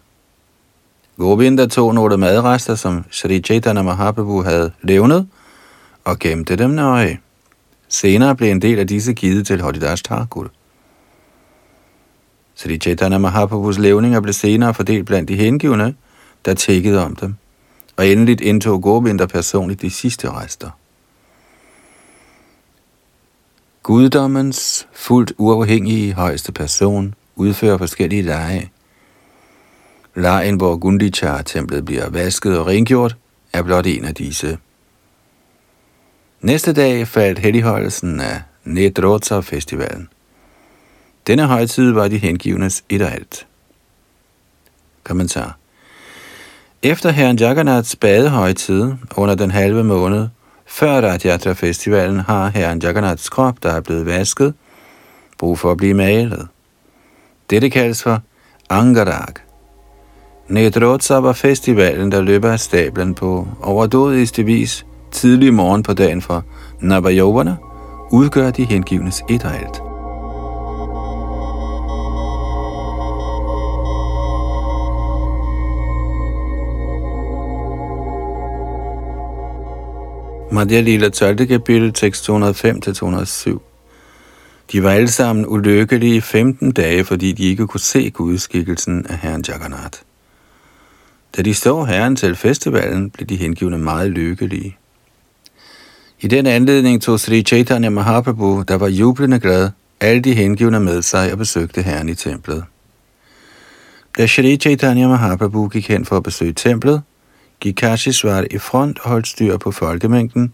Govinda 1.17 1.65
tog 1.65 1.95
nogle 1.95 2.17
madrester, 2.17 2.75
som 2.75 3.05
Sri 3.11 3.39
Chaitanya 3.39 3.81
Mahaprabhu 3.81 4.43
havde 4.43 4.71
levnet, 4.81 5.27
og 6.03 6.19
gemte 6.19 6.55
dem 6.55 6.69
nøje. 6.69 7.19
Senere 7.89 8.35
blev 8.35 8.51
en 8.51 8.61
del 8.61 8.79
af 8.79 8.87
disse 8.87 9.13
givet 9.13 9.47
til 9.47 9.61
Haridas 9.61 10.01
Thakur. 10.01 10.47
Sri 12.55 12.77
Chaitanya 12.77 13.17
Mahaprabhus 13.17 13.77
levninger 13.77 14.21
blev 14.21 14.33
senere 14.33 14.73
fordelt 14.73 15.05
blandt 15.05 15.29
de 15.29 15.35
hengivne, 15.35 15.95
der 16.45 16.53
tækkede 16.53 17.05
om 17.05 17.15
dem, 17.15 17.35
og 17.97 18.07
endeligt 18.07 18.41
indtog 18.41 18.81
Govinda 18.81 19.25
personligt 19.25 19.81
de 19.81 19.89
sidste 19.89 20.31
rester. 20.31 20.69
Guddommens 23.91 24.87
fuldt 24.93 25.33
uafhængige 25.37 26.13
højeste 26.13 26.51
person 26.51 27.13
udfører 27.35 27.77
forskellige 27.77 28.21
lege. 28.21 28.71
Lejen, 30.15 30.55
hvor 30.55 30.77
Gundichar-templet 30.77 31.85
bliver 31.85 32.09
vasket 32.09 32.59
og 32.59 32.67
rengjort, 32.67 33.15
er 33.53 33.61
blot 33.61 33.85
en 33.85 34.05
af 34.05 34.15
disse. 34.15 34.57
Næste 36.41 36.73
dag 36.73 37.07
faldt 37.07 37.39
helligholdelsen 37.39 38.19
af 38.19 38.41
Nedrotsa-festivalen. 38.63 40.09
Denne 41.27 41.47
højtid 41.47 41.91
var 41.91 42.07
de 42.07 42.17
hengivnes 42.17 42.83
et 42.89 43.01
og 43.01 43.11
alt. 43.11 43.47
Kommentar. 45.03 45.57
Efter 46.83 47.09
herren 47.09 47.37
Jagannaths 47.37 47.95
badehøjtid 47.95 48.93
under 49.15 49.35
den 49.35 49.51
halve 49.51 49.83
måned– 49.83 50.27
før 50.71 51.01
Radjatra 51.01 51.53
Festivalen 51.53 52.19
har 52.19 52.49
herren 52.49 52.79
Jagannaths 52.79 53.29
krop, 53.29 53.63
der 53.63 53.71
er 53.71 53.81
blevet 53.81 54.05
vasket, 54.05 54.53
brug 55.37 55.59
for 55.59 55.71
at 55.71 55.77
blive 55.77 55.93
malet. 55.93 56.47
Dette 57.49 57.69
kaldes 57.69 58.03
for 58.03 58.21
Angarag. 58.69 59.33
Nedrotsa 60.47 61.15
var 61.15 61.33
festivalen, 61.33 62.11
der 62.11 62.21
løber 62.21 62.51
af 62.51 62.59
stablen 62.59 63.15
på 63.15 63.47
overdådigste 63.61 64.43
vis 64.43 64.85
tidlig 65.11 65.53
morgen 65.53 65.83
på 65.83 65.93
dagen 65.93 66.21
for 66.21 66.43
Navajovana, 66.79 67.55
udgør 68.11 68.51
de 68.51 68.65
hengivnes 68.65 69.23
et 69.29 69.45
og 69.45 69.51
alt. 69.55 69.90
Madhya 80.53 80.81
Lila 80.81 81.09
12. 81.09 81.47
kapitel, 81.47 81.93
tekst 81.93 82.29
205-207. 82.29 83.59
De 84.71 84.83
var 84.83 84.91
alle 84.91 85.07
sammen 85.07 85.45
ulykkelige 85.47 86.21
15 86.21 86.71
dage, 86.71 87.05
fordi 87.05 87.31
de 87.31 87.43
ikke 87.43 87.67
kunne 87.67 87.79
se 87.79 88.09
gudskikkelsen 88.09 89.05
af 89.09 89.17
herren 89.17 89.43
Jagannath. 89.47 89.99
Da 91.37 91.41
de 91.41 91.53
så 91.53 91.83
herren 91.83 92.15
til 92.15 92.35
festivalen, 92.35 93.09
blev 93.09 93.27
de 93.27 93.35
hengivne 93.35 93.77
meget 93.77 94.11
lykkelige. 94.11 94.77
I 96.21 96.27
den 96.27 96.45
anledning 96.45 97.01
tog 97.01 97.19
Sri 97.19 97.41
Chaitanya 97.41 97.89
Mahaprabhu, 97.89 98.63
der 98.67 98.75
var 98.75 98.87
jublende 98.87 99.39
glad, 99.39 99.69
alle 99.99 100.21
de 100.21 100.33
hengivne 100.33 100.79
med 100.79 101.01
sig 101.01 101.31
og 101.31 101.37
besøgte 101.37 101.81
herren 101.81 102.09
i 102.09 102.15
templet. 102.15 102.63
Da 104.17 104.27
Sri 104.27 104.57
Chaitanya 104.57 105.07
Mahaprabhu 105.07 105.67
gik 105.67 105.87
hen 105.87 106.05
for 106.05 106.17
at 106.17 106.23
besøge 106.23 106.53
templet, 106.53 107.01
gik 107.61 107.75
Kashishvar 107.75 108.45
i 108.51 108.57
front 108.57 108.99
og 108.99 109.09
holdt 109.09 109.27
styr 109.27 109.57
på 109.57 109.71
folkemængden, 109.71 110.53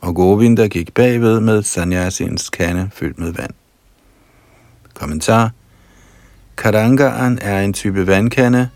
og 0.00 0.14
Govinda 0.14 0.66
gik 0.66 0.94
bagved 0.94 1.40
med 1.40 1.62
sanyasins 1.62 2.50
kande 2.50 2.90
fyldt 2.92 3.18
med 3.18 3.32
vand. 3.32 3.50
Kommentar 4.94 5.50
Karangaan 6.56 7.38
er 7.42 7.60
en 7.60 7.72
type 7.72 8.06
vandkande, 8.06 8.68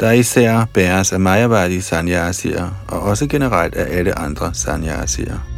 der 0.00 0.10
især 0.10 0.64
bæres 0.74 1.12
af 1.12 1.20
Mayavadi 1.20 1.80
sanyasier 1.80 2.84
og 2.88 3.00
også 3.00 3.26
generelt 3.26 3.74
af 3.74 3.98
alle 3.98 4.18
andre 4.18 4.54
sanyasier. 4.54 5.55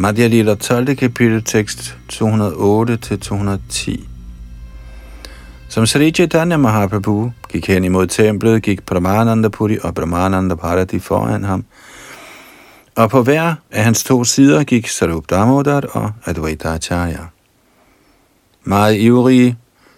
Madhya 0.00 0.26
Lila 0.28 0.54
12. 0.54 0.96
kapitel, 0.96 1.42
tekst 1.44 1.96
208-210. 2.12 4.00
Som 5.68 5.86
Sri 5.86 6.10
Chaitanya 6.10 6.56
Mahaprabhu 6.56 7.32
gik 7.48 7.66
hen 7.66 7.84
imod 7.84 8.06
templet, 8.06 8.62
gik 8.62 8.86
Brahmananda 8.86 9.48
Puri 9.48 9.78
og 9.82 9.94
Brahmananda 9.94 10.54
Bharati 10.54 10.98
foran 10.98 11.44
ham, 11.44 11.64
Og 12.96 13.10
på 13.10 13.22
hver 13.22 13.54
af 13.70 13.84
hans 13.84 14.04
to 14.04 14.24
sider 14.24 14.64
gik 14.64 14.88
Sarup 14.88 15.30
Damodar 15.30 15.80
og 15.92 16.12
Advaita 16.26 16.68
Acharya. 16.68 17.26
Meget 18.64 18.98
ivrige 18.98 19.56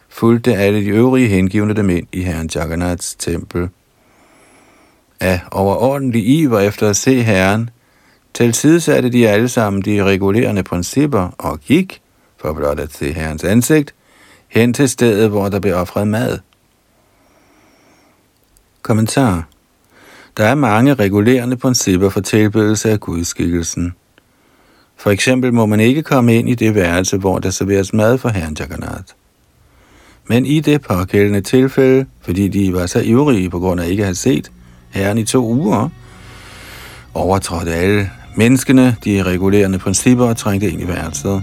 fulgte 0.09 0.55
alle 0.55 0.81
de 0.81 0.89
øvrige 0.89 1.29
hengivne 1.29 1.75
dem 1.75 1.91
ind 1.91 2.07
i 2.13 2.23
herren 2.23 2.51
Jagannaths 2.55 3.15
tempel. 3.15 3.69
Af 5.21 5.41
overordentlig 5.51 6.29
iver 6.29 6.61
efter 6.61 6.89
at 6.91 6.97
se 6.97 7.23
herren, 7.23 7.71
tilsidesatte 8.35 9.11
de 9.11 9.29
alle 9.29 9.49
sammen 9.49 9.83
de 9.83 10.05
regulerende 10.05 10.63
principper 10.63 11.29
og 11.39 11.61
gik, 11.61 12.01
for 12.41 12.53
blot 12.53 12.81
at 12.81 12.93
se 12.93 13.13
herrens 13.13 13.45
ansigt, 13.45 13.95
hen 14.49 14.75
til 14.75 14.89
stedet, 14.89 15.31
hvor 15.31 15.49
der 15.49 15.61
blev 15.61 15.75
offret 15.75 16.09
mad. 16.09 16.39
Kommentar 18.83 19.49
Der 20.37 20.45
er 20.45 20.55
mange 20.55 20.95
regulerende 20.95 21.57
principper 21.57 22.09
for 22.09 22.21
tilbedelse 22.21 22.91
af 22.91 23.01
gudskikkelsen. 23.01 23.95
For 24.97 25.11
eksempel 25.11 25.53
må 25.53 25.67
man 25.67 25.81
ikke 25.81 26.03
komme 26.03 26.35
ind 26.35 26.49
i 26.49 26.55
det 26.55 26.75
værelse, 26.75 27.17
hvor 27.17 27.39
der 27.39 27.51
serveres 27.51 27.93
mad 27.93 28.19
for 28.19 28.29
herren 28.29 28.57
Jagannath. 28.61 29.15
Men 30.27 30.47
i 30.47 30.61
det 30.61 30.81
pågældende 30.83 31.41
tilfælde, 31.41 32.07
fordi 32.21 32.49
de 32.49 32.75
var 32.75 32.87
så 32.87 33.01
ivrige 33.01 33.51
på 33.51 33.59
grund 33.59 33.81
af 33.81 33.89
ikke 33.89 34.03
at 34.03 34.07
have 34.07 34.15
set 34.15 34.53
herren 34.91 35.19
i 35.19 35.25
to 35.25 35.45
uger, 35.45 35.89
overtrådte 37.15 37.73
alle 37.73 38.11
menneskene 38.37 38.97
de 39.05 39.23
regulerende 39.23 39.79
principper 39.79 40.25
og 40.25 40.37
trængte 40.37 40.71
ind 40.71 40.81
i 40.81 40.89
værelset. 40.89 41.43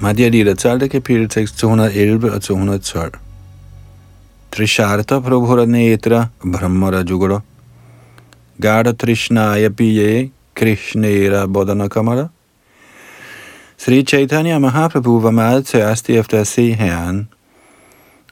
Madhya 0.00 0.28
Lila 0.28 0.54
12. 0.54 0.88
kapitel, 0.88 1.28
tekst 1.28 1.58
211 1.58 2.32
og 2.32 2.42
212. 2.42 3.12
Trisharta 4.50 5.20
Prabhura 5.20 5.66
Netra 5.66 6.28
Brahmara 6.40 7.02
Jugara 7.02 7.40
Gada 8.60 8.92
Trishnaya 8.92 9.68
Piye 9.68 10.30
Krishnera 10.54 11.46
Bodhana 11.46 11.88
Kamala 11.88 12.28
Sri 13.80 14.02
Chaitanya 14.02 14.58
Mahaprabhu 14.58 15.20
var 15.20 15.30
meget 15.30 15.66
tørstig 15.66 16.16
efter 16.16 16.40
at 16.40 16.46
se 16.46 16.72
Herren, 16.72 17.28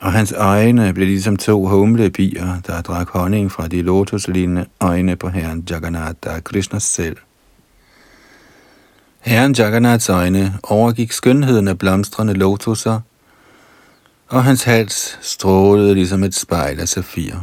og 0.01 0.13
hans 0.13 0.33
øjne 0.33 0.93
blev 0.93 1.07
ligesom 1.07 1.37
to 1.37 1.67
humlebier, 1.67 2.61
der 2.67 2.83
drak 2.83 3.09
honning 3.09 3.53
fra 3.53 3.69
de 3.69 3.83
lotuslignende 3.83 4.67
øjne 4.81 5.17
på 5.17 5.29
Herren 5.29 5.67
Jagannath, 5.71 6.15
der 6.25 6.31
er 6.31 6.41
Krishnas 6.41 6.83
selv. 6.83 7.17
Herren 9.21 9.55
Jagannaths 9.59 10.09
øjne 10.09 10.59
overgik 10.63 11.13
skønheden 11.13 11.69
af 11.69 11.79
blomstrende 11.79 12.35
lotuser, 12.35 13.01
og 14.29 14.45
hans 14.45 14.65
hals 14.65 15.19
strålede 15.23 15.95
ligesom 15.95 16.25
et 16.25 16.35
spejl 16.35 16.81
af 16.81 16.89
safir. 16.89 17.35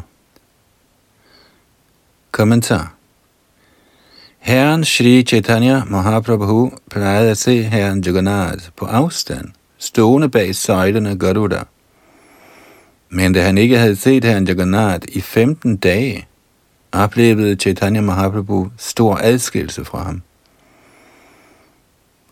Kommentar 2.31 2.93
Herren 4.43 4.83
Shri 4.83 5.23
Chaitanya 5.23 5.83
Mahaprabhu 5.85 6.71
plejede 6.91 7.31
at 7.31 7.37
se 7.37 7.61
herren 7.63 8.01
Jagannath 8.01 8.69
på 8.75 8.85
afstand, 8.85 9.49
stående 9.77 10.29
bag 10.29 10.55
søjlen 10.55 11.05
af 11.05 11.19
Garuda. 11.19 11.63
Men 13.09 13.33
da 13.33 13.41
han 13.41 13.57
ikke 13.57 13.77
havde 13.77 13.95
set 13.95 14.23
herren 14.23 14.47
Jagannath 14.47 15.07
i 15.11 15.21
15 15.21 15.77
dage, 15.77 16.27
oplevede 16.91 17.55
Chaitanya 17.55 18.01
Mahaprabhu 18.01 18.69
stor 18.77 19.19
adskillelse 19.21 19.85
fra 19.85 20.03
ham. 20.03 20.21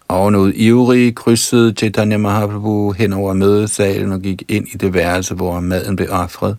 Og 0.07 0.31
noget 0.31 0.53
ivrig 0.55 1.15
krydsede 1.15 1.73
Chaitanya 1.77 2.17
Mahaprabhu 2.17 2.91
hen 2.91 3.13
over 3.13 3.33
mødesalen 3.33 4.11
og 4.11 4.21
gik 4.21 4.43
ind 4.47 4.67
i 4.73 4.77
det 4.77 4.93
værelse, 4.93 5.35
hvor 5.35 5.59
maden 5.59 5.95
blev 5.95 6.07
offret, 6.11 6.57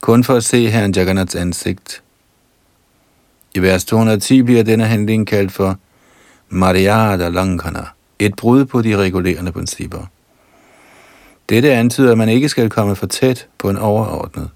kun 0.00 0.24
for 0.24 0.34
at 0.34 0.44
se 0.44 0.70
herren 0.70 0.92
Jagannaths 0.92 1.34
ansigt. 1.34 2.02
I 3.54 3.58
vers 3.58 3.84
210 3.84 4.42
bliver 4.42 4.62
denne 4.62 4.84
handling 4.84 5.26
kaldt 5.26 5.52
for 5.52 5.78
Mariada 6.48 7.28
Lankana, 7.28 7.84
et 8.18 8.36
brud 8.36 8.64
på 8.64 8.82
de 8.82 8.96
regulerende 8.96 9.52
principper. 9.52 10.06
Dette 11.48 11.72
antyder, 11.72 12.12
at 12.12 12.18
man 12.18 12.28
ikke 12.28 12.48
skal 12.48 12.70
komme 12.70 12.96
for 12.96 13.06
tæt 13.06 13.48
på 13.58 13.70
en 13.70 13.76
overordnet. 13.76 14.48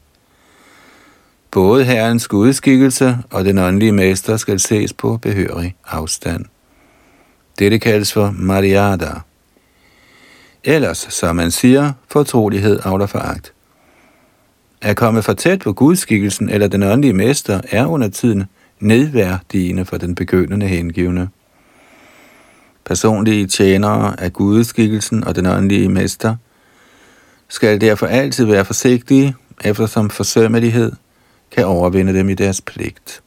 Både 1.51 1.85
herrens 1.85 2.29
gudskikkelse 2.29 3.19
og 3.31 3.45
den 3.45 3.59
åndelige 3.59 3.93
mester 3.93 4.37
skal 4.37 4.61
ses 4.61 4.93
på 4.93 5.17
behørig 5.17 5.77
afstand. 5.87 6.45
Dette 7.59 7.79
kaldes 7.79 8.13
for 8.13 8.35
Mariada. 8.39 9.11
Ellers, 10.65 10.99
som 10.99 11.37
man 11.37 11.51
siger, 11.51 11.93
fortrolighed 12.09 12.81
afler 12.85 13.07
foragt. 13.07 13.53
At 14.83 14.97
komme 14.97 15.23
for 15.23 15.33
tæt 15.33 15.59
på 15.59 15.73
gudskikkelsen 15.73 16.49
eller 16.49 16.69
den 16.69 16.83
åndelige 16.83 17.13
mester 17.13 17.61
er 17.71 17.87
under 17.87 18.09
tiden 18.09 18.45
nedværdigende 18.85 19.85
for 19.85 19.97
den 19.97 20.15
begyndende 20.15 20.67
hengivne. 20.67 21.29
Personlige 22.85 23.47
tjenere 23.47 24.21
af 24.21 24.33
gudeskikkelsen 24.33 25.25
og 25.25 25.37
den 25.37 25.47
åndelige 25.47 25.89
mester 25.89 26.37
skal 27.49 27.81
derfor 27.81 28.07
altid 28.07 28.45
være 28.45 28.65
forsigtige, 28.65 29.35
eftersom 29.65 30.11
forsømmelighed 30.11 30.93
kan 31.51 31.67
overvinde 31.67 32.15
dem 32.15 32.29
i 32.29 32.35
deres 32.35 32.61
pligt. 32.61 33.23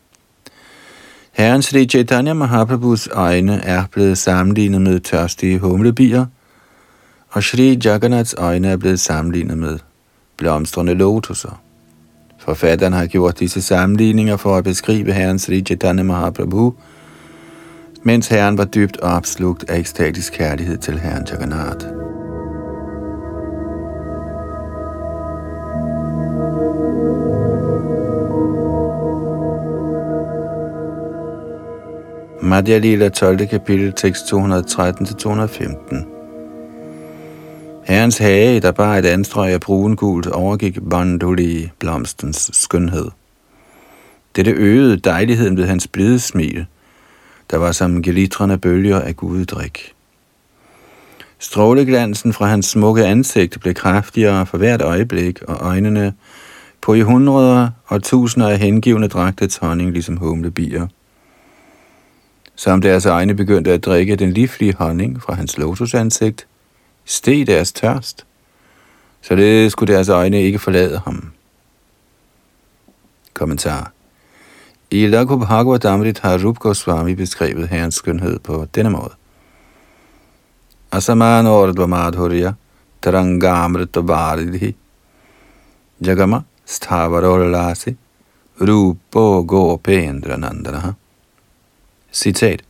Herren 1.31 1.61
Sri 1.61 1.85
Chaitanya 1.85 2.33
Mahaprabhus 2.33 3.07
øjne 3.11 3.63
er 3.63 3.83
blevet 3.91 4.17
sammenlignet 4.17 4.81
med 4.81 4.99
tørstige 4.99 5.59
humlebier, 5.59 6.25
og 7.29 7.43
Sri 7.43 7.79
Jagannaths 7.85 8.35
øjne 8.37 8.67
er 8.67 8.77
blevet 8.77 8.99
sammenlignet 8.99 9.57
med 9.57 9.79
blomstrende 10.37 10.93
lotuser. 10.93 11.61
Forfatteren 12.47 12.93
har 12.93 13.05
gjort 13.05 13.39
disse 13.39 13.61
sammenligninger 13.61 14.37
for 14.37 14.55
at 14.57 14.63
beskrive 14.63 15.11
herren 15.11 15.39
Sri 15.39 15.61
Chaitanya 15.61 16.03
Mahaprabhu, 16.03 16.73
mens 18.03 18.27
herren 18.27 18.57
var 18.57 18.65
dybt 18.65 18.99
opslugt 18.99 19.69
af 19.69 19.79
ekstatisk 19.79 20.33
kærlighed 20.33 20.77
til 20.77 20.99
herren 20.99 21.27
Jagannath. 21.31 21.85
Madhya 32.41 32.77
Lila 32.77 33.09
12. 33.09 33.47
kapitel, 33.47 33.93
tekst 33.93 34.33
213-215. 34.33 36.16
Herrens 37.87 38.17
hage, 38.17 38.59
der 38.59 38.71
bare 38.71 38.99
et 38.99 39.05
anstrøg 39.05 39.53
af 39.53 39.61
brungult, 39.61 40.27
overgik 40.27 40.77
Banduli 40.89 41.69
blomstens 41.79 42.49
skønhed. 42.53 43.11
Dette 44.35 44.51
øgede 44.51 44.97
dejligheden 44.97 45.57
ved 45.57 45.65
hans 45.65 45.87
blide 45.87 46.19
smil, 46.19 46.65
der 47.51 47.57
var 47.57 47.71
som 47.71 48.01
gelitrende 48.01 48.57
bølger 48.57 48.99
af 48.99 49.15
gudedrik. 49.15 49.93
Stråleglansen 51.39 52.33
fra 52.33 52.45
hans 52.45 52.65
smukke 52.65 53.05
ansigt 53.05 53.59
blev 53.59 53.73
kraftigere 53.73 54.45
for 54.45 54.57
hvert 54.57 54.81
øjeblik, 54.81 55.41
og 55.41 55.57
øjnene 55.61 56.13
på 56.81 56.93
i 56.93 57.01
hundreder 57.01 57.69
og 57.85 58.03
tusinder 58.03 58.49
af 58.49 58.59
hengivne 58.59 59.07
dragte 59.07 59.49
honning 59.61 59.91
ligesom 59.91 60.17
humlebier. 60.17 60.87
Som 62.55 62.81
deres 62.81 63.05
egne 63.05 63.33
begyndte 63.33 63.71
at 63.71 63.85
drikke 63.85 64.15
den 64.15 64.31
livlige 64.31 64.73
honning 64.73 65.21
fra 65.21 65.33
hans 65.33 65.57
lotusansigt, 65.57 66.47
steg 67.07 67.47
deres 67.47 67.71
tørst, 67.71 68.27
Således 69.27 69.71
skulle 69.71 69.93
deres 69.93 70.09
øjne 70.09 70.41
ikke 70.43 70.59
forlade 70.59 71.01
ham. 71.05 71.31
Kommentar 73.33 73.91
I 74.91 75.07
Lakho 75.07 75.37
Bhagavatamrit 75.37 76.19
har 76.19 76.37
Rup 76.45 76.59
Goswami 76.59 77.15
beskrevet 77.15 77.67
herrens 77.67 77.95
skønhed 77.95 78.39
på 78.39 78.65
denne 78.75 78.89
måde. 78.89 79.11
Asaman 80.91 81.47
Ordva 81.47 81.85
Madhurya 81.85 82.53
Tarangamrita 83.01 83.99
Varidhi 83.99 84.75
Jagama 86.05 86.41
Sthavarolasi 86.65 87.95
Rupo 88.61 89.43
Gopendra 89.43 90.37
Nandanaha 90.37 90.91
Citat. 92.13 92.61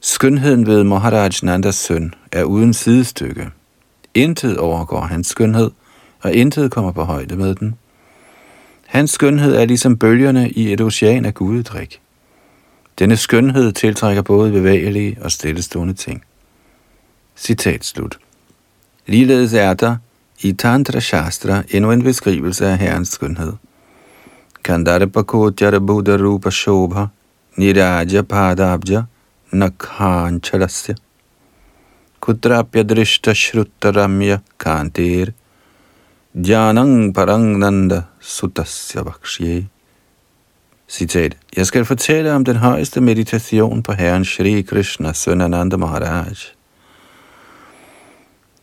Skønheden 0.00 0.66
ved 0.66 0.84
Maharaj 0.84 1.30
Nandas 1.42 1.74
søn 1.74 2.14
er 2.34 2.44
uden 2.44 2.74
sidestykke. 2.74 3.50
Intet 4.14 4.58
overgår 4.58 5.00
hans 5.00 5.26
skønhed, 5.26 5.70
og 6.20 6.32
intet 6.32 6.70
kommer 6.70 6.92
på 6.92 7.02
højde 7.02 7.36
med 7.36 7.54
den. 7.54 7.74
Hans 8.86 9.10
skønhed 9.10 9.54
er 9.54 9.64
ligesom 9.64 9.98
bølgerne 9.98 10.50
i 10.50 10.72
et 10.72 10.80
ocean 10.80 11.24
af 11.24 11.34
gudedrik. 11.34 12.00
Denne 12.98 13.16
skønhed 13.16 13.72
tiltrækker 13.72 14.22
både 14.22 14.52
bevægelige 14.52 15.18
og 15.20 15.32
stillestående 15.32 15.94
ting. 15.94 16.22
Citat 17.36 17.84
slut. 17.84 18.18
Ligeledes 19.06 19.52
er 19.52 19.74
der 19.74 19.96
i 20.40 20.52
Tantra 20.52 21.00
Shastra 21.00 21.62
endnu 21.70 21.92
en 21.92 22.02
beskrivelse 22.02 22.66
af 22.66 22.78
herrens 22.78 23.08
skønhed. 23.08 23.52
Kandarpa 24.64 25.22
Buddha 25.78 26.16
Rupa 26.16 26.50
Shobha 26.50 27.04
Niraja 27.56 28.22
Padabja 28.22 29.02
Nakhanchalasya 29.50 30.94
kudrapya 32.24 32.82
drishta 32.88 33.34
shruttaramya 33.34 34.40
kantir 34.58 35.32
Dhyanang 36.34 37.12
parangnanda 37.12 38.04
sutasya 38.20 39.04
vakshye. 39.04 39.64
Citat. 40.88 41.36
Jeg 41.56 41.66
skal 41.66 41.84
fortælle 41.84 42.32
om 42.32 42.44
den 42.44 42.56
højeste 42.56 43.00
meditation 43.00 43.82
på 43.82 43.92
Herren 43.92 44.24
Shri 44.24 44.62
Krishna, 44.62 45.12
søn 45.12 45.40
Ananda 45.40 45.76
Maharaj. 45.76 46.34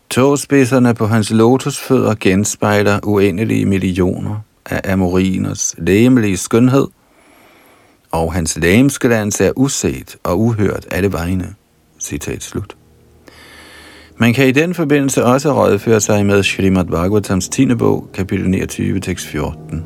Togspidserne 0.09 0.93
på 0.93 1.05
hans 1.05 1.31
lotusfødder 1.31 2.15
genspejler 2.19 2.99
uendelige 3.03 3.65
millioner 3.65 4.39
af 4.65 4.93
amoriners 4.93 5.75
læmelige 5.77 6.37
skønhed, 6.37 6.87
og 8.11 8.33
hans 8.33 8.57
lægemskelans 8.57 9.41
er 9.41 9.51
uset 9.55 10.17
og 10.23 10.39
uhørt 10.39 10.87
alle 10.91 11.11
vegne. 11.11 11.55
Citat 11.99 12.43
slut. 12.43 12.80
Man 14.21 14.33
kan 14.33 14.47
i 14.47 14.51
den 14.51 14.73
forbindelse 14.73 15.25
også 15.25 15.53
rådføre 15.53 16.01
sig 16.01 16.25
med 16.25 16.43
Srimad 16.43 16.85
Bhagavatams 16.85 17.49
10. 17.49 17.75
bog, 17.75 18.09
kapitel 18.13 18.49
29, 18.49 18.99
tekst 18.99 19.27
14. 19.27 19.85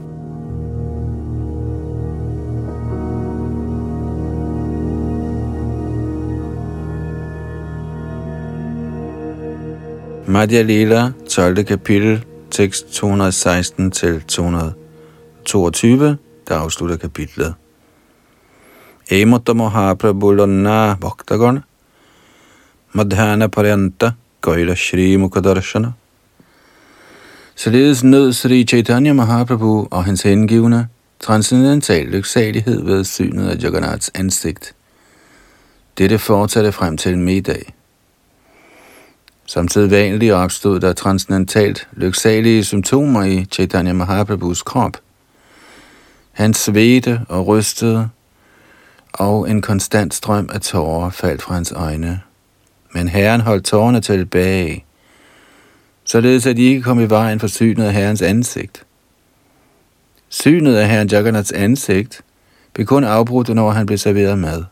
Madhya 10.28 10.62
Lila, 10.62 11.12
12. 11.30 11.64
kapitel, 11.64 12.26
tekst 12.52 12.92
216 12.92 13.92
til 13.92 14.22
222, 14.22 16.18
der 16.48 16.56
afslutter 16.56 16.98
kapitlet. 16.98 17.54
Emutta 19.12 19.54
Mahaprabhulana 19.54 20.96
Bhaktagon, 20.96 21.60
Madhana 22.92 23.48
Paryanta, 23.48 24.12
Gaira 24.46 24.76
Shri 24.76 25.16
Mukadarshana. 25.16 25.92
Således 27.56 28.04
nød 28.04 28.34
Sri 28.34 28.64
Chaitanya 28.64 29.14
Mahaprabhu 29.14 29.88
og 29.92 30.06
hans 30.06 30.22
hengivne 30.22 30.88
transcendental 31.20 32.06
lyksalighed 32.06 32.84
ved 32.84 33.04
synet 33.04 33.50
af 33.50 33.64
Jagannaths 33.64 34.12
ansigt. 34.16 34.76
Dette 35.98 36.20
fortsatte 36.20 36.72
frem 36.72 36.98
til 36.98 37.18
middag. 37.18 37.74
Samtidig 39.46 39.92
vanligt 39.92 40.34
opstod 40.34 40.80
der 40.80 40.94
transcendentalt 40.94 41.88
lyksalige 41.94 42.64
symptomer 42.64 43.24
i 43.24 43.46
Chaitanya 43.52 43.94
Mahaprabhus 43.94 44.62
krop. 44.62 44.98
Han 46.32 46.54
svedte 46.54 47.22
og 47.30 47.48
rystede, 47.48 48.10
og 49.14 49.50
en 49.50 49.62
konstant 49.62 50.14
strøm 50.14 50.50
af 50.54 50.62
tårer 50.62 51.10
faldt 51.10 51.42
fra 51.42 51.54
hans 51.54 51.72
øjne. 51.72 52.22
Men 52.96 53.08
Herren 53.08 53.42
holdt 53.42 53.66
tårerne 53.66 54.02
tilbage, 54.02 54.86
således 56.04 56.46
at 56.46 56.58
de 56.58 56.64
ikke 56.64 56.82
kom 56.82 57.00
i 57.00 57.10
vejen 57.10 57.40
for 57.40 57.48
synet 57.48 57.86
af 57.86 57.94
Herrens 57.94 58.22
ansigt. 58.22 58.84
Synet 60.30 60.76
af 60.76 60.90
Herren 60.90 61.08
Jagannaths 61.08 61.52
ansigt 61.52 62.22
blev 62.74 62.86
kun 62.86 63.04
afbrudt, 63.04 63.50
når 63.50 63.72
han 63.72 63.86
blev 63.86 63.98
serveret 63.98 64.40
mad. 64.40 64.64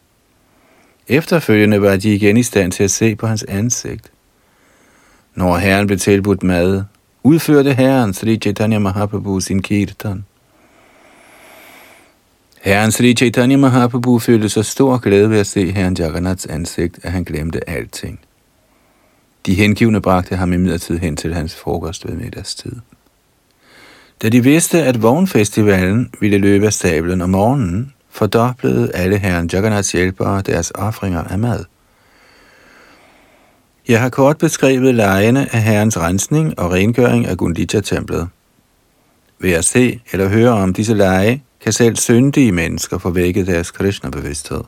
Efterfølgende 1.08 1.82
var 1.82 1.96
de 1.96 2.16
igen 2.16 2.38
i 2.38 2.44
stand 2.44 2.72
til 2.72 2.84
at 2.84 2.92
se 2.92 3.16
på 3.16 3.28
hans 3.28 3.44
ansigt. 3.44 4.12
Når 5.36 5.58
Herren 5.58 5.88
blev 5.88 6.00
tilbudt 6.00 6.44
mad, 6.44 6.84
udførte 7.24 7.74
Herren 7.74 8.14
Sri 8.14 8.38
Chaitanya 8.38 8.80
Mahaprabhu 8.80 9.40
sin 9.40 9.62
kirtan. 9.62 10.26
Herren 12.64 12.92
Sri 12.92 13.14
Chaitanya 13.14 13.58
Mahaprabhu 13.58 14.20
følte 14.20 14.50
så 14.50 14.64
stor 14.64 14.98
glæde 14.98 15.30
ved 15.30 15.40
at 15.40 15.48
se 15.48 15.72
Herren 15.72 15.96
Jagannaths 16.00 16.46
ansigt, 16.46 17.00
at 17.04 17.12
han 17.12 17.24
glemte 17.24 17.70
alting. 17.70 18.20
De 19.46 19.54
hengivne 19.54 20.02
bragte 20.02 20.36
ham 20.36 20.54
imidlertid 20.54 21.00
hen 21.00 21.16
til 21.16 21.34
hans 21.34 21.56
frokost 21.56 22.08
ved 22.08 22.16
middagstid. 22.16 22.76
Da 24.22 24.30
de 24.30 24.44
vidste, 24.44 24.84
at 24.84 25.02
vognfestivalen 25.02 26.10
ville 26.20 26.38
løbe 26.38 26.66
af 26.66 26.74
stablen 26.74 27.22
om 27.22 27.30
morgenen, 27.30 27.94
fordoblede 28.10 28.92
alle 28.94 29.18
herren 29.18 29.50
Jagannaths 29.54 29.92
hjælpere 29.92 30.42
deres 30.42 30.72
offringer 30.76 31.24
af 31.24 31.40
mad. 31.40 31.66
Jeg 33.88 34.02
har 34.02 34.10
kort 34.10 34.38
beskrevet 34.38 34.96
lejene 34.96 35.56
af 35.56 35.62
herrens 35.62 36.00
rensning 36.00 36.60
og 36.60 36.72
rengøring 36.72 37.28
af 37.28 37.38
Gundicha-templet. 37.38 38.28
Ved 39.40 39.52
at 39.52 39.66
se 39.66 40.02
eller 40.12 40.30
høre 40.30 40.52
om 40.52 40.74
disse 40.74 40.94
leje, 40.94 41.42
kan 41.64 41.74
selv 41.74 41.96
syndige 41.96 42.52
mennesker 42.52 42.98
få 42.98 43.10
vækket 43.10 43.48
deres 43.48 43.72
Krishna-bevidsthed. 43.72 44.62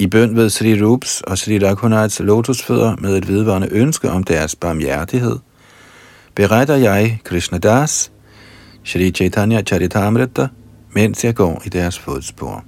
I 0.00 0.06
bøn 0.06 0.36
ved 0.36 0.50
Sri 0.50 0.82
Rups 0.82 1.20
og 1.20 1.38
Sri 1.38 1.58
Raghunats 1.58 2.20
lotusfødder 2.20 2.96
med 2.96 3.16
et 3.16 3.28
vedvarende 3.28 3.68
ønske 3.70 4.10
om 4.10 4.24
deres 4.24 4.56
barmhjertighed, 4.56 5.36
beretter 6.34 6.76
jeg 6.76 7.18
Krishna 7.24 7.58
Das, 7.58 8.12
Sri 8.84 9.10
Chaitanya 9.10 9.62
Charitamrita, 9.62 10.48
mens 10.92 11.24
jeg 11.24 11.34
går 11.34 11.62
i 11.66 11.68
deres 11.68 11.98
fodspor. 11.98 12.64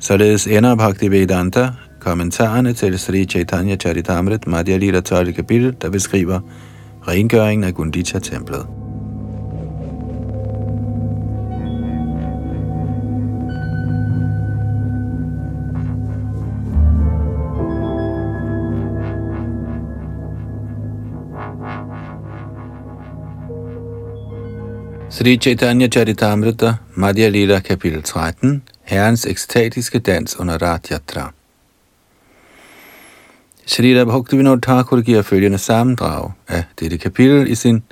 Således 0.00 0.46
ender 0.46 0.74
Bhakti 0.74 1.08
Vedanta 1.08 1.70
kommentarerne 2.00 2.72
til 2.72 2.98
Sri 2.98 3.24
Chaitanya 3.24 3.76
Charitamrit 3.76 4.46
Madhya 4.46 4.76
Lila 4.76 5.00
12. 5.00 5.32
kapitel, 5.32 5.76
der 5.82 5.90
beskriver 5.90 6.40
rengøringen 7.08 7.64
af 7.64 7.74
Gundicha-templet. 7.74 8.85
Sri 25.16 25.38
Chaitanya 25.38 25.88
Charitamrita, 25.88 26.78
Madhya 26.94 27.30
Lila, 27.30 27.60
kapitel 27.60 28.02
13, 28.02 28.62
Herrens 28.82 29.26
ekstatiske 29.26 29.98
dans 29.98 30.40
under 30.40 30.58
Ratjatra. 30.58 31.32
Srila 33.66 34.04
Bhaktivinoda 34.04 34.60
Thakur 34.60 35.00
giver 35.00 35.22
følgende 35.22 35.58
sammendrag 35.58 36.32
af 36.48 36.64
dette 36.80 36.98
kapitel 36.98 37.50
i 37.50 37.54
sin 37.54 37.82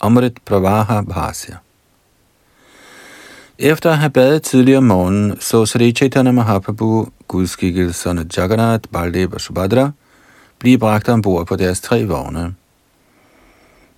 Amrit 0.00 0.32
Pravaha 0.44 1.00
Bhasya. 1.00 1.54
Efter 3.58 3.90
at 3.90 3.98
have 3.98 4.10
badet 4.10 4.42
tidligere 4.42 4.78
om 4.78 4.84
morgenen, 4.84 5.40
så 5.40 5.66
Sri 5.66 5.92
Chaitanya 5.92 6.32
Mahaprabhu 6.32 7.08
gudskikkelserne 7.28 8.26
Jagannath, 8.36 8.88
Baldev 8.92 9.32
og 9.32 9.40
Subhadra 9.40 9.90
blive 10.58 10.78
bragt 10.78 11.08
ombord 11.08 11.46
på 11.46 11.56
deres 11.56 11.80
tre 11.80 12.04
vogne. 12.04 12.54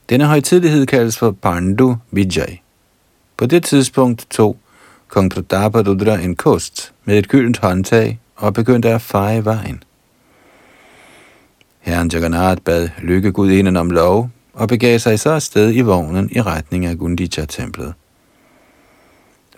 Denne 0.09 0.25
højtidlighed 0.25 0.87
kaldes 0.87 1.19
for 1.19 1.31
Pandu 1.31 1.97
Vijay. 2.11 2.66
På 3.37 3.47
det 3.47 3.65
tidspunkt 3.65 4.27
tog 4.31 4.57
kong 5.09 5.31
Pratapa 5.31 5.79
en 6.23 6.37
kost 6.37 6.93
med 7.05 7.19
et 7.19 7.29
gyldent 7.29 7.59
håndtag 7.59 8.21
og 8.37 8.55
begyndte 8.55 8.91
at 8.91 9.03
feje 9.03 9.45
vejen. 9.45 9.83
Herren 11.81 12.11
Jagannath 12.13 12.63
bad 12.63 12.89
lykkegudinden 13.03 13.77
om 13.77 13.91
lov 13.91 14.31
og 14.53 14.69
begav 14.69 14.99
sig 14.99 15.21
så 15.21 15.31
afsted 15.31 15.75
i 15.75 15.81
vognen 15.81 16.29
i 16.33 16.41
retning 16.41 16.87
af 16.87 16.99
Gundicha-templet. 16.99 17.95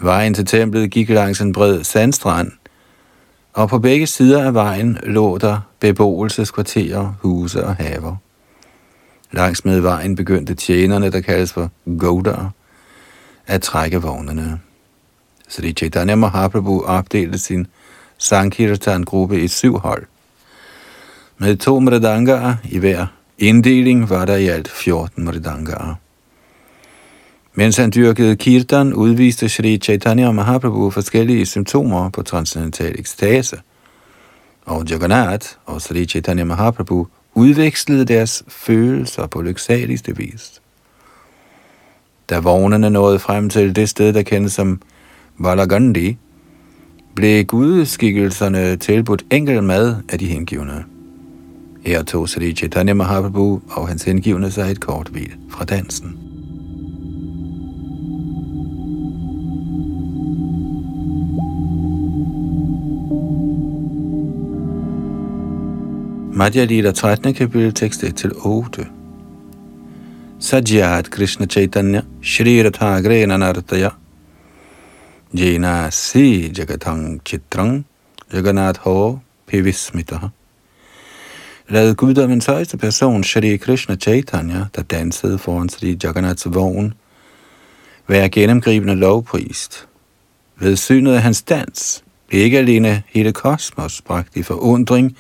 Vejen 0.01 0.35
til 0.35 0.47
templet 0.47 0.91
gik 0.91 1.09
langs 1.09 1.41
en 1.41 1.53
bred 1.53 1.85
sandstrand, 1.85 2.53
og 3.53 3.69
på 3.69 3.79
begge 3.79 4.07
sider 4.07 4.45
af 4.45 4.55
vejen 4.55 4.99
lå 5.03 5.39
der 5.39 5.61
beboelseskvarterer, 5.81 7.15
huse 7.23 7.65
og 7.65 7.75
haver. 7.77 8.17
Langs 9.33 9.65
med 9.65 9.81
vejen 9.81 10.17
begyndte 10.17 10.55
tjenerne, 10.55 11.13
der 11.13 11.21
kaldes 11.21 11.53
for 11.53 11.71
godar, 11.99 12.53
at 13.49 13.63
trække 13.63 14.03
vognene. 14.03 14.61
Sri 15.49 15.73
Chaitanya 15.73 16.15
Mahaprabhu 16.15 16.85
opdelte 16.85 17.39
sin 17.39 17.67
Sankirtan-gruppe 18.19 19.41
i 19.41 19.49
syv 19.49 19.79
hold. 19.79 20.07
Med 21.39 21.57
to 21.57 21.81
mridangaer 21.81 22.57
i 22.65 22.79
hver 22.79 23.07
inddeling 23.39 24.11
var 24.11 24.25
der 24.25 24.37
i 24.37 24.49
alt 24.49 24.69
14 24.69 25.25
mridangaer. 25.25 25.95
Mens 27.55 27.77
han 27.77 27.91
dyrkede 27.91 28.37
kirtan, 28.37 28.95
udviste 28.95 29.49
Sri 29.49 29.79
Chaitanya 29.79 30.33
Mahaprabhu 30.33 30.91
forskellige 30.91 31.47
symptomer 31.47 32.09
på 32.09 32.23
transcendental 32.23 32.99
ekstase. 32.99 33.61
Og 34.65 34.87
Jagannath 34.91 35.47
og 35.67 35.83
Sri 35.83 36.07
Chaitanya 36.07 36.45
Mahaprabhu 36.45 37.07
udvekslede 37.35 38.05
deres 38.05 38.43
følelser 38.49 39.27
på 39.27 39.43
lyksaligste 39.43 40.17
vis. 40.17 40.61
Da 42.31 42.39
vognene 42.39 42.91
nåede 42.91 43.19
frem 43.19 43.49
til 43.51 43.77
det 43.77 43.89
sted, 43.89 44.13
der 44.13 44.23
kendes 44.23 44.53
som 44.53 44.81
Valagandi, 45.39 46.17
blev 47.15 47.45
gudeskikkelserne 47.45 48.77
tilbudt 48.77 49.25
enkel 49.31 49.63
mad 49.63 49.97
af 50.09 50.19
de 50.19 50.27
hengivne. 50.27 50.85
Her 51.85 52.03
tog 52.03 52.29
Sri 52.29 52.53
Chaitanya 52.53 52.95
Mahaprabhu 52.95 53.61
og 53.71 53.89
hans 53.89 54.03
hengivne 54.03 54.51
sig 54.51 54.71
et 54.71 54.81
kort 54.81 55.09
hvil 55.09 55.33
fra 55.51 55.65
dansen. 55.65 56.19
Madhya 66.33 66.65
Lila 66.65 66.91
13. 66.91 67.35
kapitel, 67.35 67.75
tekst 67.75 68.05
1-8. 68.05 68.98
Sajjat 70.41 71.11
Krishna 71.11 71.47
Chaitanya 71.47 72.03
Shri 72.23 72.63
Ratha 72.63 73.03
Grena 73.03 73.37
Nartaya 73.37 73.91
Jena 75.35 75.91
Si 75.91 76.49
Jagatang 76.51 77.21
Chitrang 77.25 77.85
Jagannath 78.33 78.79
Ho 78.79 79.21
Pivismitaha 79.47 80.31
Lad 81.69 81.95
guddommens 81.95 82.47
højeste 82.47 82.77
person, 82.79 83.25
Shri 83.25 83.57
Krishna 83.57 83.97
Chaitanya, 83.97 84.67
der 84.77 84.83
dansede 84.83 85.39
foran 85.39 85.69
Sri 85.69 85.99
Jagannaths 86.05 86.47
vogn, 86.55 86.95
være 88.07 88.29
gennemgribende 88.29 88.95
lovprist. 88.95 89.89
Ved 90.59 90.77
synet 90.77 91.15
af 91.15 91.23
hans 91.23 91.43
dans 91.43 92.05
blev 92.29 92.43
ikke 92.43 92.59
alene 92.59 93.03
hele 93.09 93.33
kosmos 93.33 94.03
bragt 94.03 94.37
i 94.37 94.43
forundring, 94.43 95.17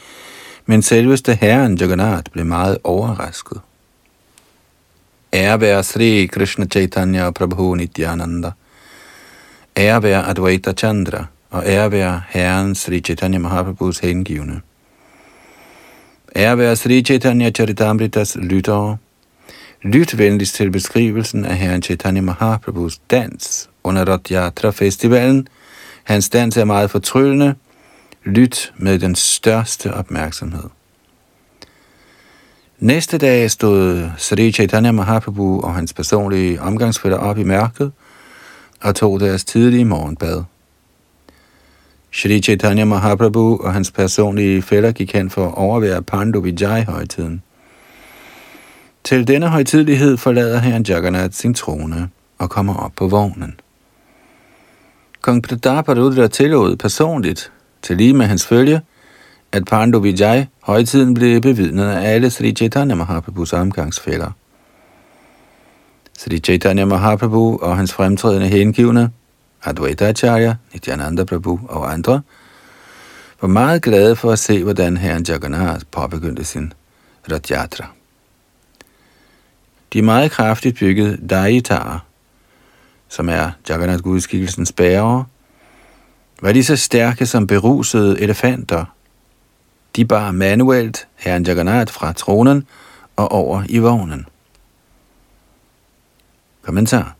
men 0.66 0.82
selveste 0.82 1.34
herren 1.34 1.76
Jagannath 1.76 2.30
blev 2.32 2.46
meget 2.46 2.78
overrasket. 2.84 3.60
Ære 5.32 5.60
være 5.60 5.82
Sri 5.84 6.26
Krishna 6.26 6.66
Chaitanya 6.66 7.30
Prabhu 7.30 7.74
Nityananda. 7.74 8.50
Ære 9.76 10.02
være 10.02 10.26
Advaita 10.26 10.72
Chandra, 10.72 11.24
og 11.50 11.62
ære 11.66 11.90
være 11.92 12.22
Herren 12.28 12.74
Sri 12.74 13.00
Chaitanya 13.00 13.38
Mahaprabhus 13.38 13.98
hengivne. 13.98 14.60
Ære 16.36 16.58
være 16.58 16.76
Sri 16.76 17.02
Chaitanya 17.02 17.50
Charitamritas 17.50 18.36
lyttere. 18.36 18.96
Lyt 19.82 20.18
venligst 20.18 20.54
til 20.54 20.70
beskrivelsen 20.70 21.44
af 21.44 21.56
Herren 21.56 21.82
Chaitanya 21.82 22.20
Mahaprabhus 22.20 22.98
dans 23.10 23.70
under 23.84 24.04
Rath 24.04 24.76
Festivalen. 24.76 25.48
Hans 26.04 26.30
dans 26.30 26.56
er 26.56 26.64
meget 26.64 26.90
fortryllende. 26.90 27.54
Lyt 28.24 28.72
med 28.76 28.98
den 28.98 29.14
største 29.14 29.94
opmærksomhed. 29.94 30.77
Næste 32.80 33.18
dag 33.18 33.50
stod 33.50 34.10
Sri 34.16 34.52
Chaitanya 34.52 34.92
Mahaprabhu 34.92 35.60
og 35.60 35.74
hans 35.74 35.92
personlige 35.92 36.60
omgangsfælder 36.60 37.18
op 37.18 37.38
i 37.38 37.44
mørket 37.44 37.92
og 38.80 38.94
tog 38.94 39.20
deres 39.20 39.44
tidlige 39.44 39.84
morgenbad. 39.84 40.42
Sri 42.12 42.40
Chaitanya 42.40 42.84
Mahaprabhu 42.84 43.60
og 43.60 43.72
hans 43.72 43.90
personlige 43.90 44.62
fælder 44.62 44.92
gik 44.92 45.12
hen 45.12 45.30
for 45.30 45.46
at 45.46 45.54
overvære 45.54 46.02
Pandu 46.02 46.40
Vijay-højtiden. 46.40 47.42
Til 49.04 49.28
denne 49.28 49.48
højtidlighed 49.48 50.16
forlader 50.16 50.58
herren 50.58 50.84
Jagannath 50.88 51.34
sin 51.34 51.54
trone 51.54 52.10
og 52.38 52.50
kommer 52.50 52.74
op 52.74 52.92
på 52.96 53.08
vognen. 53.08 53.60
Kong 55.20 55.42
Prataparudra 55.42 56.26
tillod 56.26 56.76
personligt, 56.76 57.52
til 57.82 57.96
lige 57.96 58.14
med 58.14 58.26
hans 58.26 58.46
følge, 58.46 58.80
at 59.52 59.64
Pandu 59.64 59.98
Vijay 59.98 60.44
højtiden 60.62 61.14
blev 61.14 61.40
bevidnet 61.40 61.88
af 61.88 62.14
alle 62.14 62.30
Sri 62.30 62.52
Chaitanya 62.52 62.94
Mahaprabhus 62.94 63.52
omgangsfælder. 63.52 64.30
Sri 66.18 66.38
Chaitanya 66.38 66.84
Mahaprabhu 66.84 67.58
og 67.62 67.76
hans 67.76 67.92
fremtrædende 67.92 68.48
hengivne, 68.48 69.10
Advaita 69.64 70.08
Acharya, 70.08 70.54
Nityananda 70.72 71.24
Prabhu 71.24 71.60
og 71.68 71.92
andre, 71.92 72.22
var 73.40 73.48
meget 73.48 73.82
glade 73.82 74.16
for 74.16 74.32
at 74.32 74.38
se, 74.38 74.62
hvordan 74.62 74.96
herren 74.96 75.24
Jagannath 75.28 75.84
påbegyndte 75.90 76.44
sin 76.44 76.72
Rathjatra. 77.32 77.86
De 79.92 80.02
meget 80.02 80.30
kraftigt 80.30 80.78
byggede 80.78 81.26
Daitara, 81.30 81.98
som 83.08 83.28
er 83.28 83.50
Jagannath 83.68 84.02
gudskikkelsens 84.02 84.72
bærere, 84.72 85.24
var 86.42 86.52
lige 86.52 86.64
så 86.64 86.76
stærke 86.76 87.26
som 87.26 87.46
berusede 87.46 88.20
elefanter– 88.20 88.84
de 89.96 90.04
bar 90.04 90.32
manuelt 90.32 91.06
herren 91.16 91.42
Jagannath 91.42 91.92
fra 91.92 92.12
tronen 92.12 92.66
og 93.16 93.32
over 93.32 93.62
i 93.68 93.78
vognen. 93.78 94.26
Kommentar. 96.62 97.14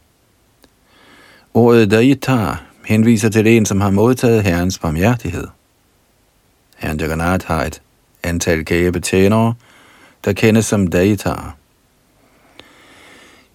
Ordet 1.54 1.90
Daitar 1.90 2.62
henviser 2.84 3.28
til 3.28 3.46
en, 3.46 3.66
som 3.66 3.80
har 3.80 3.90
modtaget 3.90 4.42
herrens 4.42 4.78
barmhjertighed. 4.78 5.46
Herren 6.76 7.00
Jagannath 7.00 7.46
har 7.46 7.64
et 7.64 7.82
antal 8.22 8.64
gavebetjenere, 8.64 9.54
der 10.24 10.32
kendes 10.32 10.66
som 10.66 10.86
Daitar. 10.86 11.56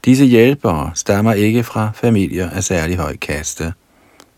Disse 0.05 0.25
hjælpere 0.25 0.91
stammer 0.95 1.33
ikke 1.33 1.63
fra 1.63 1.91
familier 1.95 2.49
af 2.49 2.63
særlig 2.63 2.97
høj 2.97 3.17
kaste, 3.17 3.73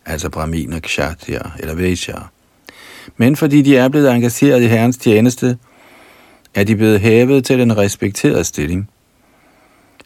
altså 0.06 0.30
brahminer, 0.30 0.80
kshatriya 0.80 1.42
eller 1.60 1.76
vaishya 1.76 2.16
men 3.18 3.36
fordi 3.36 3.62
de 3.62 3.78
er 3.78 3.90
blevet 3.90 4.12
engageret 4.12 4.62
i 4.62 4.68
Herrens 4.68 4.98
tjeneste, 4.98 5.58
er 6.56 6.64
de 6.64 6.76
blevet 6.76 7.00
hævet 7.00 7.46
til 7.46 7.62
en 7.62 7.78
respekteret 7.78 8.46
stilling. 8.46 8.90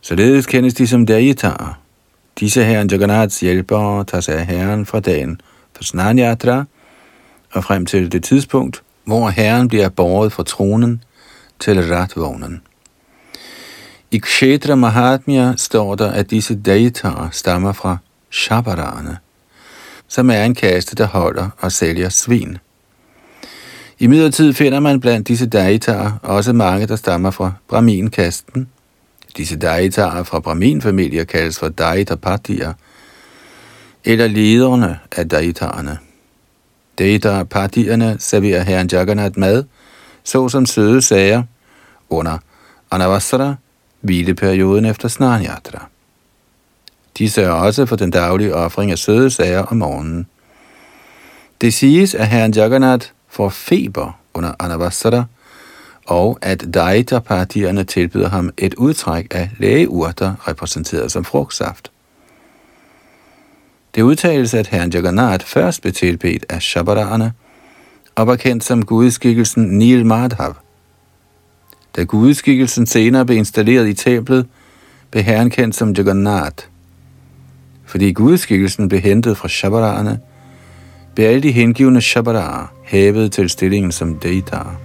Således 0.01 0.45
kendes 0.45 0.73
de 0.73 0.87
som 0.87 1.05
derjetarer. 1.05 1.79
Disse 2.39 2.63
herren 2.63 2.89
Jagannaths 2.91 3.39
hjælpere 3.39 4.03
tager 4.03 4.21
sig 4.21 4.35
af 4.35 4.45
herren 4.45 4.85
fra 4.85 4.99
dagen 4.99 5.41
for 5.75 5.83
Snanyatra 5.83 6.65
og 7.51 7.63
frem 7.63 7.85
til 7.85 8.11
det 8.11 8.23
tidspunkt, 8.23 8.81
hvor 9.05 9.29
herren 9.29 9.67
bliver 9.67 9.89
båret 9.89 10.31
fra 10.31 10.43
tronen 10.43 11.03
til 11.59 11.93
ratvognen. 11.93 12.61
I 14.11 14.17
Kshetra 14.17 14.75
Mahatmya 14.75 15.53
står 15.57 15.95
der, 15.95 16.11
at 16.11 16.31
disse 16.31 16.55
dejtarer 16.55 17.29
stammer 17.31 17.73
fra 17.73 17.97
Shabarane, 18.31 19.17
som 20.07 20.29
er 20.29 20.43
en 20.43 20.55
kaste, 20.55 20.95
der 20.95 21.05
holder 21.05 21.49
og 21.59 21.71
sælger 21.71 22.09
svin. 22.09 22.57
I 24.01 24.07
midlertid 24.07 24.53
finder 24.53 24.79
man 24.79 24.99
blandt 24.99 25.27
disse 25.27 25.45
daitar 25.45 26.19
også 26.23 26.53
mange, 26.53 26.87
der 26.87 26.95
stammer 26.95 27.31
fra 27.31 27.51
Brahmin-kasten. 27.67 28.67
Disse 29.37 29.55
dejtarer 29.57 30.23
fra 30.23 30.39
Brahmin-familier 30.39 31.23
kaldes 31.23 31.59
for 31.59 31.69
daitapatier, 31.69 32.73
eller 34.05 34.27
lederne 34.27 34.99
af 35.11 35.29
daitarerne. 35.29 35.97
Daitapatierne 36.99 38.15
serverer 38.19 38.63
herren 38.63 38.89
Jagannath 38.91 39.39
mad, 39.39 39.63
såsom 40.23 40.65
søde 40.65 41.01
sager, 41.01 41.43
under 42.09 42.37
Anavasara, 42.91 43.55
hvileperioden 44.01 44.85
efter 44.85 45.07
Snarnyatra. 45.07 45.87
De 47.17 47.29
sørger 47.29 47.53
også 47.53 47.85
for 47.85 47.95
den 47.95 48.11
daglige 48.11 48.55
offring 48.55 48.91
af 48.91 48.97
søde 48.97 49.29
sager 49.29 49.63
om 49.63 49.77
morgenen. 49.77 50.27
Det 51.61 51.73
siges, 51.73 52.15
at 52.15 52.27
herren 52.27 52.53
Jagannath 52.53 53.07
får 53.29 53.49
feber 53.49 54.19
under 54.33 54.53
Anavasara, 54.59 55.23
og 56.05 56.39
at 56.41 56.73
Daita-partierne 56.73 57.83
tilbyder 57.83 58.29
ham 58.29 58.49
et 58.57 58.73
udtræk 58.73 59.27
af 59.31 59.49
lægeurter 59.57 60.47
repræsenteret 60.47 61.11
som 61.11 61.25
frugtsaft. 61.25 61.91
Det 63.95 64.01
udtales, 64.01 64.53
at 64.53 64.67
herren 64.67 64.89
Jagannath 64.89 65.45
først 65.45 65.81
blev 65.81 65.93
tilbedt 65.93 66.45
af 66.49 66.61
Shabarana 66.61 67.31
og 68.15 68.27
var 68.27 68.35
kendt 68.35 68.63
som 68.63 68.85
gudskikkelsen 68.85 69.63
Nil 69.63 70.05
Madhav. 70.05 70.55
Da 71.95 72.03
gudskikkelsen 72.03 72.85
senere 72.85 73.25
blev 73.25 73.37
installeret 73.37 73.87
i 73.87 73.93
templet, 73.93 74.47
blev 75.11 75.23
herren 75.23 75.49
kendt 75.49 75.75
som 75.75 75.91
Jagannath. 75.91 76.65
Fordi 77.85 78.11
gudskikkelsen 78.11 78.89
blev 78.89 79.01
hentet 79.01 79.37
fra 79.37 79.47
Shabarana, 79.47 80.17
blev 81.15 81.25
alle 81.25 81.43
de 81.43 81.51
hengivende 81.51 82.01
Shabaraer 82.01 82.78
hævet 82.89 83.31
til 83.31 83.49
stillingen 83.49 83.91
som 83.91 84.15
Deitar. 84.15 84.75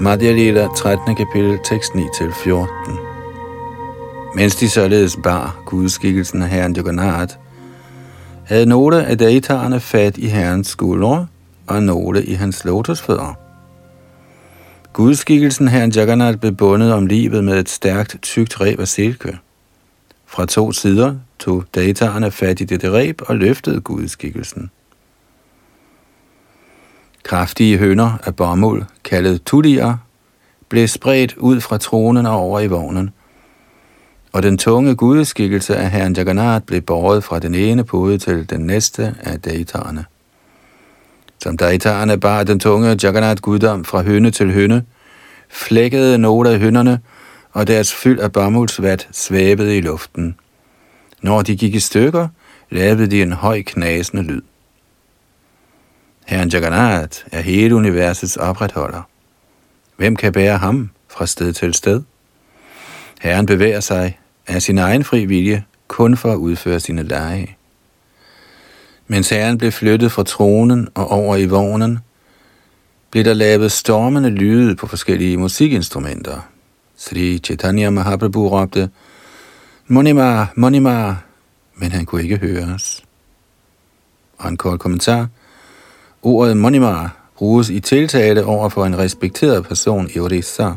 Madhya 0.00 0.32
Lila 0.32 0.68
13. 0.76 1.16
kapitel, 1.16 1.58
tekst 1.64 1.92
9-14. 1.92 4.34
Mens 4.34 4.56
de 4.56 4.70
således 4.70 5.18
bar 5.22 5.62
gudskikkelsen 5.66 6.42
af 6.42 6.48
herren 6.48 6.76
Jagannath, 6.76 7.34
havde 8.44 8.66
nogle 8.66 9.06
af 9.06 9.18
dataerne 9.18 9.80
fat 9.80 10.16
i 10.16 10.26
herrens 10.26 10.68
skuldre 10.68 11.26
og 11.66 11.82
nogle 11.82 12.24
i 12.24 12.32
hans 12.32 12.64
lotusfødder. 12.64 13.38
Gudskikkelsen 14.92 15.68
herren 15.68 15.90
Jagannath 15.90 16.38
blev 16.38 16.52
bundet 16.52 16.92
om 16.92 17.06
livet 17.06 17.44
med 17.44 17.58
et 17.60 17.68
stærkt, 17.68 18.18
tykt 18.22 18.60
reb 18.60 18.80
af 18.80 18.88
silke. 18.88 19.38
Fra 20.26 20.46
to 20.46 20.72
sider 20.72 21.14
tog 21.38 21.64
dataerne 21.74 22.30
fat 22.30 22.60
i 22.60 22.64
dette 22.64 22.92
reb 22.92 23.22
og 23.26 23.36
løftede 23.36 23.80
gudskikkelsen. 23.80 24.70
Kraftige 27.22 27.78
hønder 27.78 28.18
af 28.24 28.36
bomuld, 28.36 28.82
kaldet 29.04 29.42
tulier, 29.44 29.96
blev 30.68 30.88
spredt 30.88 31.36
ud 31.36 31.60
fra 31.60 31.78
tronen 31.78 32.26
og 32.26 32.36
over 32.36 32.60
i 32.60 32.66
vognen– 32.66 33.10
og 34.34 34.42
den 34.42 34.58
tunge 34.58 34.94
gudeskikkelse 34.94 35.76
af 35.76 35.90
herren 35.90 36.16
Jagannath 36.16 36.64
blev 36.64 36.80
båret 36.80 37.24
fra 37.24 37.38
den 37.38 37.54
ene 37.54 37.84
pude 37.84 38.18
til 38.18 38.50
den 38.50 38.60
næste 38.60 39.14
af 39.20 39.40
dataerne. 39.40 40.04
Som 41.42 41.56
Daitarerne 41.56 42.20
bar 42.20 42.42
den 42.42 42.60
tunge 42.60 42.98
Jagannath 43.02 43.40
guddom 43.40 43.84
fra 43.84 44.02
høne 44.02 44.30
til 44.30 44.52
høne, 44.52 44.84
flækkede 45.48 46.18
nogle 46.18 46.50
af 46.50 46.58
hønderne, 46.58 47.00
og 47.52 47.66
deres 47.66 47.94
fyld 47.94 48.20
af 48.20 48.32
bomuldsvat 48.32 49.08
svævede 49.12 49.78
i 49.78 49.80
luften. 49.80 50.36
Når 51.22 51.42
de 51.42 51.56
gik 51.56 51.74
i 51.74 51.80
stykker, 51.80 52.28
lavede 52.70 53.06
de 53.06 53.22
en 53.22 53.32
høj 53.32 53.62
knasende 53.62 54.22
lyd. 54.22 54.42
Herren 56.26 56.48
Jagannath 56.48 57.18
er 57.32 57.40
hele 57.40 57.74
universets 57.74 58.36
opretholder. 58.36 59.02
Hvem 59.96 60.16
kan 60.16 60.32
bære 60.32 60.58
ham 60.58 60.90
fra 61.08 61.26
sted 61.26 61.52
til 61.52 61.74
sted? 61.74 62.02
Herren 63.20 63.46
bevæger 63.46 63.80
sig 63.80 64.18
af 64.46 64.62
sin 64.62 64.78
egen 64.78 65.04
fri 65.04 65.24
vilje 65.24 65.64
kun 65.88 66.16
for 66.16 66.32
at 66.32 66.36
udføre 66.36 66.80
sine 66.80 67.02
lege. 67.02 67.56
Mens 69.06 69.30
herren 69.30 69.58
blev 69.58 69.72
flyttet 69.72 70.12
fra 70.12 70.22
tronen 70.22 70.88
og 70.94 71.10
over 71.10 71.36
i 71.36 71.46
vognen, 71.46 71.98
blev 73.10 73.24
der 73.24 73.34
lavet 73.34 73.72
stormende 73.72 74.30
lyde 74.30 74.76
på 74.76 74.86
forskellige 74.86 75.36
musikinstrumenter. 75.36 76.48
Sri 76.96 77.38
Chaitanya 77.38 77.90
Mahaprabhu 77.90 78.48
råbte, 78.48 78.90
Monima, 79.86 80.46
Monima, 80.56 81.16
men 81.74 81.92
han 81.92 82.06
kunne 82.06 82.22
ikke 82.22 82.36
høres. 82.36 83.04
Og 84.38 84.48
en 84.48 84.56
kort 84.56 84.80
kommentar. 84.80 85.28
Ordet 86.22 86.56
Monima 86.56 87.08
bruges 87.36 87.70
i 87.70 87.80
tiltale 87.80 88.44
over 88.44 88.68
for 88.68 88.84
en 88.86 88.98
respekteret 88.98 89.64
person 89.64 90.10
i 90.14 90.18
Orissa. 90.18 90.72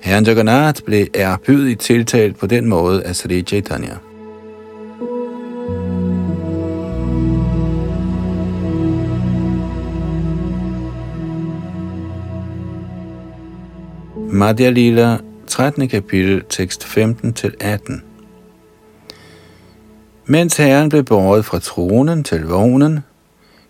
Herren 0.00 0.24
Jagannath 0.24 0.82
blev 0.82 1.06
erbødigt 1.14 1.80
tiltalt 1.80 2.38
på 2.38 2.46
den 2.46 2.66
måde 2.66 3.02
af 3.04 3.16
Sri 3.16 3.42
Chaitanya. 3.42 3.94
Madhya 14.32 14.70
Lila, 14.70 15.16
13. 15.46 15.88
kapitel, 15.88 16.42
tekst 16.48 16.84
15-18. 16.84 18.00
Mens 20.26 20.56
herren 20.56 20.88
blev 20.88 21.04
båret 21.04 21.44
fra 21.44 21.58
tronen 21.58 22.24
til 22.24 22.44
vognen, 22.44 23.00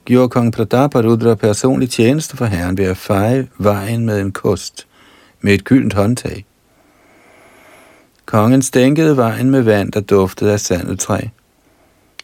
gjorde 0.04 0.28
kong 0.28 0.52
Prataparudra 0.52 1.34
personlig 1.34 1.90
tjeneste 1.90 2.36
for 2.36 2.44
herren 2.44 2.78
ved 2.78 2.84
at 2.84 2.96
feje 2.96 3.48
vejen 3.58 4.06
med 4.06 4.20
en 4.20 4.32
kost 4.32 4.87
med 5.40 5.54
et 5.54 5.64
gyldent 5.64 5.94
håndtag. 5.94 6.44
Kongen 8.26 8.62
stænkede 8.62 9.16
vejen 9.16 9.50
med 9.50 9.62
vand, 9.62 9.92
der 9.92 10.00
duftede 10.00 10.52
af 10.52 10.60
sandeltræ. 10.60 11.20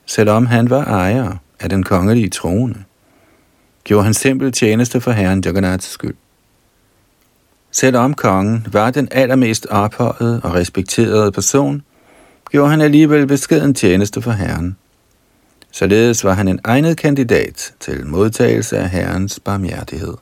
Selvom 0.06 0.46
han 0.46 0.70
var 0.70 0.84
ejer 0.84 1.36
af 1.60 1.68
den 1.68 1.82
kongelige 1.82 2.30
trone, 2.30 2.84
gjorde 3.84 4.04
han 4.04 4.14
simpel 4.14 4.52
tjeneste 4.52 5.00
for 5.00 5.10
herren 5.10 5.42
Jagannaths 5.44 5.90
skyld. 5.90 6.14
Selvom 7.70 8.14
kongen 8.14 8.66
var 8.72 8.90
den 8.90 9.08
allermest 9.10 9.66
ophøjede 9.66 10.40
og 10.44 10.54
respekterede 10.54 11.32
person, 11.32 11.82
gjorde 12.50 12.70
han 12.70 12.80
alligevel 12.80 13.26
beskeden 13.26 13.74
tjeneste 13.74 14.22
for 14.22 14.30
herren. 14.30 14.76
Således 15.70 16.24
var 16.24 16.32
han 16.32 16.48
en 16.48 16.60
egnet 16.64 16.96
kandidat 16.96 17.74
til 17.80 18.06
modtagelse 18.06 18.78
af 18.78 18.90
herrens 18.90 19.40
barmhjertighed. 19.40 20.14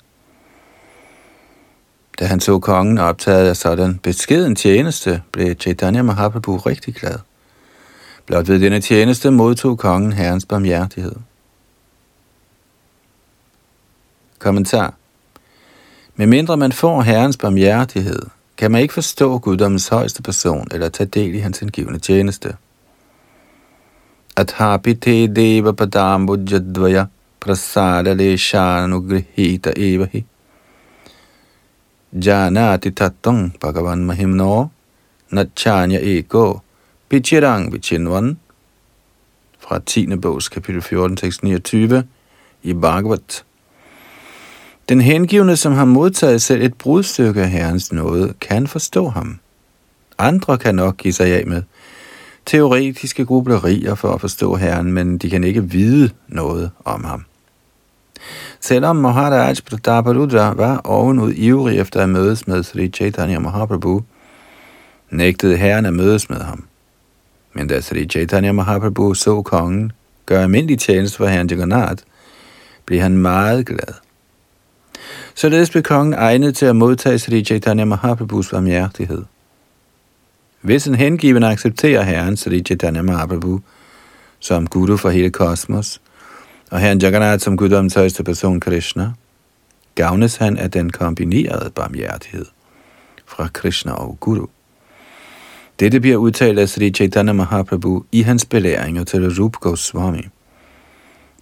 Da 2.18 2.26
han 2.26 2.40
så 2.40 2.58
kongen 2.58 2.98
optaget 2.98 3.48
af 3.48 3.56
sådan 3.56 3.98
beskeden 4.02 4.56
tjeneste, 4.56 5.22
blev 5.32 5.54
Chaitanya 5.60 6.02
Mahaprabhu 6.02 6.56
rigtig 6.56 6.94
glad. 6.94 7.18
Blot 8.26 8.48
ved 8.48 8.60
denne 8.60 8.80
tjeneste 8.80 9.30
modtog 9.30 9.78
kongen 9.78 10.12
herrens 10.12 10.46
barmhjertighed. 10.46 11.14
Kommentar 14.38 14.94
med 16.16 16.26
mindre 16.26 16.56
man 16.56 16.72
får 16.72 17.02
Herrens 17.02 17.36
barmhjertighed, 17.36 18.22
kan 18.56 18.70
man 18.70 18.82
ikke 18.82 18.94
forstå 18.94 19.38
guddommens 19.38 19.88
højeste 19.88 20.22
person 20.22 20.68
eller 20.70 20.88
tage 20.88 21.06
del 21.06 21.34
i 21.34 21.38
hans 21.38 21.58
hengivende 21.58 21.98
tjeneste. 21.98 22.56
Athapite 24.36 25.26
deva 25.26 25.72
padambujadvaya 25.72 27.06
prasada 27.40 28.12
leshanugrihita 28.12 29.72
evahi 29.76 30.24
janati 32.12 32.90
tattong 32.90 33.52
bhagavan 33.60 34.04
mahimno 34.04 34.70
natchanya 35.32 36.00
ego 36.00 36.60
pichirang 37.08 37.72
vichinvan 37.72 38.36
fra 39.58 39.78
10. 39.78 40.16
bogs 40.16 40.48
kapitel 40.48 40.82
14, 40.82 41.16
tekst 41.16 41.42
29 41.42 42.04
i 42.62 42.72
Bhagavat 42.72 43.44
den 44.88 45.00
hengivne, 45.00 45.56
som 45.56 45.72
har 45.72 45.84
modtaget 45.84 46.42
selv 46.42 46.62
et 46.62 46.74
brudstykke 46.74 47.42
af 47.42 47.50
Herrens 47.50 47.92
nåde, 47.92 48.34
kan 48.40 48.66
forstå 48.66 49.08
ham. 49.08 49.38
Andre 50.18 50.58
kan 50.58 50.74
nok 50.74 50.96
give 50.96 51.12
sig 51.12 51.26
af 51.26 51.46
med 51.46 51.62
teoretiske 52.46 53.24
grublerier 53.24 53.94
for 53.94 54.12
at 54.12 54.20
forstå 54.20 54.54
Herren, 54.54 54.92
men 54.92 55.18
de 55.18 55.30
kan 55.30 55.44
ikke 55.44 55.70
vide 55.70 56.10
noget 56.28 56.70
om 56.84 57.04
ham. 57.04 57.24
Selvom 58.60 58.96
Maharaj 58.96 59.56
Prataparudra 59.66 60.54
var 60.54 60.80
ovenud 60.84 61.32
ivrig 61.32 61.78
efter 61.78 62.02
at 62.02 62.08
mødes 62.08 62.46
med 62.46 62.62
Sri 62.62 62.88
Chaitanya 62.88 63.38
Mahaprabhu, 63.38 64.02
nægtede 65.10 65.56
Herren 65.56 65.86
at 65.86 65.94
mødes 65.94 66.30
med 66.30 66.40
ham. 66.40 66.64
Men 67.52 67.68
da 67.68 67.80
Sri 67.80 68.06
Chaitanya 68.06 68.52
Mahaprabhu 68.52 69.14
så 69.14 69.42
kongen 69.42 69.92
gøre 70.26 70.42
almindelig 70.42 70.78
tjeneste 70.78 71.16
for 71.16 71.26
Herren 71.26 71.50
Jagannath, 71.50 72.02
blev 72.86 73.00
han 73.00 73.18
meget 73.18 73.66
glad. 73.66 73.94
Således 75.34 75.70
blev 75.70 75.82
kongen 75.82 76.14
egnet 76.14 76.56
til 76.56 76.66
at 76.66 76.76
modtage 76.76 77.18
Sri 77.18 77.44
Chaitanya 77.44 77.84
Mahaprabhus 77.84 78.50
barmhjertighed. 78.50 79.22
Hvis 80.60 80.86
en 80.86 80.94
hengiven 80.94 81.42
accepterer 81.42 82.02
Herren 82.02 82.36
Sri 82.36 82.62
Chaitanya 82.62 83.02
Mahaprabhu 83.02 83.60
som 84.38 84.66
guru 84.66 84.96
for 84.96 85.10
hele 85.10 85.30
kosmos, 85.30 86.00
og 86.72 86.80
Herren 86.80 86.98
Jagannath 86.98 87.42
som 87.42 87.56
guddommens 87.56 87.94
højeste 87.94 88.24
person 88.24 88.60
Krishna, 88.60 89.10
gavnes 89.94 90.36
han 90.36 90.56
af 90.56 90.70
den 90.70 90.90
kombinerede 90.90 91.70
barmhjertighed 91.70 92.46
fra 93.26 93.48
Krishna 93.52 93.92
og 93.92 94.16
Guru. 94.20 94.46
Dette 95.80 96.00
bliver 96.00 96.16
udtalt 96.16 96.58
af 96.58 96.68
Sri 96.68 96.90
Chaitanya 96.90 97.32
Mahaprabhu 97.32 98.04
i 98.12 98.22
hans 98.22 98.44
belæringer 98.44 99.04
til 99.04 99.40
Rup 99.40 99.52
Goswami. 99.52 100.22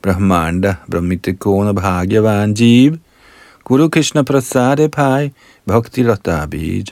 Brahmanda 0.02 0.74
Brahmitikona 0.90 1.72
Bhagyavan 1.72 2.56
Jeev– 2.60 2.96
Guru 3.64 3.88
Krishna 3.88 4.22
Prasade 4.22 4.88
Pai 4.88 5.30
Bhakti 5.66 6.02
Lata 6.02 6.46
Bij. 6.46 6.84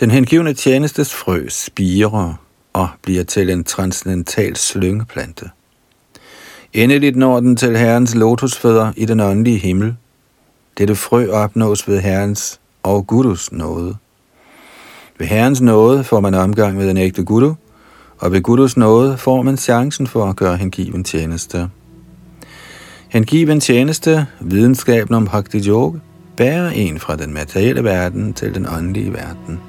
Den 0.00 0.10
hengivne 0.10 0.54
tjenestes 0.54 1.14
frø 1.14 1.48
spirer 1.48 2.34
og 2.72 2.88
bliver 3.02 3.24
til 3.24 3.50
en 3.50 3.64
transcendental 3.64 4.56
slyngeplante. 4.56 5.50
Endeligt 6.74 7.16
når 7.16 7.40
den 7.40 7.56
til 7.56 7.76
Herrens 7.76 8.14
lotusfødder 8.14 8.92
i 8.96 9.04
den 9.04 9.20
åndelige 9.20 9.58
himmel. 9.58 9.94
Dette 10.78 10.94
frø 10.94 11.30
opnås 11.30 11.88
ved 11.88 12.00
Herrens 12.00 12.60
og 12.82 13.06
Gurus 13.06 13.52
nåde. 13.52 13.96
Ved 15.18 15.26
Herrens 15.26 15.60
nåde 15.60 16.04
får 16.04 16.20
man 16.20 16.34
omgang 16.34 16.76
med 16.76 16.90
en 16.90 16.96
ægte 16.96 17.24
Guru, 17.24 17.54
og 18.18 18.32
ved 18.32 18.42
Gurus 18.42 18.76
nåde 18.76 19.18
får 19.18 19.42
man 19.42 19.56
chancen 19.56 20.06
for 20.06 20.24
at 20.24 20.36
gøre 20.36 20.56
hengiven 20.56 21.04
tjeneste. 21.04 21.68
Hengiven 23.08 23.60
tjeneste, 23.60 24.26
videnskaben 24.40 25.14
om 25.14 25.26
Bhakti 25.26 25.68
Yoga, 25.68 25.98
bærer 26.36 26.70
en 26.70 26.98
fra 26.98 27.16
den 27.16 27.34
materielle 27.34 27.84
verden 27.84 28.32
til 28.32 28.54
den 28.54 28.66
åndelige 28.66 29.12
verden. 29.12 29.60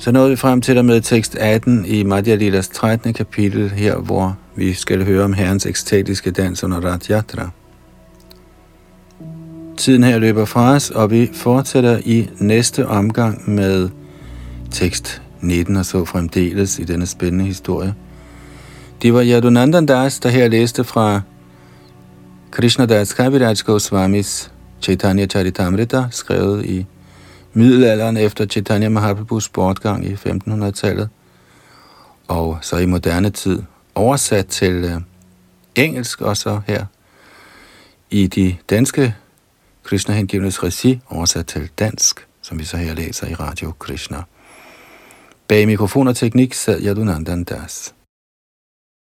Så 0.00 0.12
nåede 0.12 0.30
vi 0.30 0.36
frem 0.36 0.60
til 0.60 0.76
der 0.76 0.82
med 0.82 1.00
tekst 1.00 1.36
18 1.36 1.84
i 1.86 2.02
Madhya 2.02 2.34
Lilas 2.34 2.68
13. 2.68 3.12
kapitel, 3.12 3.70
her 3.70 3.96
hvor 3.96 4.38
vi 4.56 4.72
skal 4.72 5.04
høre 5.04 5.24
om 5.24 5.32
Herrens 5.32 5.66
ekstatiske 5.66 6.30
dans 6.30 6.64
under 6.64 6.80
Ratjatra. 6.80 7.50
Tiden 9.76 10.04
her 10.04 10.18
løber 10.18 10.44
fra 10.44 10.74
os, 10.74 10.90
og 10.90 11.10
vi 11.10 11.30
fortsætter 11.34 11.98
i 12.04 12.28
næste 12.38 12.86
omgang 12.86 13.50
med 13.50 13.88
tekst 14.70 15.22
19 15.40 15.76
og 15.76 15.86
så 15.86 16.04
fremdeles 16.04 16.78
i 16.78 16.84
denne 16.84 17.06
spændende 17.06 17.44
historie. 17.44 17.94
Det 19.02 19.14
var 19.14 19.24
Yadunandan 19.24 19.86
Das, 19.86 20.18
der 20.18 20.28
her 20.28 20.48
læste 20.48 20.84
fra 20.84 21.20
Krishna 22.50 22.86
Das 22.86 23.12
Kaviraj 23.12 23.54
Goswamis 23.64 24.52
Chaitanya 24.82 25.26
Charitamrita, 25.26 26.04
skrevet 26.10 26.64
i 26.66 26.86
middelalderen 27.52 28.16
efter 28.16 28.46
Chaitanya 28.46 28.88
Mahaprabhus 28.88 29.48
bortgang 29.48 30.06
i 30.06 30.12
1500-tallet. 30.12 31.08
og 32.28 32.58
så 32.60 32.76
i 32.76 32.86
moderne 32.86 33.30
tid 33.30 33.62
oversat 33.94 34.46
til 34.46 34.72
øh, 34.72 35.00
engelsk, 35.74 36.20
og 36.20 36.36
så 36.36 36.60
her 36.66 36.86
i 38.10 38.26
de 38.26 38.56
danske 38.70 39.14
Krishna 39.84 40.14
hengivnes 40.14 40.62
regi 40.62 41.00
oversat 41.08 41.46
til 41.46 41.68
dansk, 41.78 42.26
som 42.42 42.58
vi 42.58 42.64
så 42.64 42.76
her 42.76 42.94
læser 42.94 43.26
i 43.26 43.34
Radio 43.34 43.72
Krishna. 43.78 44.22
Bag 45.48 45.66
mikrofon 45.66 46.08
og 46.08 46.16
teknik 46.16 46.54
sad 46.54 46.82
Yadunandan 46.82 47.44
Das. 47.44 47.94